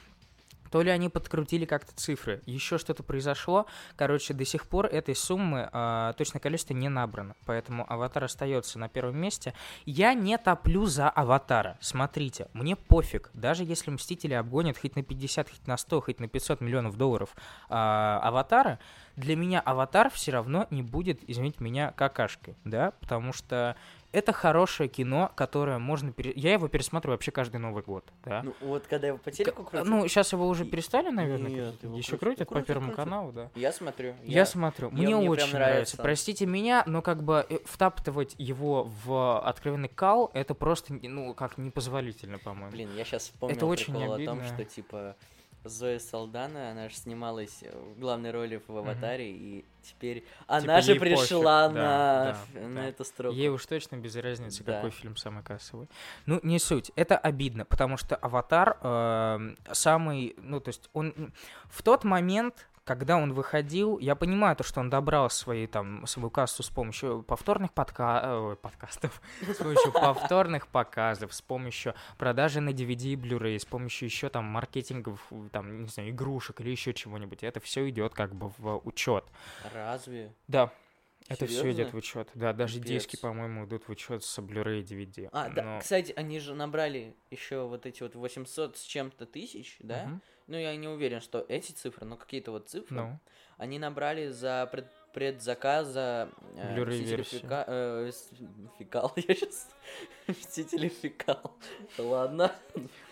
то 0.73 0.81
ли 0.81 0.91
они 0.91 1.11
подкрутили 1.11 1.67
как-то 1.67 1.95
цифры, 1.95 2.43
еще 2.47 2.79
что-то 2.79 3.03
произошло. 3.03 3.67
Короче, 3.95 4.33
до 4.33 4.47
сих 4.47 4.67
пор 4.67 4.87
этой 4.87 5.15
суммы 5.15 5.69
а, 5.71 6.15
точное 6.15 6.41
количество 6.41 6.73
не 6.73 6.89
набрано, 6.89 7.37
поэтому 7.45 7.85
Аватар 7.93 8.25
остается 8.25 8.79
на 8.79 8.89
первом 8.89 9.19
месте. 9.19 9.53
Я 9.85 10.15
не 10.15 10.39
топлю 10.39 10.87
за 10.87 11.11
Аватара. 11.11 11.77
Смотрите, 11.83 12.49
мне 12.55 12.75
пофиг, 12.75 13.31
даже 13.35 13.65
если 13.65 13.91
Мстители 13.91 14.33
обгонят 14.33 14.79
хоть 14.79 14.97
на 14.97 15.03
50, 15.03 15.51
хоть 15.51 15.67
на 15.67 15.77
100, 15.77 16.01
хоть 16.01 16.21
на 16.21 16.27
500 16.27 16.63
миллионов 16.63 16.97
долларов 16.97 17.37
а, 17.69 18.19
Аватара, 18.23 18.79
для 19.17 19.37
меня 19.37 19.61
Аватар 19.61 20.09
все 20.09 20.33
равно 20.33 20.67
не 20.71 20.83
будет, 20.83 21.21
извините 21.27 21.63
меня, 21.63 21.93
какашкой, 21.93 22.57
да, 22.65 22.93
потому 23.01 23.35
что 23.35 23.77
это 24.13 24.33
хорошее 24.33 24.89
кино, 24.89 25.33
которое 25.35 25.79
можно... 25.79 26.13
пере- 26.13 26.33
Я 26.37 26.53
его 26.53 26.69
пересматриваю 26.69 27.15
вообще 27.17 27.31
каждый 27.31 27.57
Новый 27.57 27.83
год, 27.83 28.05
да. 28.25 28.43
Ну, 28.43 28.55
вот 28.61 28.87
когда 28.87 29.09
его 29.09 29.19
по 29.19 29.31
телеку 29.31 29.65
крутят, 29.65 29.87
Ну, 29.89 30.07
сейчас 30.09 30.33
его 30.33 30.47
уже 30.49 30.65
перестали, 30.65 31.09
наверное, 31.11 31.51
Нет, 31.51 31.83
его 31.83 31.97
еще 31.97 32.17
крутят. 32.17 32.21
крутят 32.21 32.41
Ну, 32.41 32.45
по 32.47 32.53
крутят, 32.55 32.67
Первому 32.67 32.87
крутят. 32.93 33.05
каналу, 33.05 33.33
да. 33.33 33.51
я 33.55 33.73
смотрю. 33.73 34.15
Я, 34.23 34.47
смотрю, 34.47 34.89
я- 34.89 34.95
мне, 34.95 35.07
мне 35.07 35.15
прям 35.17 35.29
очень 35.31 35.53
нравится. 35.53 35.57
нравится. 35.57 35.97
Простите 35.99 36.47
меня, 36.47 36.83
но 36.87 37.03
как 37.03 37.23
бы 37.23 37.47
э, 37.49 37.59
втаптывать 37.65 38.35
его 38.39 38.91
в 39.05 39.41
откровенный 39.41 39.89
кал, 39.89 40.31
это 40.35 40.55
просто, 40.55 40.95
ну, 41.03 41.35
как 41.35 41.59
непозволительно, 41.59 42.39
по-моему. 42.39 42.71
Блин, 42.71 42.91
я 42.97 43.05
сейчас 43.05 43.23
вспомнил 43.25 43.57
Это 43.57 43.67
очень 43.67 43.93
прикол 43.95 44.13
о 44.15 44.25
том, 44.25 44.45
что, 44.45 44.65
типа, 44.65 45.17
Зоя 45.65 45.99
Салдана, 45.99 46.71
она 46.71 46.89
же 46.89 46.97
снималась 46.97 47.63
в 47.63 47.99
главной 47.99 48.31
роли 48.31 48.61
в 48.67 48.77
«Аватаре», 48.77 49.31
и 49.31 49.65
теперь 49.83 50.25
она 50.47 50.81
же 50.81 50.93
ей 50.93 51.01
пофиг, 51.01 51.19
пришла 51.19 51.69
да, 51.69 51.75
на, 51.75 52.61
да, 52.61 52.69
на 52.69 52.83
да. 52.83 52.89
эту 52.89 53.05
строку. 53.05 53.37
Ей 53.37 53.49
уж 53.49 53.65
точно 53.67 53.97
без 53.97 54.17
разницы, 54.17 54.65
Да. 54.65 54.77
какой 54.77 54.91
фильм 54.91 55.17
самый 55.17 55.43
кассовый. 55.43 55.89
Ну, 56.27 56.41
не 56.43 56.59
суть. 56.59 56.91
Это 56.97 57.17
обидно, 57.17 57.65
потому 57.65 57.97
что 57.97 58.17
«Аватар» 58.17 58.79
эм, 58.83 59.57
самый... 59.73 60.35
Ну, 60.39 60.61
то 60.61 60.69
есть 60.69 60.91
он... 60.93 61.33
В 61.69 61.83
тот 61.83 62.05
момент, 62.05 62.69
когда 62.85 63.17
он 63.17 63.33
выходил, 63.33 63.99
я 63.99 64.15
понимаю 64.15 64.57
то, 64.57 64.65
что 64.65 64.81
он 64.81 64.91
добрал 64.91 65.31
свои, 65.31 65.67
там, 65.67 66.07
свою 66.07 66.31
кассу 66.31 66.63
с 66.63 66.71
помощью 66.71 67.23
повторных 67.23 67.73
подка... 67.73 68.23
э, 68.25 68.57
подкастов, 68.61 69.23
с 69.41 69.57
помощью 69.57 69.93
повторных 69.93 70.67
показов, 70.67 71.33
с 71.33 71.41
помощью 71.41 71.95
продажи 72.19 72.61
на 72.61 72.71
DVD 72.71 73.13
и 73.13 73.17
Blu-ray, 73.17 73.59
с 73.59 73.65
помощью 73.65 74.09
еще 74.09 74.29
там 74.29 74.45
маркетингов, 74.45 75.21
там, 75.53 75.83
не 75.83 75.89
знаю, 75.89 76.11
игрушек 76.11 76.61
или 76.61 76.71
еще 76.71 76.93
чего-нибудь. 76.93 77.43
Это 77.45 77.61
все 77.61 77.89
идет 77.89 78.15
как 78.15 78.35
бы 78.35 78.53
в 78.59 78.81
учет. 78.85 79.25
Разве? 79.73 80.35
Да. 80.49 80.71
Это 81.29 81.47
все 81.47 81.71
идет 81.73 81.93
в 81.93 81.97
учет. 81.97 82.29
Да, 82.35 82.53
даже 82.53 82.79
Капец. 82.79 82.89
диски, 83.05 83.17
по-моему, 83.21 83.65
идут 83.67 83.85
в 83.89 83.91
учет 83.91 84.25
с 84.25 84.39
Blu-ray 84.39 84.81
и 84.81 84.83
DVD. 84.83 85.29
А, 85.33 85.49
да, 85.49 85.63
Но- 85.63 85.81
кстати, 85.81 86.13
они 86.17 86.39
же 86.41 86.55
набрали 86.55 87.15
еще 87.31 87.67
вот 87.67 87.87
эти 87.87 88.03
вот 88.03 88.15
800 88.15 88.77
с 88.77 88.83
чем-то 88.83 89.27
тысяч, 89.27 89.77
да? 89.81 90.05
Мгм. 90.05 90.23
Ну, 90.49 90.57
я 90.59 90.75
не 90.77 90.89
уверен, 90.89 91.21
что 91.21 91.45
эти 91.49 91.73
цифры, 91.73 92.05
но 92.07 92.17
какие-то 92.17 92.51
вот 92.51 92.69
цифры. 92.69 92.97
Ну, 92.97 93.19
Они 93.59 93.79
набрали 93.79 94.29
за 94.31 94.69
пред- 94.73 94.91
предзаказа 95.13 96.31
э, 96.57 96.77
Blu-ray. 96.77 97.23
Фека- 97.23 97.65
э, 97.69 98.11
Фекал, 98.79 99.13
я 99.17 99.35
сейчас... 99.35 99.69
Мстители 100.27 100.89
Фекал. 100.89 101.57
Ладно. 101.99 102.51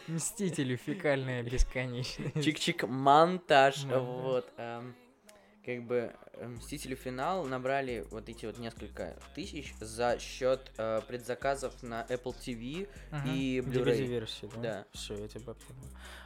Мстители 0.09 0.77
фекальная 0.77 1.43
бесконечность. 1.43 2.35
Чик-чик 2.37 2.87
монтаж. 2.87 3.85
Монтаж. 3.85 4.01
Вот. 4.03 4.49
эм, 4.57 4.95
Как 5.77 5.85
бы 5.87 6.13
э, 6.35 6.47
Мстители 6.49 6.95
Финал 6.95 7.45
набрали 7.45 8.05
вот 8.11 8.29
эти 8.29 8.47
вот 8.47 8.59
несколько 8.59 9.17
тысяч 9.35 9.73
за 9.81 10.19
счет 10.19 10.73
э, 10.79 11.01
предзаказов 11.07 11.83
на 11.83 12.05
Apple 12.09 12.35
TV. 12.35 12.89
и 13.27 13.61
Blu-ray. 13.61 13.99
DVD-версии, 13.99 14.49
да? 14.57 14.61
Да. 14.63 14.85
Все, 14.93 15.15
я 15.15 15.29
тебя 15.29 15.53
понял. 15.55 15.81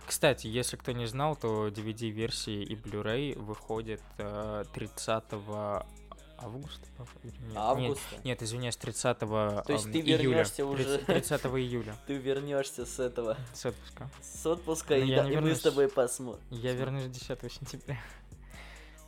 Кстати, 0.07 0.47
если 0.47 0.76
кто 0.76 0.92
не 0.92 1.07
знал, 1.07 1.36
то 1.36 1.68
DVD-версии 1.68 2.62
и 2.62 2.74
Blu-ray 2.74 3.38
выходят 3.38 4.01
э, 4.18 4.64
30 4.72 5.24
августа. 6.38 6.86
по- 6.97 7.07
или 7.22 7.32
нет? 7.32 7.42
Нет, 7.49 7.57
Августа. 7.57 8.45
Извиняюсь, 8.45 8.76
30 8.76 9.18
То 9.18 9.64
есть 9.68 9.92
ты 9.92 10.01
вернешься 10.01 10.66
уже. 10.66 10.99
30 10.99 11.45
июля 11.47 11.95
Ты 12.07 12.14
вернешься 12.16 12.84
с 12.84 12.99
этого, 12.99 13.36
с 13.53 13.64
отпуска. 13.66 14.11
с 14.22 14.47
отпуска, 14.47 14.97
Ну, 14.97 15.05
и, 15.05 15.14
да- 15.14 15.40
мы 15.40 15.55
с 15.55 15.61
тобой 15.61 15.88
посмотрим. 15.88 16.42
Я 16.51 16.72
вернусь 16.72 17.07
10 17.07 17.53
сентября. 17.53 17.99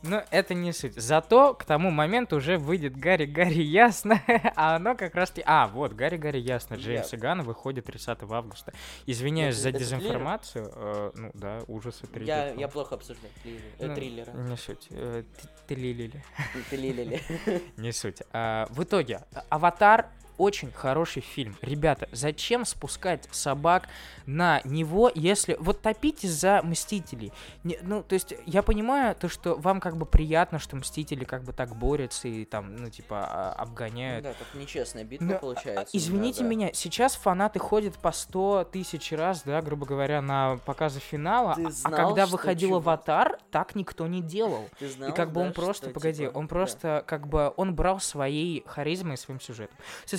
Но 0.07 0.23
это 0.31 0.53
не 0.53 0.71
суть. 0.73 0.93
Зато 0.95 1.53
к 1.53 1.65
тому 1.65 1.89
моменту 1.91 2.37
уже 2.37 2.57
выйдет 2.57 2.95
Гарри 2.97 3.25
Гарри 3.25 3.61
Ясно, 3.61 4.21
а 4.55 4.75
оно 4.75 4.95
как 4.95 5.15
раз... 5.15 5.29
таки- 5.29 5.43
А, 5.45 5.67
вот, 5.67 5.93
Гарри 5.93 6.17
Гарри 6.17 6.39
Ясно 6.39 6.75
Джеймса 6.75 7.17
Гана 7.17 7.43
выходит 7.43 7.85
30 7.85 8.19
августа. 8.29 8.73
Извиняюсь 9.05 9.55
Это- 9.55 9.63
за 9.63 9.69
это 9.69 9.77
триллер? 9.79 9.97
дезинформацию. 9.99 10.71
э, 10.75 11.11
ну 11.15 11.31
да, 11.33 11.59
ужасы, 11.67 12.07
триллер. 12.07 12.55
Я, 12.57 12.67
плохо 12.67 12.95
обсуждаю 12.95 13.31
триллеры. 13.43 13.63
э, 13.79 13.87
Ну, 13.87 13.95
триллеры. 13.95 14.31
Не 14.33 14.57
суть. 14.57 14.87
Э, 14.91 15.23
Триллили. 15.67 16.23
Триллили. 16.69 17.21
Не 17.77 17.91
суть. 17.91 18.21
А, 18.31 18.67
в 18.69 18.83
итоге, 18.83 19.21
Аватар 19.49 20.07
очень 20.37 20.71
хороший 20.71 21.21
фильм. 21.21 21.55
Ребята, 21.61 22.07
зачем 22.11 22.65
спускать 22.65 23.27
собак 23.31 23.87
на 24.25 24.61
него, 24.63 25.11
если... 25.13 25.55
Вот 25.59 25.81
топите 25.81 26.27
за 26.27 26.61
Мстителей. 26.63 27.31
Не- 27.63 27.79
ну, 27.81 28.03
то 28.03 28.13
есть, 28.13 28.33
я 28.45 28.61
понимаю 28.63 29.15
то, 29.15 29.29
что 29.29 29.55
вам 29.55 29.79
как 29.79 29.97
бы 29.97 30.05
приятно, 30.05 30.59
что 30.59 30.75
Мстители 30.75 31.23
как 31.23 31.43
бы 31.43 31.53
так 31.53 31.75
борются 31.75 32.27
и 32.27 32.45
там, 32.45 32.75
ну, 32.75 32.89
типа, 32.89 33.27
а, 33.29 33.53
обгоняют. 33.53 34.23
Да, 34.23 34.33
как 34.33 34.59
нечестная 34.59 35.03
битва 35.03 35.25
Но, 35.25 35.35
а, 35.35 35.39
получается. 35.39 35.97
Извините 35.97 36.41
немного. 36.43 36.61
меня, 36.61 36.73
сейчас 36.73 37.15
фанаты 37.15 37.59
ходят 37.59 37.95
по 37.95 38.11
100 38.11 38.69
тысяч 38.71 39.11
раз, 39.11 39.43
да, 39.43 39.61
грубо 39.61 39.85
говоря, 39.85 40.21
на 40.21 40.57
показы 40.65 40.99
финала, 40.99 41.55
Ты 41.55 41.63
а- 41.65 41.67
а 41.67 41.71
знал, 41.71 42.07
когда 42.09 42.25
выходил 42.25 42.69
чувак- 42.69 42.83
Аватар, 42.83 43.39
так 43.51 43.75
никто 43.75 44.07
не 44.07 44.21
делал. 44.21 44.69
Ты 44.79 44.89
знал, 44.89 45.09
И 45.09 45.13
как 45.15 45.31
бы 45.31 45.41
он 45.41 45.47
да, 45.47 45.53
просто, 45.53 45.85
что, 45.85 45.93
погоди, 45.93 46.25
типа, 46.25 46.37
он 46.37 46.45
да. 46.45 46.49
просто, 46.49 47.03
как 47.07 47.27
бы, 47.27 47.53
он 47.57 47.73
брал 47.75 47.99
своей 47.99 48.63
харизмой 48.67 49.13
и 49.15 49.17
своим 49.17 49.39
сюжетом. 49.39 49.75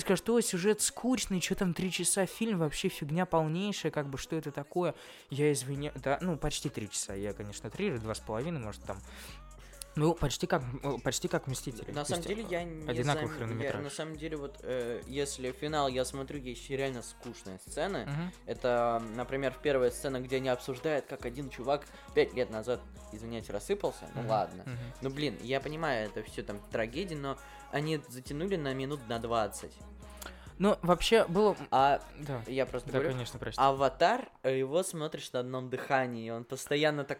Скажут, 0.09 0.23
что 0.25 0.41
сюжет 0.41 0.81
скучный, 0.81 1.39
что 1.39 1.53
там 1.55 1.73
три 1.73 1.91
часа 1.91 2.25
фильм, 2.25 2.57
вообще 2.59 2.89
фигня 2.89 3.25
полнейшая, 3.27 3.91
как 3.91 4.07
бы, 4.09 4.17
что 4.17 4.35
это 4.35 4.51
такое? 4.51 4.95
Я 5.29 5.51
извиняюсь, 5.51 5.93
да, 6.01 6.17
ну, 6.21 6.35
почти 6.35 6.69
три 6.69 6.89
часа, 6.89 7.13
я, 7.13 7.33
конечно, 7.33 7.69
три 7.69 7.87
или 7.87 7.97
два 7.97 8.15
с 8.15 8.19
половиной, 8.19 8.59
может, 8.59 8.81
там. 8.83 8.97
Ну, 9.95 10.13
почти 10.13 10.47
как, 10.47 10.63
э, 10.83 10.97
почти 11.03 11.27
как 11.27 11.47
Мстители. 11.47 11.91
На 11.91 12.05
самом 12.05 12.23
деле 12.23 12.45
я 12.49 12.63
не 12.63 12.87
одинаковый 12.89 13.37
зам- 13.37 13.61
я-. 13.61 13.77
На 13.79 13.89
самом 13.89 14.15
деле 14.15 14.37
вот 14.37 14.59
э, 14.63 15.01
если 15.07 15.51
финал 15.51 15.89
я 15.89 16.05
смотрю, 16.05 16.39
есть 16.39 16.69
реально 16.69 17.01
скучные 17.01 17.59
сцены. 17.59 18.05
Мгм. 18.05 18.31
Это, 18.45 19.03
например, 19.15 19.55
первая 19.61 19.91
сцена, 19.91 20.21
где 20.21 20.37
они 20.37 20.49
обсуждают, 20.49 21.05
как 21.07 21.25
один 21.25 21.49
чувак 21.49 21.85
пять 22.13 22.33
лет 22.33 22.49
назад, 22.49 22.79
извиняюсь, 23.11 23.49
рассыпался. 23.49 24.07
Ну 24.15 24.21
Мгм. 24.21 24.29
ладно. 24.29 24.63
Мгм. 24.65 24.77
Ну 25.01 25.09
блин, 25.09 25.37
я 25.41 25.59
понимаю, 25.59 26.05
это 26.07 26.23
все 26.23 26.43
там 26.43 26.59
трагедия, 26.71 27.15
но 27.15 27.37
они 27.71 27.99
затянули 28.07 28.55
на 28.55 28.73
минут 28.73 29.01
на 29.09 29.19
20. 29.19 29.71
Ну, 30.59 30.77
вообще, 30.81 31.25
было... 31.25 31.55
А 31.71 32.01
Да, 32.19 32.41
я 32.47 32.65
просто 32.65 32.91
да, 32.91 32.99
говорю, 32.99 33.13
конечно, 33.13 33.39
прости. 33.39 33.59
Аватар, 33.61 34.27
э, 34.43 34.59
его 34.59 34.83
смотришь 34.83 35.31
на 35.31 35.39
одном 35.39 35.69
дыхании, 35.69 36.27
и 36.27 36.29
он 36.29 36.43
постоянно 36.43 37.05
так 37.05 37.19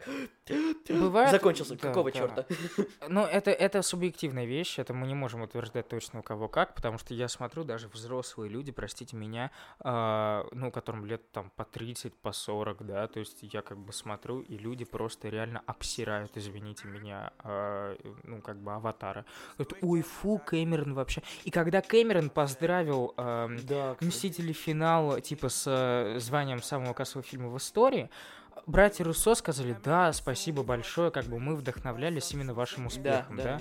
Бывает- 0.89 1.31
закончился. 1.31 1.75
да, 1.75 1.87
Какого 1.87 2.11
да. 2.11 2.19
черта? 2.19 2.45
Ну, 3.07 3.21
это, 3.25 3.51
это 3.51 3.81
субъективная 3.81 4.45
вещь, 4.45 4.77
это 4.77 4.93
мы 4.93 5.07
не 5.07 5.15
можем 5.15 5.41
утверждать 5.41 5.87
точно 5.87 6.19
у 6.19 6.23
кого 6.23 6.47
как, 6.49 6.75
потому 6.75 6.97
что 6.97 7.13
я 7.13 7.27
смотрю, 7.29 7.63
даже 7.63 7.87
взрослые 7.87 8.49
люди, 8.49 8.71
простите 8.71 9.15
меня, 9.15 9.51
а, 9.79 10.45
ну, 10.51 10.69
которым 10.71 11.05
лет 11.05 11.31
там 11.31 11.49
по 11.55 11.63
30, 11.63 12.13
по 12.15 12.31
40, 12.33 12.85
да, 12.85 13.07
то 13.07 13.19
есть 13.19 13.37
я 13.41 13.61
как 13.61 13.77
бы 13.77 13.93
смотрю, 13.93 14.41
и 14.41 14.57
люди 14.57 14.83
просто 14.83 15.29
реально 15.29 15.61
обсирают, 15.65 16.35
извините 16.35 16.87
меня, 16.87 17.31
а, 17.39 17.95
ну, 18.23 18.41
как 18.41 18.57
бы 18.61 18.73
аватара. 18.73 19.25
Говорят, 19.57 19.77
ой, 19.81 20.01
фу, 20.01 20.39
Кэмерон 20.45 20.93
вообще. 20.93 21.23
И 21.45 21.51
когда 21.51 21.81
Кэмерон 21.81 22.29
поздравил 22.29 23.13
ам, 23.45 23.57
Да, 23.65 23.95
Мстители. 24.01 24.53
Финал, 24.53 25.19
типа, 25.21 25.49
с 25.49 25.63
э, 25.67 26.19
званием 26.19 26.61
самого 26.61 26.93
кассового 26.93 27.27
фильма 27.27 27.49
в 27.49 27.57
истории, 27.57 28.09
братья 28.65 29.03
Руссо 29.03 29.35
сказали, 29.35 29.75
да, 29.83 30.11
спасибо 30.13 30.63
большое, 30.63 31.11
как 31.11 31.25
бы 31.25 31.39
мы 31.39 31.55
вдохновлялись 31.55 32.31
именно 32.31 32.53
вашим 32.53 32.83
Да, 32.83 32.87
успехом, 32.87 33.35
да. 33.37 33.43
да. 33.43 33.59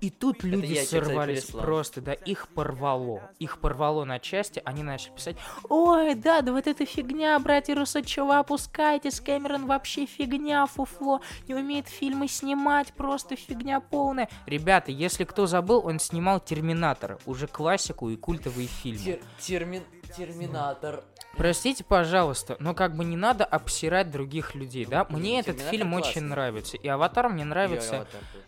И 0.00 0.10
тут 0.10 0.42
люди 0.44 0.72
я 0.72 0.82
кстати, 0.82 1.04
сорвались 1.04 1.42
переслал. 1.44 1.64
просто, 1.64 2.00
да, 2.00 2.12
их 2.12 2.48
порвало. 2.48 3.30
Их 3.38 3.58
порвало 3.60 4.04
на 4.04 4.18
части, 4.18 4.62
они 4.64 4.82
начали 4.82 5.12
писать, 5.12 5.36
ой, 5.68 6.14
да, 6.14 6.40
да 6.42 6.52
вот 6.52 6.66
эта 6.66 6.84
фигня, 6.86 7.38
братья 7.38 7.74
Руссо, 7.74 8.00
вы 8.24 8.36
опускаетесь, 8.38 9.20
Кэмерон 9.20 9.66
вообще 9.66 10.06
фигня, 10.06 10.66
фуфло, 10.66 11.20
не 11.48 11.54
умеет 11.54 11.88
фильмы 11.88 12.28
снимать, 12.28 12.92
просто 12.94 13.36
фигня 13.36 13.80
полная. 13.80 14.28
Ребята, 14.46 14.90
если 14.90 15.24
кто 15.24 15.46
забыл, 15.46 15.82
он 15.84 15.98
снимал 15.98 16.40
Терминатора, 16.40 17.18
уже 17.26 17.46
классику 17.46 18.10
и 18.10 18.16
культовые 18.16 18.68
фильмы. 18.68 19.00
Тер- 19.00 19.20
термин- 19.38 19.84
Терминатор. 20.16 21.04
Простите, 21.36 21.84
пожалуйста, 21.84 22.56
но 22.58 22.74
как 22.74 22.96
бы 22.96 23.04
не 23.04 23.16
надо 23.16 23.44
обсирать 23.44 24.10
других 24.10 24.54
людей, 24.54 24.84
да? 24.84 25.06
Мне 25.10 25.40
этот 25.40 25.60
фильм 25.60 25.94
очень 25.94 26.22
нравится, 26.22 26.76
и 26.76 26.88
Аватар 26.88 27.28
мне 27.28 27.44
нравится, 27.44 28.06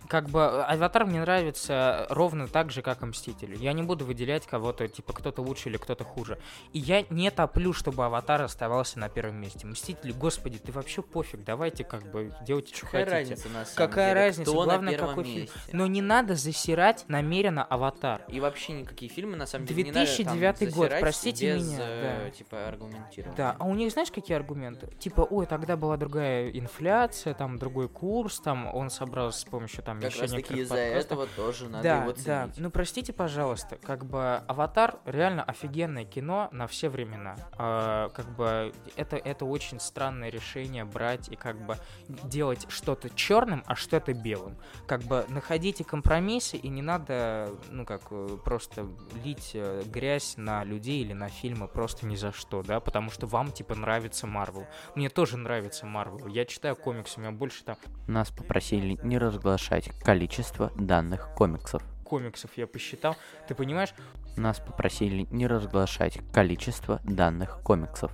как 0.09 0.29
бы 0.29 0.41
э, 0.41 0.63
Аватар 0.63 1.07
мне 1.07 1.21
нравится 1.21 2.07
ровно 2.11 2.49
так 2.49 2.71
же, 2.71 2.83
как 2.83 3.03
и 3.03 3.07
Мстители. 3.07 3.57
Я 3.57 3.73
не 3.73 3.83
буду 3.83 4.05
выделять 4.05 4.47
кого-то, 4.47 4.89
типа 4.89 5.13
кто-то 5.13 5.43
лучше 5.43 5.69
или 5.69 5.77
кто-то 5.77 6.03
хуже. 6.05 6.39
И 6.73 6.79
я 6.81 7.05
не 7.09 7.31
топлю, 7.31 7.73
чтобы 7.73 8.05
Аватар 8.05 8.43
оставался 8.43 8.99
на 8.99 9.09
первом 9.09 9.37
месте. 9.37 9.67
Мстители, 9.67 10.13
господи, 10.13 10.59
ты 10.59 10.73
вообще 10.73 11.03
пофиг, 11.03 11.45
давайте 11.45 11.85
как 11.85 12.11
бы 12.11 12.33
делайте, 12.47 12.75
что 12.75 12.87
Какая 12.87 13.05
хотите. 13.05 13.19
разница 13.31 13.49
на 13.49 13.65
самом 13.65 13.77
Какая 13.89 14.11
деле, 14.11 14.27
разница? 14.27 14.51
кто 14.51 14.65
Главное, 14.65 14.93
на 14.99 15.07
какой 15.07 15.25
фильм. 15.25 15.41
месте. 15.43 15.59
Но 15.73 15.87
не 15.87 16.03
надо 16.03 16.35
засирать 16.35 17.05
намеренно 17.09 17.63
Аватар. 17.65 18.23
И 18.29 18.41
вообще 18.41 18.73
никакие 18.73 19.11
фильмы, 19.11 19.37
на 19.37 19.47
самом 19.47 19.67
деле, 19.67 19.85
не 19.85 19.93
надо 19.93 20.07
там 20.07 20.17
2009 20.17 20.75
год, 20.75 20.85
засирать 20.85 21.01
простите 21.01 21.52
без, 21.55 21.69
меня, 21.69 21.79
э, 21.81 22.25
да. 22.25 22.31
типа, 22.31 22.69
аргументирования. 22.69 23.37
Да, 23.37 23.57
а 23.59 23.65
у 23.65 23.75
них 23.75 23.93
знаешь 23.93 24.11
какие 24.11 24.37
аргументы? 24.37 24.89
Типа, 24.99 25.23
ой, 25.23 25.47
тогда 25.47 25.77
была 25.77 25.97
другая 25.97 26.51
инфляция, 26.51 27.35
там 27.35 27.59
другой 27.59 27.89
курс, 27.89 28.39
там 28.41 28.73
он 28.75 28.91
собрал 28.91 29.33
с 29.33 29.45
помощью 29.45 29.83
там 29.83 30.01
Как 30.01 30.11
еще 30.11 30.23
раз 30.23 30.33
некоторых 30.33 30.63
из-за 30.63 30.77
этого 30.77 31.27
тоже 31.37 31.69
надо 31.69 31.83
да, 31.83 32.03
его 32.03 32.13
да. 32.13 32.19
ценить. 32.45 32.59
Ну 32.59 32.71
простите, 32.71 33.13
пожалуйста, 33.13 33.77
как 33.77 34.05
бы 34.05 34.37
Аватар 34.49 34.99
реально 35.05 35.43
офигенное 35.43 36.05
кино 36.05 36.49
на 36.53 36.67
все 36.67 36.89
времена. 36.89 37.37
А, 37.59 38.09
как 38.11 38.35
бы 38.37 38.73
это 38.97 39.17
это 39.17 39.45
очень 39.45 39.81
странное 39.81 40.31
решение 40.31 40.85
брать 40.85 41.29
и 41.29 41.37
как 41.37 41.65
бы 41.65 41.77
делать 42.09 42.67
что-то 42.69 43.11
черным, 43.11 43.63
а 43.67 43.75
что-то 43.75 44.15
белым. 44.15 44.57
Как 44.87 45.03
бы 45.03 45.25
находите 45.29 45.85
компромиссы 45.85 46.57
и 46.57 46.69
не 46.69 46.83
надо, 46.83 47.51
ну 47.71 47.85
как 47.85 48.03
э, 48.11 48.39
просто 48.45 48.87
лить 49.25 49.53
э, 49.55 49.83
грязь 49.87 50.37
на 50.37 50.65
людей 50.65 51.03
или 51.03 51.13
на 51.13 51.29
фильмы 51.43 51.67
просто 51.67 52.07
ни 52.07 52.15
за 52.15 52.31
что, 52.31 52.63
да, 52.63 52.79
потому 52.79 53.11
что 53.11 53.27
вам 53.27 53.51
типа 53.51 53.75
нравится 53.75 54.29
Марвел. 54.29 54.65
Мне 54.95 55.09
тоже 55.11 55.37
нравится 55.37 55.87
Марвел. 55.87 56.29
Я 56.29 56.45
читаю 56.45 56.77
комиксы, 56.77 57.19
у 57.19 57.21
меня 57.21 57.33
больше 57.33 57.65
там 57.65 57.77
Нас 58.07 58.31
попросили 58.31 58.97
не 59.03 59.19
разглашать 59.19 59.91
количество 60.03 60.71
данных 60.77 61.35
комиксов. 61.35 61.83
комиксов 62.05 62.51
я 62.57 62.67
посчитал. 62.69 63.17
Ты 63.49 63.57
понимаешь? 63.57 63.93
Нас 64.37 64.61
попросили 64.61 65.27
не 65.33 65.49
разглашать 65.49 66.19
количество 66.33 67.01
данных 67.03 67.59
комиксов. 67.65 68.13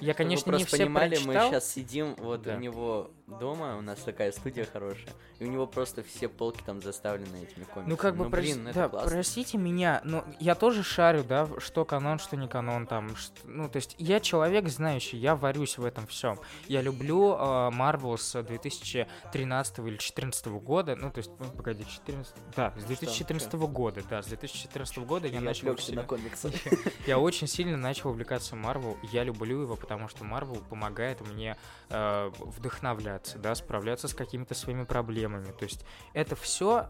Я, 0.00 0.12
конечно, 0.14 0.42
Чтобы 0.42 0.52
вы 0.52 0.58
не 0.58 0.64
все 0.66 0.76
понимали, 0.76 1.08
прочитал. 1.14 1.34
мы 1.46 1.50
сейчас 1.50 1.70
сидим, 1.72 2.14
вот 2.18 2.42
Да. 2.42 2.54
у 2.56 2.58
него 2.60 3.10
дома, 3.28 3.76
у 3.76 3.80
нас 3.82 3.98
такая 4.00 4.32
студия 4.32 4.64
хорошая, 4.64 5.12
и 5.38 5.44
у 5.44 5.48
него 5.50 5.66
просто 5.66 6.02
все 6.02 6.28
полки 6.28 6.62
там 6.64 6.80
заставлены 6.82 7.36
этими 7.36 7.64
комиксами. 7.64 7.88
Ну, 7.88 7.96
как 7.96 8.16
бы, 8.16 8.24
прос- 8.24 8.30
блин, 8.40 8.68
это 8.68 8.80
да, 8.80 8.88
классно. 8.88 9.10
простите 9.10 9.58
меня, 9.58 10.00
но 10.04 10.24
я 10.40 10.54
тоже 10.54 10.82
шарю, 10.82 11.24
да, 11.24 11.48
что 11.58 11.84
канон, 11.84 12.18
что 12.18 12.36
не 12.36 12.48
канон, 12.48 12.86
там, 12.86 13.14
ш- 13.16 13.32
ну, 13.44 13.68
то 13.68 13.76
есть 13.76 13.94
я 13.98 14.20
человек 14.20 14.68
знающий, 14.68 15.18
я 15.18 15.36
варюсь 15.36 15.78
в 15.78 15.84
этом 15.84 16.06
всем. 16.06 16.38
Я 16.66 16.80
люблю 16.82 17.36
Марвел 17.70 18.16
с 18.16 18.42
2013 18.42 19.78
или 19.78 19.88
2014 19.88 20.46
года, 20.46 20.96
ну, 20.96 21.10
то 21.10 21.18
есть, 21.18 21.30
ну, 21.38 21.44
погоди, 21.46 21.84
14, 21.86 22.34
да, 22.56 22.72
с 22.78 22.84
2014 22.84 23.52
года, 23.54 24.02
да, 24.08 24.22
с 24.22 24.26
2014 24.26 24.98
года 24.98 25.26
я, 25.28 25.34
Я 25.34 25.40
начал 25.40 25.76
сильно-. 25.78 26.06
Я 27.06 27.18
очень 27.18 27.46
сильно 27.46 27.76
начал 27.76 28.10
увлекаться 28.10 28.56
Марвел. 28.56 28.96
Я 29.12 29.24
люблю 29.24 29.62
его, 29.62 29.76
потому 29.76 30.08
что 30.08 30.24
Марвел 30.24 30.56
помогает 30.68 31.20
мне 31.20 31.56
э, 31.90 32.30
вдохновляться. 32.38 33.17
Справляться, 33.18 33.38
да, 33.38 33.54
справляться 33.54 34.08
с 34.08 34.14
какими-то 34.14 34.54
своими 34.54 34.84
проблемами. 34.84 35.52
То 35.58 35.64
есть 35.64 35.84
это 36.12 36.36
все, 36.36 36.88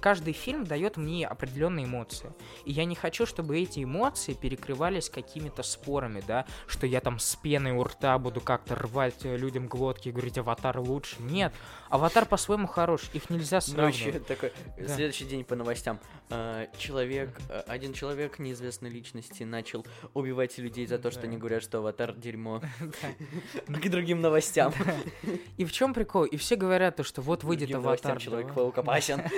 каждый 0.00 0.32
фильм 0.32 0.64
дает 0.64 0.96
мне 0.96 1.26
определенные 1.26 1.86
эмоции. 1.86 2.32
И 2.64 2.72
я 2.72 2.84
не 2.84 2.94
хочу, 2.94 3.26
чтобы 3.26 3.58
эти 3.58 3.84
эмоции 3.84 4.34
перекрывались 4.34 5.10
какими-то 5.10 5.62
спорами, 5.62 6.22
да, 6.26 6.46
что 6.66 6.86
я 6.86 7.00
там 7.00 7.18
с 7.18 7.36
пеной 7.36 7.72
у 7.72 7.84
рта 7.84 8.18
буду 8.18 8.40
как-то 8.40 8.74
рвать 8.74 9.24
людям 9.24 9.66
глотки 9.66 10.08
и 10.08 10.12
говорить, 10.12 10.38
аватар 10.38 10.78
лучше. 10.78 11.16
Нет, 11.20 11.52
аватар 11.90 12.26
по-своему 12.26 12.66
хорош, 12.66 13.10
их 13.12 13.30
нельзя 13.30 13.60
сравнивать. 13.60 14.00
Ну, 14.00 14.08
еще 14.08 14.20
такой, 14.20 14.52
да. 14.78 14.88
следующий 14.88 15.24
день 15.24 15.44
по 15.44 15.56
новостям. 15.56 16.00
Э, 16.30 16.66
человек, 16.78 17.38
э, 17.48 17.60
один 17.66 17.92
человек 17.92 18.38
неизвестной 18.38 18.90
личности 18.90 19.42
начал 19.42 19.86
убивать 20.14 20.58
людей 20.58 20.86
за 20.86 20.98
то, 20.98 21.10
что 21.10 21.22
они 21.22 21.36
говорят, 21.36 21.62
что 21.62 21.78
аватар 21.78 22.14
дерьмо. 22.14 22.62
К 23.66 23.88
другим 23.88 24.20
новостям. 24.20 24.72
И 25.56 25.64
в 25.66 25.72
чем 25.72 25.94
прикол? 25.94 26.24
И 26.24 26.36
все 26.36 26.56
говорят 26.56 26.96
то, 26.96 27.04
что 27.04 27.22
вот 27.22 27.44
выйдет 27.44 27.74
аватар. 27.74 28.18
Человек-паук 28.18 28.78
опасен. 28.78 29.22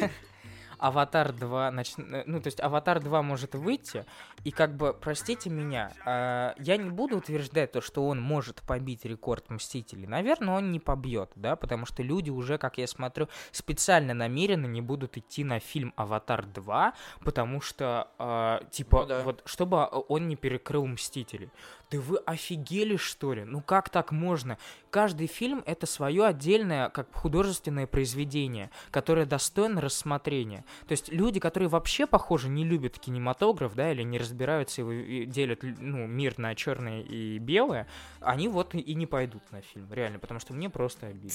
Аватар 0.78 1.32
2, 1.32 1.70
нач... 1.70 1.94
Ну, 1.96 2.40
то 2.40 2.46
есть 2.46 2.60
Аватар 2.60 3.00
2 3.00 3.22
может 3.22 3.54
выйти, 3.54 4.04
и 4.44 4.50
как 4.50 4.76
бы, 4.76 4.94
простите 4.94 5.50
меня, 5.50 5.92
э, 6.06 6.54
я 6.58 6.76
не 6.76 6.90
буду 6.90 7.18
утверждать 7.18 7.72
то, 7.72 7.80
что 7.80 8.06
он 8.06 8.20
может 8.20 8.62
побить 8.62 9.04
рекорд 9.04 9.50
Мстителей. 9.50 10.06
Наверное, 10.06 10.54
он 10.54 10.70
не 10.70 10.80
побьет, 10.80 11.30
да, 11.34 11.56
потому 11.56 11.86
что 11.86 12.02
люди 12.02 12.30
уже, 12.30 12.58
как 12.58 12.78
я 12.78 12.86
смотрю, 12.86 13.28
специально 13.50 14.14
намеренно 14.14 14.66
не 14.66 14.80
будут 14.80 15.16
идти 15.16 15.44
на 15.44 15.58
фильм 15.58 15.92
Аватар 15.96 16.46
2, 16.46 16.94
потому 17.24 17.60
что, 17.60 18.08
э, 18.18 18.60
типа, 18.70 19.00
ну, 19.00 19.06
да. 19.06 19.22
вот, 19.22 19.42
чтобы 19.44 19.88
он 20.08 20.28
не 20.28 20.36
перекрыл 20.36 20.86
Мстителей. 20.86 21.50
Да 21.90 21.98
вы 22.00 22.18
офигели, 22.18 22.96
что 22.96 23.32
ли? 23.32 23.44
Ну 23.44 23.62
как 23.62 23.88
так 23.88 24.12
можно? 24.12 24.58
Каждый 24.90 25.26
фильм 25.26 25.62
это 25.66 25.86
свое 25.86 26.26
отдельное, 26.26 26.90
как 26.90 27.14
художественное 27.14 27.86
произведение, 27.86 28.70
которое 28.90 29.24
достойно 29.24 29.80
рассмотрения. 29.80 30.64
То 30.86 30.92
есть 30.92 31.10
люди, 31.10 31.40
которые 31.40 31.68
вообще, 31.68 32.06
похоже, 32.06 32.48
не 32.48 32.64
любят 32.64 32.98
кинематограф, 32.98 33.74
да, 33.74 33.90
или 33.92 34.02
не 34.02 34.18
разбираются 34.18 34.82
и 34.82 35.24
делят 35.24 35.60
ну, 35.62 36.06
мир 36.06 36.38
на 36.38 36.54
черное 36.54 37.00
и 37.00 37.38
белое, 37.38 37.86
они 38.20 38.48
вот 38.48 38.74
и 38.74 38.94
не 38.94 39.06
пойдут 39.06 39.50
на 39.50 39.62
фильм, 39.62 39.90
реально, 39.92 40.18
потому 40.18 40.40
что 40.40 40.52
мне 40.52 40.68
просто 40.68 41.06
обидно. 41.06 41.30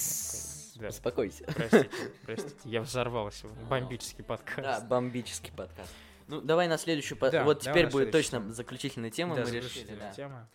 Да. 0.76 0.88
Успокойся. 0.88 1.44
Простите, 1.44 1.90
простите, 2.24 2.56
я 2.64 2.80
взорвался. 2.82 3.48
Бомбический 3.68 4.24
подкаст. 4.24 4.62
Да, 4.62 4.80
бомбический 4.80 5.52
подкаст. 5.52 5.90
Ну, 6.26 6.40
давай 6.40 6.68
на 6.68 6.78
следующую. 6.78 7.18
Да, 7.18 7.44
вот 7.44 7.60
теперь 7.60 7.88
будет 7.88 8.10
точно 8.10 8.52
заключительная 8.52 9.10
тема. 9.10 9.36
Да, 9.36 9.44
мы 9.44 9.50
решили. 9.50 9.94
Да. 9.98 10.12
Тема. 10.12 10.48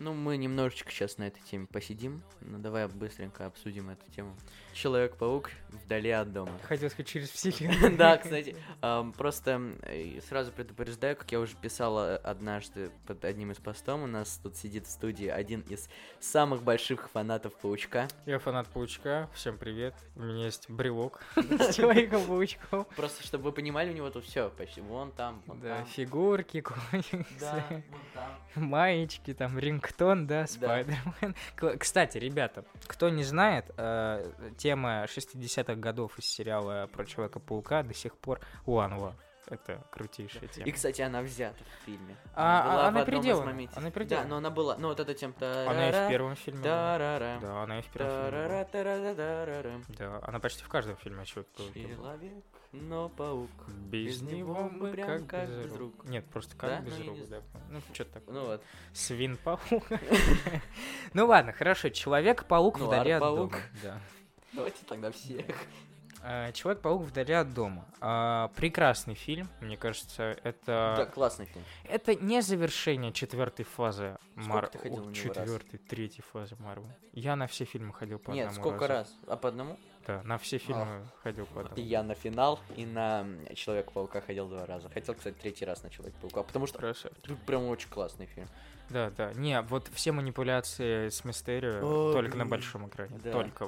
Ну, 0.00 0.14
мы 0.14 0.38
немножечко 0.38 0.90
сейчас 0.90 1.18
на 1.18 1.24
этой 1.24 1.42
теме 1.42 1.66
посидим. 1.66 2.22
Ну, 2.40 2.58
давай 2.58 2.88
быстренько 2.88 3.44
обсудим 3.44 3.90
эту 3.90 4.10
тему. 4.10 4.34
Человек-паук 4.72 5.50
вдали 5.68 6.08
от 6.08 6.32
дома. 6.32 6.52
Хотел 6.62 6.88
сказать, 6.88 7.06
через 7.06 7.28
вселенную. 7.28 7.96
Да, 7.98 8.16
кстати. 8.16 8.56
Просто 9.18 9.60
сразу 10.26 10.52
предупреждаю, 10.52 11.16
как 11.16 11.30
я 11.30 11.38
уже 11.38 11.54
писал 11.54 11.98
однажды 11.98 12.90
под 13.06 13.26
одним 13.26 13.50
из 13.52 13.58
постов, 13.58 14.00
у 14.00 14.06
нас 14.06 14.40
тут 14.42 14.56
сидит 14.56 14.86
в 14.86 14.90
студии 14.90 15.26
один 15.26 15.60
из 15.68 15.90
самых 16.18 16.62
больших 16.62 17.10
фанатов 17.10 17.52
Паучка. 17.56 18.08
Я 18.24 18.38
фанат 18.38 18.68
Паучка, 18.68 19.28
всем 19.34 19.58
привет. 19.58 19.94
У 20.16 20.22
меня 20.22 20.46
есть 20.46 20.70
брелок 20.70 21.20
с 21.36 21.74
Человеком-паучком. 21.74 22.86
Просто, 22.96 23.22
чтобы 23.22 23.44
вы 23.44 23.52
понимали, 23.52 23.90
у 23.90 23.94
него 23.94 24.08
тут 24.08 24.24
все 24.24 24.48
почти. 24.48 24.80
Вон 24.80 25.12
там, 25.12 25.42
вон 25.44 25.60
Да, 25.60 25.84
фигурки, 25.84 26.62
комиксы, 26.62 27.84
маечки, 28.54 29.34
там, 29.34 29.58
ринг 29.58 29.89
Рингтон, 29.90 30.26
да, 30.26 30.46
Спайдермен. 30.46 31.34
Да. 31.60 31.76
Кстати, 31.76 32.18
ребята, 32.18 32.64
кто 32.86 33.08
не 33.08 33.24
знает, 33.24 33.70
э, 33.76 34.30
тема 34.56 35.04
60-х 35.04 35.74
годов 35.76 36.18
из 36.18 36.26
сериала 36.26 36.88
про 36.92 37.04
Человека-паука 37.04 37.82
до 37.82 37.94
сих 37.94 38.16
пор 38.16 38.40
One 38.66 38.98
Love. 38.98 39.14
Это 39.46 39.82
крутейшая 39.90 40.46
тема. 40.46 40.68
И, 40.68 40.70
кстати, 40.70 41.02
она 41.02 41.22
взята 41.22 41.58
в 41.64 41.84
фильме. 41.84 42.16
А, 42.34 42.60
она, 42.60 42.72
была 42.72 42.88
она 42.88 43.04
переделана. 43.04 43.68
Она 43.74 43.90
переделана. 43.90 44.24
Да, 44.24 44.30
но 44.30 44.36
она 44.36 44.50
была, 44.50 44.76
ну 44.78 44.88
вот 44.88 45.00
эта 45.00 45.12
тема... 45.12 45.34
Она 45.40 45.88
и 45.88 45.92
в 45.92 46.08
первом 46.08 46.36
фильме. 46.36 46.62
Да, 46.62 47.38
она 47.62 47.80
и 47.80 47.82
в 47.82 47.86
первом 47.86 48.12
фильме. 48.30 49.84
Да, 49.98 50.20
она 50.22 50.38
почти 50.38 50.62
в 50.62 50.68
каждом 50.68 50.96
фильме 50.96 51.24
Человек, 51.24 51.48
но 52.72 53.08
паук. 53.08 53.50
Без, 53.68 54.22
него 54.22 54.68
мы 54.70 54.92
прям 54.92 55.26
как 55.26 55.48
без 55.48 55.74
рук. 55.74 56.04
Нет, 56.04 56.24
просто 56.26 56.56
как 56.56 56.84
без 56.84 56.98
рук, 57.00 57.28
да. 57.28 57.42
Ну, 57.70 57.80
что-то 57.92 58.12
такое. 58.12 58.34
Ну 58.34 58.46
вот. 58.46 58.62
Свин-паук. 58.92 59.84
Ну 61.12 61.26
ладно, 61.26 61.52
хорошо. 61.52 61.88
Человек-паук 61.88 62.78
ну, 62.78 62.86
вдали 62.86 63.10
от 63.10 63.20
дома. 63.20 63.58
Давайте 64.52 64.84
тогда 64.86 65.10
всех. 65.10 65.44
Э, 66.22 66.52
Человек-паук 66.52 67.02
вдали 67.02 67.32
от 67.32 67.54
дома. 67.54 67.86
А, 68.00 68.48
прекрасный 68.56 69.14
фильм, 69.14 69.48
мне 69.60 69.76
кажется, 69.76 70.38
это... 70.42 70.94
Да, 70.96 71.06
классный 71.06 71.46
фильм. 71.46 71.64
Это 71.84 72.14
не 72.14 72.42
завершение 72.42 73.12
четвертой 73.12 73.64
фазы 73.64 74.18
Марвел. 74.34 75.12
Четвертой, 75.12 75.78
третьей 75.78 76.22
фазы 76.22 76.56
Марвел. 76.58 76.90
Я 77.12 77.36
на 77.36 77.46
все 77.46 77.64
фильмы 77.64 77.94
ходил 77.94 78.18
по 78.18 78.32
Нет, 78.32 78.48
одному 78.48 78.62
сколько 78.62 78.86
раз? 78.86 79.12
А 79.26 79.36
по 79.36 79.48
одному? 79.48 79.78
Да, 80.10 80.22
на 80.24 80.38
все 80.38 80.58
фильмы 80.58 80.82
а. 80.82 81.06
ходил 81.22 81.46
по 81.46 81.60
одному. 81.60 81.80
Я 81.80 82.02
на 82.02 82.14
финал 82.14 82.58
и 82.76 82.84
на 82.84 83.26
Человека-паука 83.54 84.20
ходил 84.20 84.48
два 84.48 84.66
раза. 84.66 84.88
Хотел, 84.88 85.14
кстати, 85.14 85.36
третий 85.40 85.64
раз 85.64 85.84
на 85.84 85.90
Человека-паука, 85.90 86.42
потому 86.42 86.66
что 86.66 86.78
Красавчик. 86.78 87.20
тут 87.22 87.40
прям 87.42 87.66
очень 87.66 87.88
классный 87.88 88.26
фильм. 88.26 88.48
Да, 88.88 89.10
да. 89.10 89.32
Не, 89.34 89.60
вот 89.62 89.88
все 89.94 90.10
манипуляции 90.10 91.10
с 91.10 91.24
Мистерио 91.24 92.12
только 92.12 92.36
на 92.36 92.44
большом 92.44 92.88
экране. 92.88 93.20
Да. 93.22 93.30
Только 93.30 93.64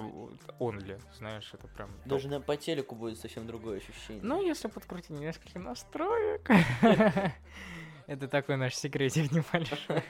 only, 0.59 1.01
знаешь, 1.17 1.49
это 1.55 1.69
прям... 1.69 1.91
Даже 2.05 2.29
на, 2.29 2.41
по 2.41 2.57
телеку 2.57 2.97
будет 2.97 3.19
совсем 3.19 3.47
другое 3.47 3.79
ощущение. 3.79 4.23
Ну, 4.25 4.43
если 4.43 4.67
подкрутить 4.67 5.11
несколько 5.11 5.61
настроек. 5.61 6.51
Это 8.09 8.27
такой 8.27 8.57
наш 8.57 8.75
секретик 8.75 9.31
небольшой. 9.31 10.03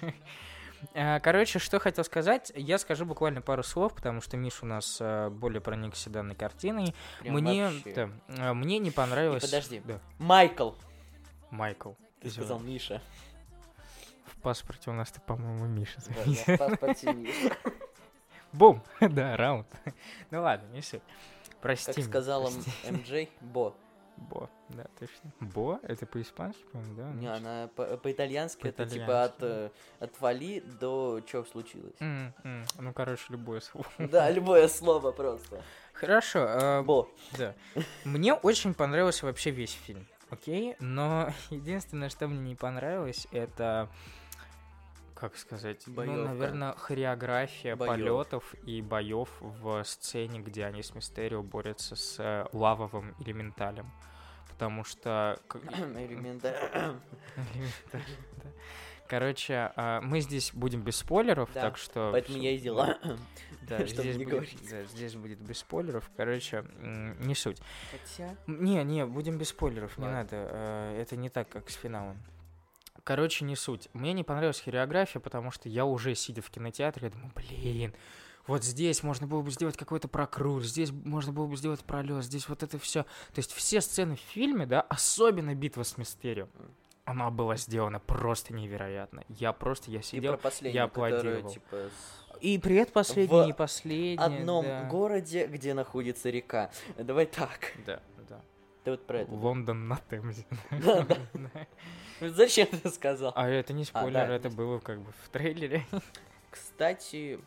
А, 0.95 1.21
короче, 1.21 1.59
что 1.59 1.79
хотел 1.79 2.05
сказать, 2.05 2.53
я 2.55 2.79
скажу 2.79 3.05
буквально 3.05 3.41
пару 3.41 3.63
слов, 3.63 3.95
потому 3.95 4.21
что 4.21 4.37
Миш 4.37 4.63
у 4.63 4.67
нас 4.67 4.99
а, 5.01 5.31
более 5.31 5.61
проникся 5.61 6.11
данной 6.11 6.35
картиной. 6.35 6.95
Прям 7.21 7.35
мне, 7.35 7.71
да, 7.95 8.11
а, 8.39 8.55
мне 8.55 8.79
не 8.79 8.91
понравилось. 8.91 9.45
И 9.45 9.47
подожди. 9.47 9.83
Да. 9.85 10.01
Майкл. 10.19 10.73
Майкл. 11.51 11.93
Ты 12.21 12.31
сказал 12.31 12.61
Миша 12.61 13.01
паспорте 14.43 14.91
у 14.91 14.93
нас-то, 14.93 15.21
по-моему, 15.21 15.67
Миша. 15.67 16.01
Да, 16.09 16.55
в 16.55 16.59
паспорте 16.59 17.13
Миша. 17.15 17.57
Бум! 18.53 18.83
да, 19.01 19.37
раунд. 19.37 19.67
ну 20.31 20.43
ладно, 20.43 20.69
не 20.73 20.83
суть. 20.83 21.03
Прости. 21.61 21.93
Как 21.93 22.05
сказала 22.05 22.51
МД, 22.51 23.29
Бо. 23.41 23.75
Бо, 24.17 24.49
да, 24.69 24.87
точно. 24.99 25.33
Бо? 25.41 25.81
Это 25.83 26.07
по-испански, 26.07 26.63
по-моему, 26.73 26.95
да? 26.95 27.11
Не, 27.13 27.27
она 27.27 27.69
по-итальянски, 27.77 28.67
это 28.67 28.87
типа 28.87 29.25
от, 29.25 29.43
э, 29.43 29.71
от 30.01 30.21
вали 30.21 30.61
до 30.61 31.21
чего 31.27 31.45
случилось. 31.45 31.95
Ну, 32.01 32.93
короче, 32.95 33.25
любое 33.31 33.61
слово. 33.61 33.87
да, 33.99 34.31
любое 34.31 34.69
слово 34.69 35.13
просто. 35.13 35.63
Хорошо. 35.93 36.41
Э, 36.41 36.83
Бо. 36.83 37.09
Да. 37.39 37.55
Мне 38.05 38.35
очень 38.35 38.75
понравился 38.75 39.27
вообще 39.27 39.51
весь 39.51 39.73
фильм, 39.73 40.07
окей? 40.31 40.77
Но 40.81 41.33
единственное, 41.51 42.09
что 42.09 42.29
мне 42.29 42.41
не 42.41 42.55
понравилось, 42.55 43.27
это 43.33 43.89
как 45.23 45.37
сказать, 45.37 45.87
Боёвка. 45.87 46.21
ну, 46.21 46.25
наверное, 46.27 46.73
хореография 46.73 47.77
Боёв. 47.77 47.95
полетов 47.95 48.55
и 48.67 48.83
боев 48.83 49.29
в 49.41 49.85
сцене, 49.85 50.41
где 50.41 50.65
они 50.65 50.83
с 50.83 50.97
Мистерио 50.97 51.45
борются 51.45 51.95
с 51.95 52.19
э, 52.19 52.49
лавовым 52.53 53.15
элементалем. 53.21 53.89
Потому 54.49 54.83
что... 54.83 55.39
Элементаль. 55.55 56.57
Короче, 59.07 59.71
а, 59.77 60.01
мы 60.01 60.21
здесь 60.23 60.53
будем 60.55 60.83
без 60.83 60.97
спойлеров, 60.97 61.51
да, 61.55 61.61
так 61.61 61.77
что... 61.77 62.09
Поэтому 62.11 62.39
я 62.39 62.51
и 62.51 62.59
дела. 62.59 62.99
Да, 63.63 63.87
здесь, 63.87 64.17
будет, 64.17 64.49
да, 64.69 64.83
здесь 64.83 65.15
будет 65.15 65.39
без 65.39 65.59
спойлеров. 65.59 66.11
Короче, 66.17 66.65
не 67.21 67.37
суть. 67.37 67.63
Хотя... 67.93 68.35
Не, 68.49 68.83
не, 68.83 69.07
будем 69.07 69.39
без 69.39 69.51
спойлеров, 69.51 69.97
Ладно. 69.99 70.11
не 70.11 70.17
надо. 70.17 70.29
Э, 70.51 71.01
это 71.01 71.15
не 71.15 71.29
так, 71.29 71.49
как 71.49 71.71
с 71.71 71.75
финалом. 71.75 72.19
Короче, 73.05 73.45
не 73.45 73.57
суть. 73.57 73.89
Мне 73.95 74.13
не 74.13 74.23
понравилась 74.23 74.61
хореография, 74.61 75.21
потому 75.21 75.51
что 75.51 75.69
я 75.69 75.85
уже, 75.85 76.15
сидя 76.15 76.41
в 76.41 76.51
кинотеатре, 76.51 77.09
я 77.09 77.11
думаю, 77.11 77.33
блин, 77.35 77.95
вот 78.47 78.65
здесь 78.65 79.03
можно 79.03 79.27
было 79.27 79.43
бы 79.43 79.51
сделать 79.51 79.77
какой-то 79.77 80.09
прокрут, 80.09 80.65
здесь 80.65 80.91
можно 80.93 81.33
было 81.33 81.47
бы 81.47 81.57
сделать 81.57 81.85
пролет, 81.85 82.25
здесь 82.25 82.49
вот 82.49 82.63
это 82.63 82.79
все. 82.79 83.03
То 83.03 83.39
есть 83.39 83.53
все 83.53 83.81
сцены 83.81 84.17
в 84.17 84.21
фильме, 84.21 84.67
да, 84.67 84.83
особенно 84.83 85.55
битва 85.55 85.83
с 85.83 85.99
Мистерио, 85.99 86.49
она 87.05 87.31
была 87.31 87.57
сделана 87.57 87.99
просто 87.99 88.55
невероятно. 88.55 89.25
Я 89.29 89.53
просто, 89.53 89.91
я 89.91 90.03
сидел, 90.03 90.39
я 90.63 90.85
аплодировал. 90.85 91.51
Типа. 91.51 91.91
И 92.41 92.55
и 92.55 93.53
последний. 93.53 94.17
В 94.17 94.21
одном 94.21 94.65
да. 94.65 94.85
городе, 94.85 95.47
где 95.47 95.75
находится 95.75 96.31
река. 96.31 96.71
Давай 96.99 97.27
так. 97.27 97.73
Да, 97.87 98.01
да. 98.29 98.41
Ты 98.85 98.93
вот 98.93 99.07
про 99.07 99.21
это. 99.21 99.33
Лондон 99.33 99.87
на 99.87 99.97
Темзе. 100.11 100.45
Зачем 102.21 102.67
ты 102.67 102.89
сказал? 102.91 103.33
А 103.35 103.49
это 103.49 103.73
не 103.73 103.85
спойлер, 103.85 104.27
да, 104.29 104.35
это 104.35 104.49
не 104.49 104.55
было 104.55 104.79
как 104.79 105.01
бы 105.01 105.13
в 105.25 105.29
трейлере. 105.31 105.85
Кстати, 106.51 107.41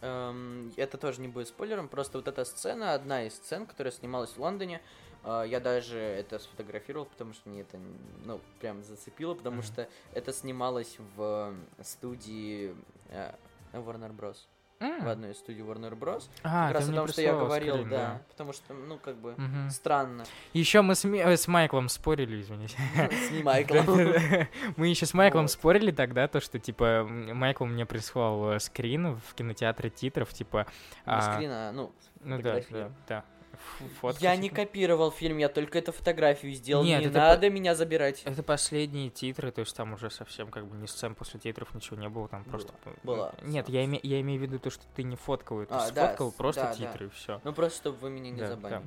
эм, 0.00 0.72
это 0.76 0.98
тоже 0.98 1.20
не 1.20 1.28
будет 1.28 1.48
спойлером, 1.48 1.88
просто 1.88 2.18
вот 2.18 2.28
эта 2.28 2.44
сцена, 2.44 2.94
одна 2.94 3.24
из 3.24 3.34
сцен, 3.34 3.66
которая 3.66 3.92
снималась 3.92 4.30
в 4.30 4.38
Лондоне, 4.38 4.80
э, 5.24 5.44
я 5.48 5.60
даже 5.60 5.98
это 5.98 6.38
сфотографировал, 6.38 7.06
потому 7.06 7.32
что 7.34 7.48
мне 7.48 7.62
это, 7.62 7.78
ну, 8.24 8.40
прям 8.60 8.82
зацепило, 8.84 9.34
потому 9.34 9.56
Мгм. 9.56 9.64
что 9.64 9.88
это 10.12 10.32
снималось 10.32 10.96
в 11.16 11.54
студии 11.82 12.74
э, 13.08 13.32
Warner 13.72 14.14
Bros. 14.14 14.36
В 15.00 15.08
одной 15.08 15.32
из 15.32 15.38
студий 15.38 15.62
Warner 15.62 15.96
Bros. 15.98 16.28
А, 16.42 16.68
как 16.68 16.76
раз 16.80 16.88
о 16.88 16.92
том, 16.92 17.08
что 17.08 17.22
я 17.22 17.32
говорил, 17.34 17.74
скрин, 17.76 17.88
да. 17.88 18.20
Потому 18.30 18.52
что, 18.52 18.74
ну, 18.74 18.98
как 18.98 19.16
бы, 19.16 19.34
Мгм. 19.36 19.70
странно. 19.70 20.24
Еще 20.52 20.82
мы 20.82 20.94
с, 20.94 21.04
Ми- 21.04 21.18
э, 21.20 21.36
с 21.36 21.46
Майклом 21.48 21.88
спорили, 21.88 22.40
извините. 22.40 22.76
С 23.10 23.42
Майклом. 23.44 23.84
Мы 24.76 24.88
еще 24.88 25.06
с 25.06 25.14
Майклом 25.14 25.48
спорили 25.48 25.90
тогда, 25.90 26.26
то, 26.28 26.40
что, 26.40 26.58
типа, 26.58 27.04
Майкл 27.08 27.64
мне 27.64 27.86
прислал 27.86 28.52
э, 28.52 28.60
скрин 28.60 29.16
в 29.16 29.34
кинотеатре 29.34 29.90
титров, 29.90 30.32
типа... 30.32 30.66
А, 31.04 31.34
скрин, 31.34 31.50
а, 31.50 31.72
ну, 31.72 31.92
Ну 32.24 32.40
да, 32.40 32.60
да, 33.08 33.24
да. 33.80 33.86
Ф- 33.86 33.92
фотку, 34.00 34.22
Я 34.22 34.36
не 34.36 34.48
копировал 34.48 35.10
фильм, 35.10 35.38
я 35.38 35.48
только 35.48 35.78
эту 35.78 35.92
фотографию 35.92 36.52
сделал. 36.54 36.84
Нет, 36.84 37.00
не 37.00 37.06
это 37.08 37.18
надо 37.18 37.50
меня 37.50 37.74
забирать. 37.74 38.22
Это 38.24 38.42
последние 38.42 39.10
титры, 39.10 39.50
то 39.50 39.60
есть 39.60 39.74
там 39.76 39.92
уже 39.94 40.10
совсем 40.10 40.48
как 40.48 40.66
бы 40.66 40.76
не 40.76 40.86
сцен 40.86 41.14
после 41.14 41.40
титров, 41.40 41.74
ничего 41.74 41.96
не 41.96 42.08
было, 42.08 42.28
там 42.28 42.44
просто... 42.44 42.72
Было. 43.02 43.34
Нет, 43.42 43.68
я, 43.68 43.84
име- 43.84 44.00
я 44.02 44.20
имею 44.20 44.38
в 44.40 44.42
виду 44.42 44.58
то, 44.58 44.70
что 44.70 44.82
ты 44.94 45.02
не 45.02 45.16
фоткал 45.16 45.60
это, 45.60 45.74
А, 45.76 45.90
да, 45.90 46.06
сфоткал 46.06 46.30
с- 46.30 46.34
просто 46.34 46.60
да, 46.62 46.68
да. 46.68 46.74
титры, 46.74 47.06
и 47.06 47.08
все. 47.10 47.40
Ну, 47.44 47.52
просто, 47.52 47.78
чтобы 47.78 47.98
вы 47.98 48.10
меня 48.10 48.30
не 48.30 48.38
Да, 48.40 48.48
да. 48.48 48.54
забанили. 48.54 48.82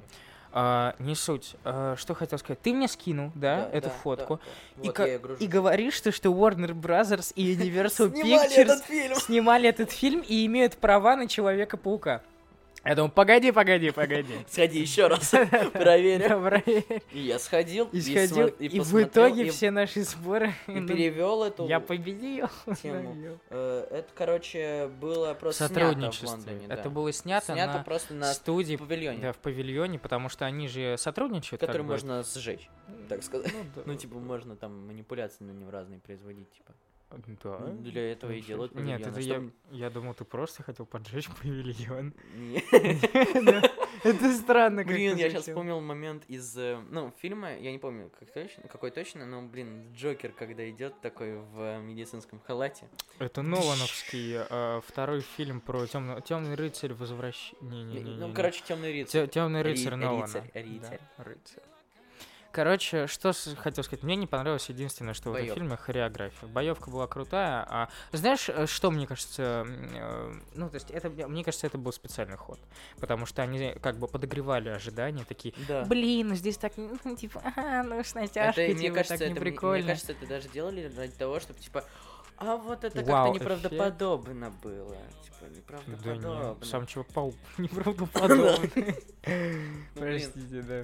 А, 0.57 0.95
не 0.99 1.15
суть. 1.15 1.55
А, 1.65 1.95
что 1.97 2.13
хотел 2.13 2.39
сказать? 2.39 2.61
Ты 2.61 2.73
мне 2.73 2.87
скинул, 2.87 3.29
да, 3.35 3.69
эту 3.73 3.89
да, 3.89 3.93
фотку. 3.95 4.35
да, 4.37 4.41
да. 4.77 4.83
И, 4.83 4.87
Вот 4.87 4.99
я 4.99 5.15
и 5.45 5.47
говоришь, 5.47 5.99
ты, 5.99 6.11
что 6.11 6.29
Warner 6.29 6.71
Brothers 6.71 7.33
и 7.35 7.53
Universal 7.55 8.13
Pictures 8.13 9.19
снимали 9.19 9.67
этот 9.67 9.91
фильм 9.91 10.21
и 10.25 10.45
имеют 10.45 10.77
права 10.77 11.17
на 11.17 11.27
Человека-паука. 11.27 12.21
Я 12.85 12.93
думаю, 12.93 13.11
погоди, 13.11 13.51
погоди, 13.51 13.89
погоди. 13.89 14.33
Сходи 14.47 14.79
еще 14.79 15.07
раз, 15.09 15.33
проверь. 15.73 17.01
И 17.11 17.19
я 17.19 17.39
сходил, 17.39 17.89
И 17.91 17.97
и, 17.97 18.01
сходил, 18.01 18.47
и 18.47 18.79
в 18.79 19.01
итоге 19.03 19.49
все 19.49 19.71
наши 19.71 20.03
споры... 20.03 20.53
и 20.67 20.71
ну, 20.71 20.87
перевел 20.87 21.43
эту 21.43 21.67
Я 21.67 21.79
победил. 21.79 22.47
Э, 23.49 23.87
Это, 23.89 24.07
короче, 24.13 24.87
было 25.01 25.33
В 25.33 25.39
просто 25.39 25.67
снято 25.67 25.89
в. 25.89 26.23
Лондоне. 26.23 26.65
Это 26.69 26.89
было 26.89 27.11
снято, 27.11 27.53
Снято 27.53 27.77
на 27.79 27.83
просто 27.83 28.13
на 28.13 28.33
студии 28.33 28.75
павильоне, 28.75 29.19
Да, 29.19 29.33
в 29.33 29.37
павильоне, 29.37 29.97
потому 29.97 30.29
что 30.29 30.45
они 30.45 30.67
же 30.67 30.95
сотрудничают. 30.97 31.61
который 31.61 31.83
можно 31.83 32.23
сжечь, 32.23 32.69
так 33.09 33.23
сказать. 33.23 33.51
Ну, 33.53 33.63
да. 33.75 33.81
Ну, 33.85 33.95
типа, 33.95 34.17
можно 34.19 34.55
там 34.55 34.87
манипуляции 34.87 35.43
на 35.43 35.51
нем 35.51 35.69
разные 35.69 35.99
производить, 35.99 36.51
типа. 36.51 36.73
Да. 37.43 37.57
Для 37.57 38.11
этого 38.11 38.31
и 38.31 38.41
делают 38.41 38.73
себе. 38.73 38.83
Нет, 38.83 39.03
павильоны, 39.03 39.47
это 39.47 39.55
я, 39.71 39.85
я 39.85 39.89
думал, 39.89 40.13
ты 40.13 40.25
просто 40.25 40.63
хотел 40.63 40.85
поджечь 40.85 41.29
павильон. 41.29 42.13
Это 44.03 44.31
странно. 44.33 44.83
как 44.83 44.93
Блин, 44.93 45.17
я 45.17 45.29
сейчас 45.29 45.47
вспомнил 45.47 45.79
момент 45.81 46.25
из, 46.27 46.55
э, 46.57 46.79
ну, 46.91 47.11
фильма, 47.21 47.57
я 47.57 47.71
не 47.71 47.79
помню, 47.79 48.11
как 48.19 48.31
точно, 48.31 48.67
какой 48.67 48.91
точно, 48.91 49.25
но, 49.25 49.41
блин, 49.41 49.91
Джокер, 49.95 50.31
когда 50.31 50.69
идет 50.69 50.99
такой 51.01 51.37
в 51.37 51.59
э, 51.59 51.81
медицинском 51.81 52.39
халате. 52.39 52.87
Это 53.17 53.41
Нолановский 53.41 54.35
э, 54.47 54.81
второй 54.85 55.21
фильм 55.21 55.59
про 55.59 55.87
темный 55.87 56.21
темный 56.21 56.55
рыцарь 56.55 56.93
возвращение. 56.93 58.01
Ну, 58.01 58.33
короче, 58.33 58.63
темный 58.67 58.91
рыцарь. 58.91 59.27
Темный 59.27 59.61
рыцарь 59.63 59.95
Нолана. 59.95 60.43
рыцарь, 60.53 60.99
рыцарь. 61.17 61.63
Да. 62.55 62.63
Короче, 62.63 63.07
что 63.07 63.33
хотел 63.57 63.83
сказать? 63.83 64.03
Мне 64.03 64.15
не 64.15 64.27
понравилось 64.27 64.69
единственное, 64.69 65.13
что 65.13 65.31
в 65.31 65.35
этом 65.35 65.53
фильме 65.55 65.75
хореография. 65.77 66.47
Боевка 66.47 66.89
была 66.89 67.05
крутая, 67.07 67.65
а 67.69 67.89
знаешь, 68.11 68.49
э, 68.49 68.65
что 68.67 68.91
мне 68.91 69.05
кажется, 69.07 69.65
э, 69.67 70.33
ну 70.55 70.69
то 70.69 70.75
есть 70.75 70.89
это 70.91 71.09
мне 71.09 71.43
кажется 71.43 71.67
это 71.67 71.77
был 71.77 71.91
специальный 71.91 72.37
ход, 72.37 72.59
потому 72.99 73.25
что 73.25 73.41
они 73.41 73.75
как 73.81 73.97
бы 73.97 74.07
подогревали 74.07 74.69
ожидания, 74.69 75.25
такие, 75.25 75.53
Да. 75.67 75.83
блин, 75.85 76.29
ну 76.29 76.35
здесь 76.35 76.57
так, 76.57 76.73
ну 76.77 77.15
типа, 77.15 77.41
ага, 77.43 77.83
ну 77.83 78.03
с 78.03 78.13
натяжкой, 78.15 78.65
Это, 78.67 78.73
мне 78.75 78.83
типа, 78.83 78.95
кажется, 78.95 79.13
так 79.17 79.21
это, 79.21 79.27
не 79.27 79.39
мне- 79.39 79.51
прикольно. 79.51 79.83
мне 79.83 79.93
кажется, 79.93 80.11
это 80.13 80.25
даже 80.27 80.49
делали 80.49 80.91
ради 80.97 81.13
того, 81.13 81.39
чтобы, 81.39 81.59
типа, 81.59 81.83
а 82.37 82.57
вот 82.57 82.83
это 82.83 83.01
Вау, 83.03 83.33
как-то 83.33 83.47
эффект. 83.55 83.63
неправдоподобно 83.71 84.51
было. 84.61 84.97
Типа, 85.23 85.37
Да 85.41 85.47
неправдоподобно. 85.49 86.57
не, 86.59 86.65
сам 86.65 86.85
Человек-паук 86.85 87.35
неправдоподобный. 87.57 88.71
Ну, 89.27 90.01
блин. 90.01 90.19
Простите, 90.31 90.61
да. 90.61 90.83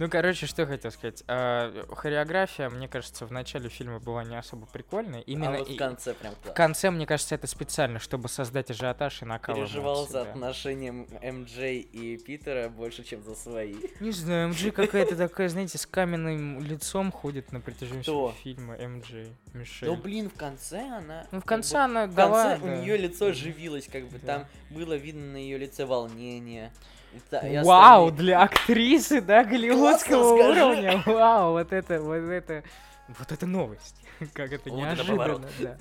Ну, 0.00 0.08
короче, 0.08 0.46
что 0.46 0.64
хотел 0.64 0.90
сказать. 0.90 1.22
А, 1.28 1.84
хореография, 1.90 2.70
мне 2.70 2.88
кажется, 2.88 3.26
в 3.26 3.32
начале 3.32 3.68
фильма 3.68 3.98
была 4.00 4.24
не 4.24 4.34
особо 4.34 4.64
прикольной. 4.64 5.20
Именно 5.20 5.56
а 5.56 5.58
вот 5.58 5.68
и- 5.68 5.74
в 5.74 5.76
конце 5.76 6.14
прям 6.14 6.34
в 6.36 6.38
класс. 6.38 6.54
конце, 6.56 6.90
мне 6.90 7.04
кажется, 7.04 7.34
это 7.34 7.46
специально, 7.46 7.98
чтобы 7.98 8.30
создать 8.30 8.70
ажиотаж 8.70 9.20
и 9.20 9.26
накал 9.26 9.56
Переживал 9.56 10.06
за 10.06 10.24
да. 10.24 10.30
отношения 10.30 10.90
МД 10.92 11.58
и 11.92 12.16
Питера 12.16 12.70
больше, 12.70 13.04
чем 13.04 13.22
за 13.22 13.34
свои. 13.34 13.74
Не 14.00 14.12
знаю, 14.12 14.48
МД 14.48 14.72
какая-то 14.74 15.16
такая, 15.16 15.50
знаете, 15.50 15.76
с 15.76 15.86
каменным 15.86 16.62
лицом 16.62 17.12
ходит 17.12 17.52
на 17.52 17.60
протяжении 17.60 18.00
всего 18.00 18.32
фильма. 18.42 18.76
МД, 18.78 19.04
Мишель. 19.52 19.86
Ну, 19.88 19.96
блин, 19.96 20.30
в 20.30 20.34
конце 20.34 20.80
она... 20.80 21.26
Ну, 21.30 21.42
в 21.42 21.44
конце 21.44 21.76
она 21.76 22.06
В 22.06 22.14
конце 22.14 22.56
у 22.56 22.66
да. 22.66 22.76
нее 22.78 22.96
лицо 22.96 23.34
живилось, 23.34 23.86
как 23.86 24.08
бы 24.08 24.18
Да. 24.18 24.38
там 24.38 24.46
было 24.70 24.94
видно 24.94 25.32
на 25.32 25.36
ее 25.36 25.58
лице 25.58 25.84
волнение. 25.84 26.72
И 27.12 27.58
Вау, 27.64 28.06
остальные- 28.06 28.12
для 28.12 28.42
актрисы, 28.42 29.20
да, 29.20 29.44
голливудского 29.44 30.22
Классно, 30.36 30.36
скажи. 30.36 30.64
уровня. 30.64 31.02
Вау, 31.06 31.52
вот 31.52 31.72
это, 31.72 32.00
вот 32.00 32.14
это, 32.14 32.62
вот 33.08 33.32
это 33.32 33.46
новость. 33.46 33.96
Как 34.32 34.52
это 34.52 34.70
Вот 34.70 34.76
неожиданно, 34.78 35.48
да. 35.58 35.78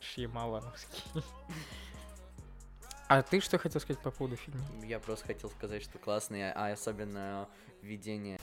Шьямалановский. 0.00 1.02
А 3.08 3.22
ты 3.22 3.40
что 3.40 3.58
хотел 3.58 3.80
сказать 3.80 4.02
по 4.02 4.10
поводу 4.10 4.36
фильма? 4.36 4.60
Я 4.82 4.98
просто 4.98 5.26
хотел 5.26 5.50
сказать, 5.50 5.82
что 5.82 5.98
классный, 5.98 6.50
а 6.50 6.72
особенно 6.72 7.46
введение. 7.82 8.38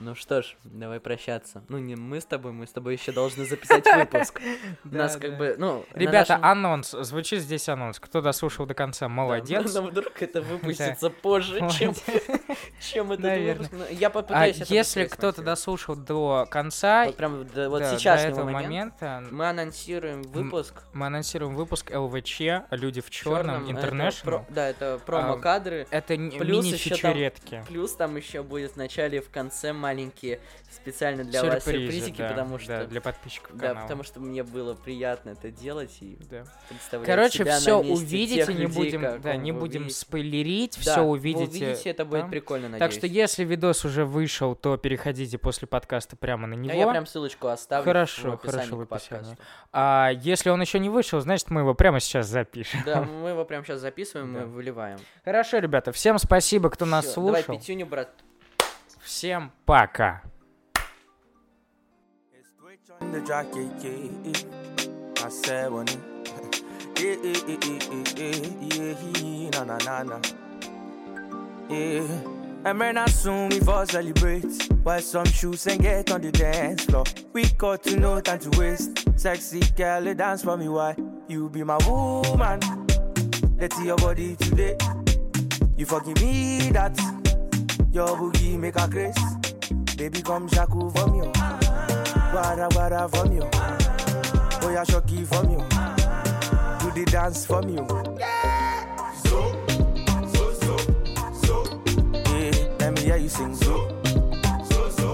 Ну 0.00 0.14
что 0.14 0.40
ж, 0.40 0.56
давай 0.64 0.98
прощаться. 0.98 1.62
Ну 1.68 1.76
не 1.78 1.94
мы 1.94 2.22
с 2.22 2.24
тобой, 2.24 2.52
мы 2.52 2.66
с 2.66 2.72
тобой 2.72 2.94
еще 2.94 3.12
должны 3.12 3.44
записать 3.44 3.84
выпуск. 3.94 4.40
У 4.84 4.94
нас 4.94 5.16
как 5.16 5.36
бы, 5.36 5.56
ну... 5.58 5.84
Ребята, 5.94 6.38
анонс, 6.40 6.90
звучит 6.90 7.40
здесь 7.40 7.68
анонс. 7.68 8.00
Кто 8.00 8.22
дослушал 8.22 8.64
до 8.64 8.72
конца, 8.72 9.08
молодец. 9.08 9.74
Но 9.74 9.82
вдруг 9.82 10.22
это 10.22 10.40
выпустится 10.40 11.10
позже, 11.10 11.60
чем, 11.70 11.90
этот 13.12 13.58
выпуск. 13.58 13.70
Ну, 13.72 13.84
Я 13.90 14.08
А 14.08 14.10
попытаюсь 14.10 14.56
если 14.70 15.04
кто-то 15.04 15.42
дослушал 15.42 15.96
до 15.96 16.46
конца, 16.50 17.04
Вот 17.04 17.16
прям 17.16 17.46
до- 17.46 17.68
вот 17.68 17.84
сейчас 17.84 18.24
этого 18.24 18.48
момента, 18.48 19.22
мы 19.30 19.48
анонсируем 19.48 20.22
выпуск. 20.22 20.82
мы 20.94 21.06
анонсируем 21.06 21.54
выпуск 21.54 21.90
ЛВЧ 21.94 22.40
«Люди 22.70 23.00
в 23.02 23.10
черном», 23.10 23.66
про- 24.24 24.46
Да, 24.48 24.68
это 24.68 24.98
промо-кадры. 25.04 25.86
Это 25.90 26.16
мини-фичуретки. 26.16 27.64
Плюс 27.68 27.94
там 27.94 28.16
еще 28.16 28.42
будет 28.42 28.72
в 28.72 28.76
начале 28.76 29.18
и 29.18 29.20
в 29.20 29.30
конце 29.30 29.72
маленькие 29.90 30.40
специально 30.70 31.24
для 31.24 31.42
вас 31.42 31.64
Сюрпризы, 31.64 31.82
сюрпризики, 31.92 32.18
да, 32.18 32.28
потому 32.28 32.58
да, 32.58 32.62
что... 32.62 32.86
для 32.86 33.00
подписчиков 33.00 33.56
Да, 33.56 33.68
канала. 33.68 33.82
потому 33.86 34.02
что 34.04 34.20
мне 34.20 34.44
было 34.44 34.74
приятно 34.74 35.30
это 35.30 35.50
делать 35.50 35.96
и 36.00 36.16
Да. 36.30 36.44
представлять 36.68 37.06
Короче, 37.06 37.38
себя 37.38 37.58
все 37.58 37.78
на 37.82 37.82
месте 37.88 38.04
увидите, 38.04 38.34
тех 38.36 38.48
не 38.50 38.54
людей, 38.54 38.74
будем, 38.76 39.00
как 39.02 39.20
да, 39.20 39.36
не 39.36 39.52
будем 39.52 39.80
увидите. 39.82 40.00
спойлерить, 40.00 40.76
Да, 40.84 40.92
все 40.92 41.02
вы 41.04 41.10
увидите. 41.10 41.64
увидите, 41.66 41.90
это 41.90 42.04
будет 42.04 42.20
там. 42.22 42.30
прикольно, 42.30 42.70
Так 42.70 42.80
надеюсь. 42.80 42.94
что 42.98 43.06
если 43.08 43.44
видос 43.44 43.84
уже 43.84 44.04
вышел, 44.04 44.54
то 44.54 44.76
переходите 44.76 45.38
после 45.38 45.66
подкаста 45.66 46.16
прямо 46.16 46.46
на 46.46 46.54
Да, 46.54 46.62
него. 46.62 46.72
я 46.74 46.88
прям 46.88 47.06
ссылочку 47.06 47.48
оставлю 47.48 47.84
Хорошо, 47.84 48.30
в 48.30 48.34
описании 48.34 48.56
хорошо, 48.66 48.76
в 48.76 48.80
описании. 48.82 49.36
А 49.72 50.10
если 50.22 50.50
он 50.50 50.60
еще 50.60 50.78
не 50.78 50.88
вышел, 50.88 51.20
значит 51.20 51.50
мы 51.50 51.60
его 51.62 51.74
прямо 51.74 51.98
сейчас 52.00 52.26
запишем. 52.28 52.80
Да, 52.86 53.02
мы 53.02 53.30
его 53.30 53.44
прямо 53.44 53.64
сейчас 53.64 53.80
записываем, 53.80 54.32
Да. 54.32 54.40
мы 54.40 54.46
выливаем. 54.46 54.98
Хорошо, 55.24 55.58
ребята, 55.58 55.90
всем 55.92 56.18
спасибо, 56.18 56.70
кто 56.70 56.86
нас 56.86 57.04
Всё, 57.06 57.20
Давай 57.20 57.42
слушал. 57.42 57.60
пятюню, 57.60 57.86
брат. 57.86 58.10
Всем 59.03 59.51
пока. 59.65 60.21
It's 62.33 62.49
Twitch 62.59 62.89
on 63.01 63.11
the 63.11 63.21
track, 63.21 63.47
yeah, 63.53 64.09
yeah. 64.23 65.25
I 65.25 65.29
said 65.29 65.71
one. 65.71 65.87
Yeah, 66.97 67.15
yeah, 67.23 67.37
yeah, 67.47 67.57
yeah, 68.15 68.35
yeah, 68.61 68.95
yeah, 69.21 69.49
na 69.51 69.63
na 69.63 69.77
na 69.77 70.03
na. 70.03 70.19
Yeah. 71.69 72.07
And 72.65 72.79
man, 72.79 72.97
I 72.97 73.05
soon 73.07 73.49
we 73.49 73.59
for 73.59 73.85
celebrate. 73.85 74.71
Wear 74.83 74.99
some 74.99 75.25
shoes 75.25 75.67
and 75.67 75.81
get 75.81 76.11
on 76.11 76.21
the 76.21 76.31
dance 76.31 76.85
floor. 76.85 77.03
We 77.31 77.45
got 77.57 77.83
to 77.83 77.99
no 77.99 78.19
time 78.21 78.39
to 78.39 78.59
waste. 78.59 79.19
Sexy 79.19 79.59
girl, 79.75 80.03
you 80.03 80.15
dance 80.15 80.43
for 80.43 80.57
me, 80.57 80.67
why? 80.67 80.95
You 81.27 81.49
be 81.49 81.63
my 81.63 81.77
woman. 81.87 82.59
Let's 83.59 83.75
see 83.77 83.85
your 83.85 83.97
body 83.97 84.35
today. 84.35 84.77
You 85.77 85.85
forgive 85.85 86.21
me 86.21 86.71
that. 86.71 87.18
Your 87.92 88.06
boogie 88.16 88.56
make 88.56 88.76
a 88.76 88.86
grace. 88.88 89.18
Baby, 89.96 90.22
come 90.22 90.48
shaku 90.48 90.90
from 90.90 91.14
you. 91.16 91.32
Guara, 92.30 92.68
guara 92.70 93.08
from 93.08 93.32
you. 93.32 93.48
Oh 94.62 94.70
yeah, 94.70 94.84
shocky 94.84 95.24
from 95.24 95.50
you. 95.50 95.58
Do 96.78 96.90
the 96.94 97.04
dance 97.10 97.46
from 97.46 97.68
you. 97.68 97.84
Yeah, 102.30 102.76
let 102.78 102.94
me 102.94 103.00
hear 103.02 103.16
you 103.16 103.28
sing 103.28 103.54
so. 103.56 103.88
So, 104.70 104.90
so, 104.90 105.12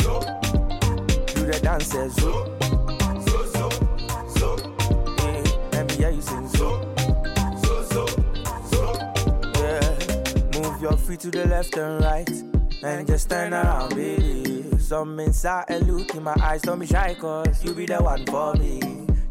so. 0.00 0.20
Do 1.34 1.46
the 1.46 1.60
dance 1.62 1.94
eh, 1.94 2.08
so. 2.08 2.69
Move 10.80 10.90
your 10.90 10.98
feet 10.98 11.20
to 11.20 11.30
the 11.30 11.46
left 11.46 11.76
and 11.76 12.02
right. 12.02 12.28
And 12.82 13.06
just 13.06 13.28
turn 13.28 13.52
around, 13.52 13.94
baby. 13.94 14.64
Some 14.78 15.20
inside 15.20 15.64
and 15.68 15.86
look 15.86 16.14
in 16.14 16.22
my 16.22 16.34
eyes, 16.42 16.62
don't 16.62 16.78
be 16.78 16.86
shy, 16.86 17.14
cause 17.20 17.62
you 17.64 17.74
be 17.74 17.86
the 17.86 18.02
one 18.02 18.24
for 18.26 18.54
me. 18.54 18.80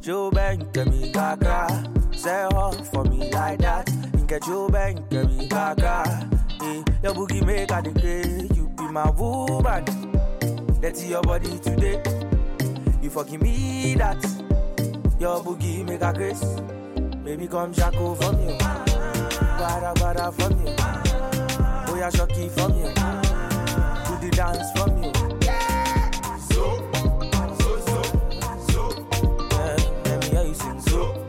Joe 0.02 0.32
bang 0.32 0.72
to 0.74 0.86
me, 0.86 1.12
kaka. 1.12 1.92
Say 2.12 2.44
off 2.46 2.92
for 2.92 3.04
me 3.06 3.32
like 3.32 3.60
that. 3.60 3.90
In 3.90 4.26
Get 4.28 4.44
bang 4.72 5.04
to 5.10 5.28
me, 5.28 5.48
kaka. 5.48 6.30
Eh, 6.62 6.84
your 7.04 7.14
boogie 7.14 7.46
make 7.46 7.72
a 7.72 7.82
decay. 7.82 8.48
You 8.56 8.70
be 8.78 8.84
my 8.84 9.10
woman. 9.12 9.86
That's 10.82 11.04
your 11.06 11.22
body 11.22 11.58
today. 11.60 12.02
You 13.02 13.10
fucking 13.10 13.42
me 13.42 13.96
that. 13.96 14.24
Your 15.20 15.44
boogie 15.44 15.86
make 15.86 16.02
a 16.02 16.14
grace. 16.14 16.44
Baby, 17.24 17.48
come 17.48 17.74
shackle 17.74 18.16
from 18.16 18.40
you. 18.48 18.56
Bada 19.60 19.94
bada 19.96 20.34
from 20.34 20.66
you. 20.66 20.79
Yeah, 22.00 22.10
shocky 22.12 22.48
from 22.48 22.72
you. 22.78 22.86
Do 22.86 24.14
the 24.22 24.32
dance 24.34 24.72
from 24.72 25.04
you. 25.04 25.12
Yeah, 25.44 26.10
let 30.06 30.18
me 30.24 30.30
hear 30.30 30.44
you 30.46 30.54
sing 30.54 30.80
so. 30.80 31.28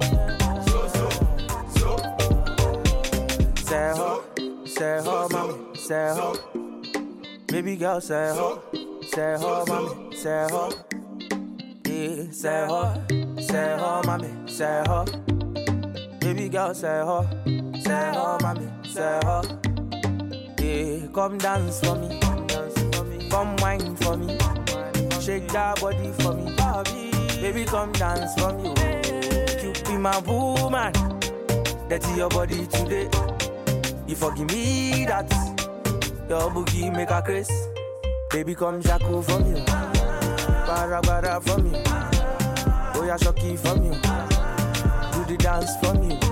Say 3.66 3.92
ho, 3.96 4.22
say 4.64 5.00
ho, 5.02 5.28
mommy, 5.32 5.54
say 5.74 6.14
ho. 6.14 6.36
Baby 7.48 7.74
girl, 7.74 8.00
say 8.00 8.32
ho, 8.32 8.62
say 9.12 9.36
ho, 9.40 9.64
mommy, 9.66 10.14
say 10.16 10.46
ho. 10.52 10.72
Yeah, 11.84 12.30
say 12.30 12.66
ho, 12.68 12.94
say 13.40 13.76
ho, 13.76 14.02
mommy, 14.06 14.28
say 14.46 14.82
ho. 14.86 15.04
Baby 16.20 16.48
girl, 16.48 16.72
say 16.74 17.00
ho, 17.00 17.26
say 17.82 18.12
ho, 18.14 18.38
mommy, 18.40 18.68
say 18.84 19.20
ho. 19.24 19.42
Yeah, 20.60 21.06
come 21.14 21.38
dance 21.38 21.80
for 21.80 21.94
me, 21.96 22.20
come 23.30 23.56
wine 23.56 23.96
for 23.96 24.16
me, 24.16 24.36
shake 25.20 25.48
that 25.48 25.80
body 25.80 26.12
for 26.18 26.34
me, 26.34 26.54
baby, 27.40 27.64
come 27.64 27.92
dance 27.92 28.34
for 28.38 28.52
me. 28.52 28.74
oh. 28.76 29.62
You 29.62 29.72
be 29.84 29.96
my 29.96 30.18
woman, 30.20 30.92
that's 31.88 32.06
your 32.16 32.28
body 32.28 32.66
today. 32.66 33.08
You 34.06 34.16
forgive 34.16 34.48
me 34.48 35.06
that. 35.06 35.30
Your 36.28 36.50
boogie 36.50 36.94
make 36.94 37.10
a 37.10 37.22
craze, 37.22 37.50
baby, 38.30 38.54
come 38.54 38.80
shackle 38.82 39.22
from 39.22 39.42
oh. 39.42 39.48
you, 39.48 39.64
para 40.66 41.00
para 41.02 41.40
from 41.40 41.66
oh. 41.66 41.76
you, 41.76 41.82
oh. 43.00 43.04
Yeah, 43.04 43.16
shocky 43.16 43.56
from 43.56 43.80
oh. 43.80 43.84
you, 43.84 45.24
do 45.24 45.24
the 45.24 45.36
dance 45.38 45.70
you. 45.82 45.94
Me 45.94 46.29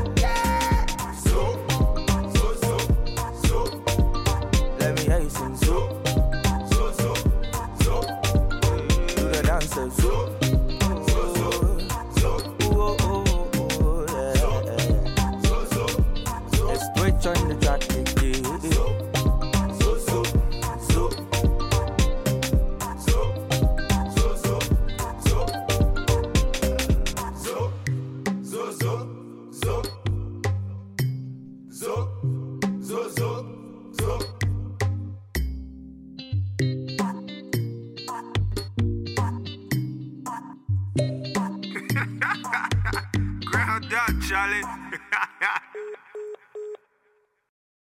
so 5.38 6.02
so 6.70 6.92
so 6.92 7.14
so 7.80 8.00
Do 9.14 9.28
the 9.30 9.42
dancers. 9.44 9.92
Zo. 9.94 10.47